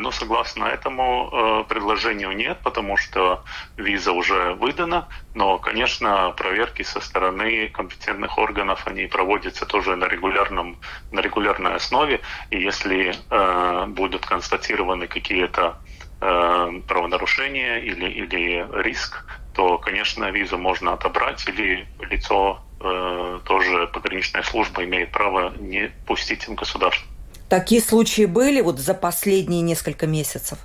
Ну, 0.00 0.10
согласно 0.12 0.64
этому 0.64 1.28
э, 1.30 1.64
предложению 1.68 2.32
нет, 2.32 2.60
потому 2.62 2.96
что 2.96 3.44
виза 3.76 4.12
уже 4.12 4.54
выдана, 4.54 5.08
но, 5.34 5.58
конечно, 5.58 6.30
проверки 6.30 6.82
со 6.82 7.00
стороны 7.00 7.68
компетентных 7.68 8.38
органов, 8.38 8.86
они 8.86 9.06
проводятся 9.06 9.66
тоже 9.66 9.96
на, 9.96 10.06
регулярном, 10.06 10.78
на 11.10 11.20
регулярной 11.20 11.74
основе, 11.74 12.20
и 12.50 12.58
если 12.58 13.14
э, 13.28 13.86
будут 13.88 14.24
констатированы 14.24 15.06
какие-то 15.06 15.78
э, 16.20 16.80
правонарушения 16.86 17.78
или, 17.80 18.08
или 18.08 18.66
риск, 18.82 19.26
то, 19.52 19.76
конечно, 19.76 20.30
визу 20.30 20.56
можно 20.56 20.94
отобрать, 20.94 21.46
или 21.46 21.86
лицо 21.98 22.64
э, 22.80 23.40
тоже 23.44 23.86
пограничная 23.88 24.42
служба 24.42 24.84
имеет 24.84 25.12
право 25.12 25.52
не 25.58 25.92
пустить 26.06 26.48
в 26.48 26.54
государство. 26.54 27.09
Такие 27.50 27.82
случаи 27.82 28.26
были 28.26 28.60
вот 28.60 28.78
за 28.78 28.94
последние 28.94 29.60
несколько 29.60 30.06
месяцев? 30.06 30.56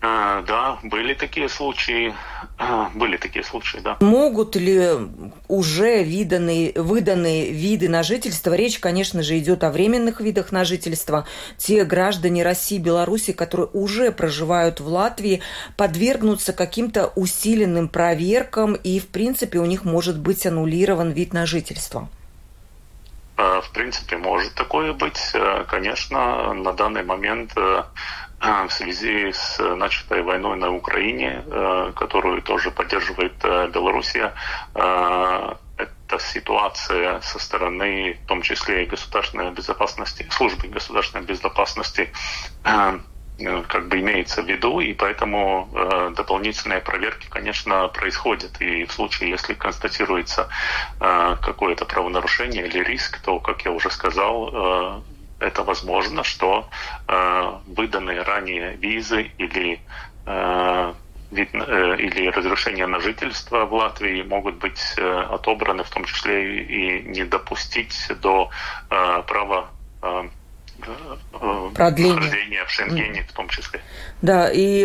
А, 0.00 0.42
да, 0.42 0.80
были 0.82 1.14
такие 1.14 1.48
случаи. 1.48 2.12
А, 2.58 2.90
были 2.96 3.16
такие 3.16 3.44
случаи, 3.44 3.78
да. 3.78 3.96
Могут 4.00 4.56
ли 4.56 4.90
уже 5.46 6.02
виданные, 6.02 6.72
выданные 6.74 7.52
виды 7.52 7.88
на 7.88 8.02
жительство, 8.02 8.54
речь, 8.54 8.80
конечно 8.80 9.22
же, 9.22 9.38
идет 9.38 9.62
о 9.62 9.70
временных 9.70 10.20
видах 10.20 10.50
на 10.50 10.64
жительство, 10.64 11.28
те 11.58 11.84
граждане 11.84 12.42
России, 12.42 12.78
Беларуси, 12.78 13.32
которые 13.32 13.68
уже 13.72 14.10
проживают 14.10 14.80
в 14.80 14.88
Латвии, 14.88 15.42
подвергнутся 15.76 16.52
каким-то 16.52 17.12
усиленным 17.14 17.88
проверкам, 17.88 18.74
и, 18.74 18.98
в 18.98 19.06
принципе, 19.06 19.60
у 19.60 19.64
них 19.64 19.84
может 19.84 20.18
быть 20.18 20.44
аннулирован 20.44 21.12
вид 21.12 21.32
на 21.32 21.46
жительство? 21.46 22.08
А, 23.38 23.60
в 23.60 23.70
принципе, 23.70 24.16
может 24.16 24.54
такое 24.54 24.92
быть. 24.92 25.30
Э, 25.32 25.64
конечно, 25.68 26.52
на 26.54 26.72
данный 26.72 27.04
момент 27.04 27.52
э, 27.56 27.84
в 28.40 28.70
связи 28.70 29.32
с 29.32 29.58
начатой 29.60 30.22
войной 30.22 30.56
на 30.56 30.74
Украине, 30.74 31.44
э, 31.46 31.92
которую 31.94 32.42
тоже 32.42 32.72
поддерживает 32.72 33.38
Белоруссия, 33.72 34.34
эта 34.74 36.18
ситуация 36.18 37.20
со 37.20 37.38
стороны, 37.38 38.18
в 38.24 38.26
том 38.26 38.42
числе 38.42 38.82
и 38.82 38.86
государственной 38.86 39.52
безопасности, 39.52 40.26
службы 40.30 40.66
государственной 40.66 41.24
безопасности, 41.24 42.10
Э, 42.64 42.98
как 43.68 43.88
бы 43.88 44.00
имеется 44.00 44.42
в 44.42 44.48
виду, 44.48 44.80
и 44.80 44.92
поэтому 44.92 45.68
э, 45.72 46.12
дополнительные 46.16 46.80
проверки, 46.80 47.28
конечно, 47.30 47.88
происходят. 47.88 48.60
И 48.60 48.84
в 48.84 48.92
случае, 48.92 49.30
если 49.30 49.54
констатируется 49.54 50.48
э, 51.00 51.36
какое-то 51.40 51.84
правонарушение 51.84 52.66
или 52.66 52.82
риск, 52.82 53.20
то, 53.20 53.38
как 53.38 53.64
я 53.64 53.70
уже 53.70 53.90
сказал, 53.90 54.50
э, 54.52 55.00
это 55.40 55.62
возможно, 55.62 56.24
что 56.24 56.68
э, 57.06 57.52
выданные 57.66 58.22
ранее 58.22 58.74
визы 58.74 59.30
или 59.38 59.80
э, 60.26 60.92
вид, 61.30 61.50
э, 61.54 61.96
или 61.98 62.28
разрешение 62.28 62.86
на 62.86 62.98
жительство 62.98 63.66
в 63.66 63.74
Латвии 63.74 64.22
могут 64.22 64.56
быть 64.56 64.94
э, 64.96 65.20
отобраны, 65.30 65.84
в 65.84 65.90
том 65.90 66.04
числе 66.04 66.64
и 66.64 67.02
не 67.02 67.24
допустить 67.24 68.10
до 68.20 68.50
э, 68.90 69.22
права 69.26 69.70
э, 70.02 70.28
продление 71.74 72.64
в 72.64 72.70
Шенгене 72.70 73.26
в 73.28 73.32
том 73.32 73.48
числе. 73.48 73.80
Да, 74.22 74.50
и 74.50 74.84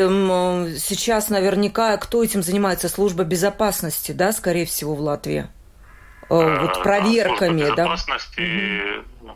сейчас 0.78 1.30
наверняка 1.30 1.98
кто 1.98 2.24
этим 2.24 2.44
занимается? 2.44 2.90
Служба 2.90 3.24
безопасности, 3.24 4.12
да, 4.12 4.32
скорее 4.32 4.66
всего, 4.66 4.96
в 4.96 5.02
Латвии? 5.02 5.48
Э, 6.30 6.62
вот 6.62 6.84
проверками, 6.84 7.60
Служба 7.60 7.76
безопасности, 7.76 8.82
да? 9.22 9.34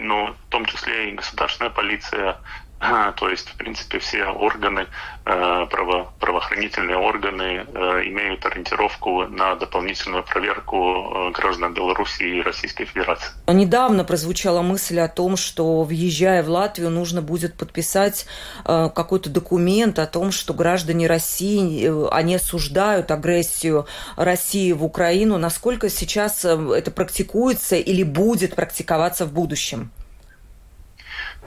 ну, 0.00 0.26
в 0.32 0.50
том 0.50 0.64
числе 0.64 1.10
и 1.10 1.14
государственная 1.14 1.70
полиция, 1.70 2.38
то 2.80 3.28
есть, 3.28 3.46
в 3.48 3.56
принципе, 3.56 3.98
все 3.98 4.24
органы, 4.24 4.86
э, 5.26 5.66
право, 5.70 6.12
правоохранительные 6.18 6.96
органы 6.96 7.66
э, 7.66 7.80
имеют 8.06 8.46
ориентировку 8.46 9.26
на 9.26 9.54
дополнительную 9.54 10.24
проверку 10.24 11.28
э, 11.28 11.30
граждан 11.32 11.74
Беларуси 11.74 12.22
и 12.22 12.40
Российской 12.40 12.86
Федерации. 12.86 13.28
Недавно 13.46 14.04
прозвучала 14.04 14.62
мысль 14.62 14.98
о 14.98 15.08
том, 15.08 15.36
что, 15.36 15.82
въезжая 15.82 16.42
в 16.42 16.48
Латвию, 16.48 16.88
нужно 16.88 17.20
будет 17.20 17.54
подписать 17.56 18.26
какой-то 18.64 19.28
документ 19.28 19.98
о 19.98 20.06
том, 20.06 20.32
что 20.32 20.54
граждане 20.54 21.06
России, 21.06 21.90
они 22.12 22.36
осуждают 22.36 23.10
агрессию 23.10 23.86
России 24.16 24.72
в 24.72 24.84
Украину. 24.84 25.36
Насколько 25.36 25.90
сейчас 25.90 26.44
это 26.44 26.90
практикуется 26.90 27.76
или 27.76 28.02
будет 28.02 28.54
практиковаться 28.54 29.26
в 29.26 29.32
будущем? 29.32 29.90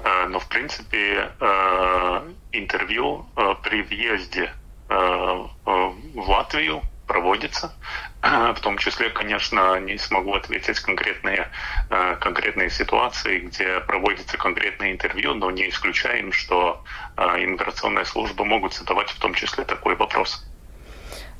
Э, 0.03 0.27
но, 0.27 0.39
в 0.39 0.47
принципе, 0.47 1.31
э, 1.39 2.31
интервью 2.51 3.25
э, 3.35 3.55
при 3.63 3.81
въезде 3.81 4.51
в 4.89 6.29
Латвию 6.29 6.83
проводится. 7.07 7.73
В 8.21 8.59
том 8.61 8.77
числе, 8.77 9.09
конечно, 9.09 9.79
не 9.79 9.97
смогу 9.97 10.35
ответить 10.35 10.79
конкретные, 10.81 11.49
конкретные 12.19 12.69
ситуации, 12.69 13.39
где 13.39 13.79
проводится 13.79 14.37
конкретное 14.37 14.91
интервью, 14.91 15.33
но 15.33 15.49
не 15.49 15.67
исключаем, 15.69 16.31
что 16.31 16.83
иммиграционная 17.17 18.05
служба 18.05 18.45
могут 18.45 18.75
задавать 18.75 19.09
в 19.09 19.17
том 19.19 19.33
числе 19.33 19.63
такой 19.63 19.95
вопрос. 19.95 20.45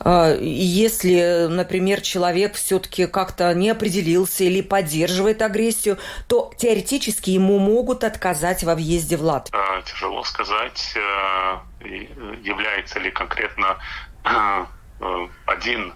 А, 0.04 0.36
если, 0.36 1.47
например, 1.47 2.01
человек 2.01 2.56
все-таки 2.56 3.08
как-то 3.08 3.54
не 3.54 3.70
определился 3.70 4.43
или 4.43 4.62
поддерживает 4.62 5.41
агрессию, 5.41 5.97
то 6.28 6.51
теоретически 6.58 7.32
ему 7.32 7.60
могут 7.60 8.04
отказать 8.04 8.64
во 8.64 8.76
въезде 8.76 9.18
в 9.18 9.24
Латвию. 9.24 9.62
А, 9.62 9.82
тяжело 9.82 10.24
сказать, 10.24 10.95
э, 10.95 11.88
является 12.43 12.99
ли 12.99 13.12
конкретно 13.12 13.78
э, 14.26 14.66
один 15.45 15.93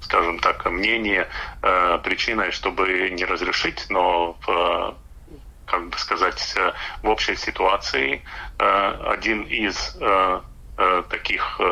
скажем 0.00 0.38
так, 0.38 0.64
мнение 0.66 1.26
э, 1.60 1.98
причиной, 2.04 2.52
чтобы 2.52 3.10
не 3.10 3.24
разрешить, 3.24 3.86
но 3.88 4.38
как 5.66 5.88
бы 5.88 5.98
сказать, 5.98 6.54
в 7.02 7.08
общей 7.08 7.34
ситуации 7.34 8.22
один 8.58 9.42
из 9.42 9.96
Э, 10.00 10.40
таких 10.76 11.60
э, 11.60 11.64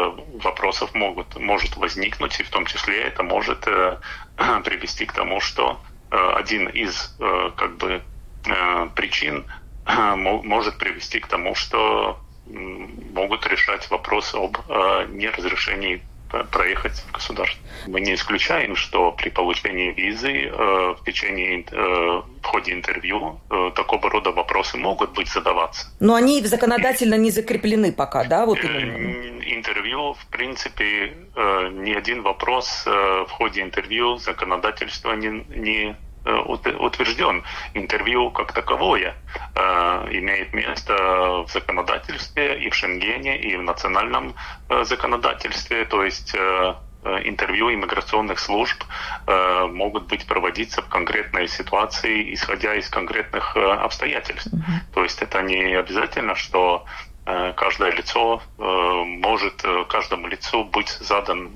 вопросов 0.42 0.94
могут, 0.94 1.36
может 1.36 1.76
возникнуть, 1.76 2.38
и 2.38 2.44
в 2.44 2.50
том 2.50 2.66
числе 2.66 3.00
это 3.00 3.22
может 3.22 3.66
э, 3.66 3.98
привести 4.64 5.06
к 5.06 5.12
тому, 5.12 5.40
что 5.40 5.80
один 6.10 6.68
из 6.68 7.16
как 7.56 7.78
бы 7.78 8.02
причин 8.94 9.46
может 9.86 10.76
привести 10.76 11.20
к 11.20 11.26
тому, 11.26 11.54
что 11.54 12.20
могут 12.44 13.46
решать 13.46 13.90
вопрос 13.90 14.34
об 14.34 14.58
неразрешении 15.08 16.02
проехать 16.50 16.92
в 16.92 17.12
государство. 17.12 17.60
Мы 17.86 18.00
не 18.00 18.14
исключаем, 18.14 18.76
что 18.76 19.12
при 19.12 19.30
получении 19.30 19.92
визы 19.92 20.46
э, 20.46 20.94
в 20.98 21.04
течение 21.04 21.64
э, 21.70 22.22
в 22.42 22.46
ходе 22.46 22.72
интервью 22.72 23.40
э, 23.50 23.70
такого 23.74 24.10
рода 24.10 24.30
вопросы 24.30 24.76
могут 24.76 25.12
быть 25.12 25.28
задаваться. 25.28 25.86
Но 26.00 26.14
они 26.14 26.40
законодательно 26.42 27.14
не 27.14 27.30
закреплены 27.30 27.92
пока, 27.92 28.24
да? 28.24 28.46
Вот 28.46 28.58
именно. 28.64 29.32
Интервью, 29.44 30.14
в 30.14 30.26
принципе, 30.26 31.12
э, 31.36 31.68
ни 31.72 31.92
один 31.92 32.22
вопрос 32.22 32.84
э, 32.86 32.90
в 33.28 33.30
ходе 33.30 33.62
интервью 33.62 34.16
законодательство 34.18 35.12
не, 35.12 35.44
не 35.56 35.96
Э, 35.96 36.11
утвержден. 36.24 37.44
Интервью 37.74 38.30
как 38.30 38.52
таковое 38.52 39.14
э, 39.54 39.60
имеет 40.12 40.52
место 40.52 40.94
в 41.46 41.48
законодательстве 41.48 42.58
и 42.60 42.70
в 42.70 42.74
Шенгене, 42.74 43.38
и 43.38 43.56
в 43.56 43.62
национальном 43.62 44.34
э, 44.68 44.84
законодательстве. 44.84 45.84
То 45.84 46.04
есть 46.04 46.34
интервью 47.24 47.74
иммиграционных 47.74 48.38
служб 48.38 48.84
могут 49.26 50.06
быть 50.06 50.24
проводиться 50.24 50.82
в 50.82 50.88
конкретной 50.88 51.48
ситуации, 51.48 52.32
исходя 52.32 52.76
из 52.76 52.88
конкретных 52.88 53.56
обстоятельств. 53.56 54.54
Mm-hmm. 54.54 54.94
То 54.94 55.02
есть 55.02 55.20
это 55.20 55.42
не 55.42 55.74
обязательно, 55.74 56.36
что 56.36 56.84
Э, 56.84 57.11
каждое 57.24 57.92
лицо 57.92 58.42
э, 58.58 58.62
может 58.62 59.64
э, 59.64 59.84
каждому 59.88 60.26
лицу 60.26 60.64
быть 60.64 60.88
задан 60.88 61.52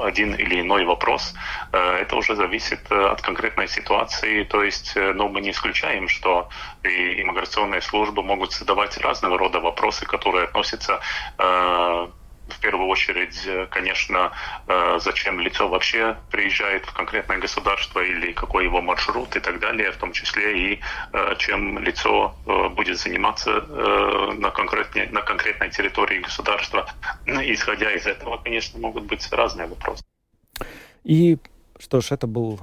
один 0.00 0.34
или 0.34 0.60
иной 0.60 0.84
вопрос. 0.84 1.34
Это 1.72 2.16
уже 2.16 2.36
зависит 2.36 2.90
от 2.90 3.20
конкретной 3.20 3.68
ситуации. 3.68 4.44
То 4.44 4.62
есть, 4.62 4.92
ну, 4.96 5.28
мы 5.28 5.40
не 5.40 5.50
исключаем, 5.50 6.08
что 6.08 6.48
и 6.82 7.22
иммиграционные 7.22 7.80
службы 7.80 8.22
могут 8.22 8.52
задавать 8.52 8.98
разного 8.98 9.38
рода 9.38 9.60
вопросы, 9.60 10.06
которые 10.06 10.44
относятся 10.44 11.00
в 12.48 12.60
первую 12.60 12.88
очередь, 12.88 13.46
э, 13.46 13.66
конечно, 13.70 14.32
э, 14.66 14.98
зачем 15.00 15.40
лицо 15.40 15.68
вообще 15.68 16.16
приезжает 16.30 16.84
в 16.84 16.92
конкретное 16.92 17.38
государство 17.38 18.00
или 18.00 18.32
какой 18.32 18.64
его 18.64 18.80
маршрут 18.80 19.36
и 19.36 19.40
так 19.40 19.60
далее, 19.60 19.90
в 19.90 19.96
том 19.96 20.12
числе 20.12 20.72
и 20.74 20.80
э, 21.12 21.34
чем 21.38 21.78
лицо 21.78 22.34
будет 22.76 22.98
заниматься 22.98 23.60
на 24.38 24.50
конкретной, 24.50 25.08
на 25.08 25.22
конкретной 25.22 25.70
территории 25.70 26.20
государства. 26.20 26.86
Ну, 27.26 27.40
исходя 27.40 27.90
из 27.92 28.06
этого, 28.06 28.36
конечно, 28.38 28.78
могут 28.78 29.04
быть 29.04 29.26
разные 29.32 29.66
вопросы. 29.66 30.02
И 31.04 31.38
что 31.78 32.00
ж, 32.00 32.12
это 32.12 32.26
был... 32.26 32.60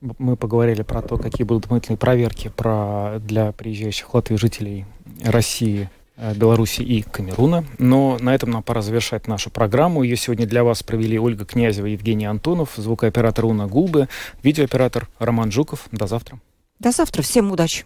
Мы 0.00 0.36
поговорили 0.36 0.82
про 0.82 1.02
то, 1.02 1.16
какие 1.16 1.46
будут 1.46 1.64
дополнительные 1.64 1.98
проверки 1.98 2.48
про, 2.48 3.18
для 3.18 3.52
приезжающих 3.52 4.08
в 4.08 4.14
Латвию 4.14 4.38
жителей 4.38 4.86
России 5.24 5.88
Э, 5.88 5.99
Беларуси 6.34 6.82
и 6.82 7.02
Камеруна. 7.02 7.64
Но 7.78 8.18
на 8.20 8.34
этом 8.34 8.50
нам 8.50 8.62
пора 8.62 8.82
завершать 8.82 9.26
нашу 9.26 9.50
программу. 9.50 10.02
Ее 10.02 10.16
сегодня 10.16 10.46
для 10.46 10.64
вас 10.64 10.82
провели 10.82 11.18
Ольга 11.18 11.44
Князева 11.44 11.86
и 11.86 11.92
Евгений 11.92 12.26
Антонов, 12.26 12.72
звукооператор 12.76 13.46
Уна 13.46 13.66
Гулбе, 13.66 14.08
видеооператор 14.42 15.08
Роман 15.18 15.50
Жуков. 15.50 15.88
До 15.92 16.06
завтра. 16.06 16.38
До 16.78 16.92
завтра. 16.92 17.22
Всем 17.22 17.50
удачи. 17.50 17.84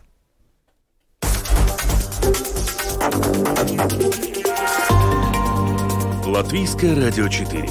Латвийское 6.27 6.95
радио 6.97 7.29
4. 7.29 7.69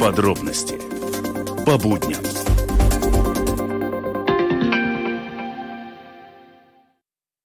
Подробности 0.00 0.78
по 1.66 1.76
будням. 1.76 2.29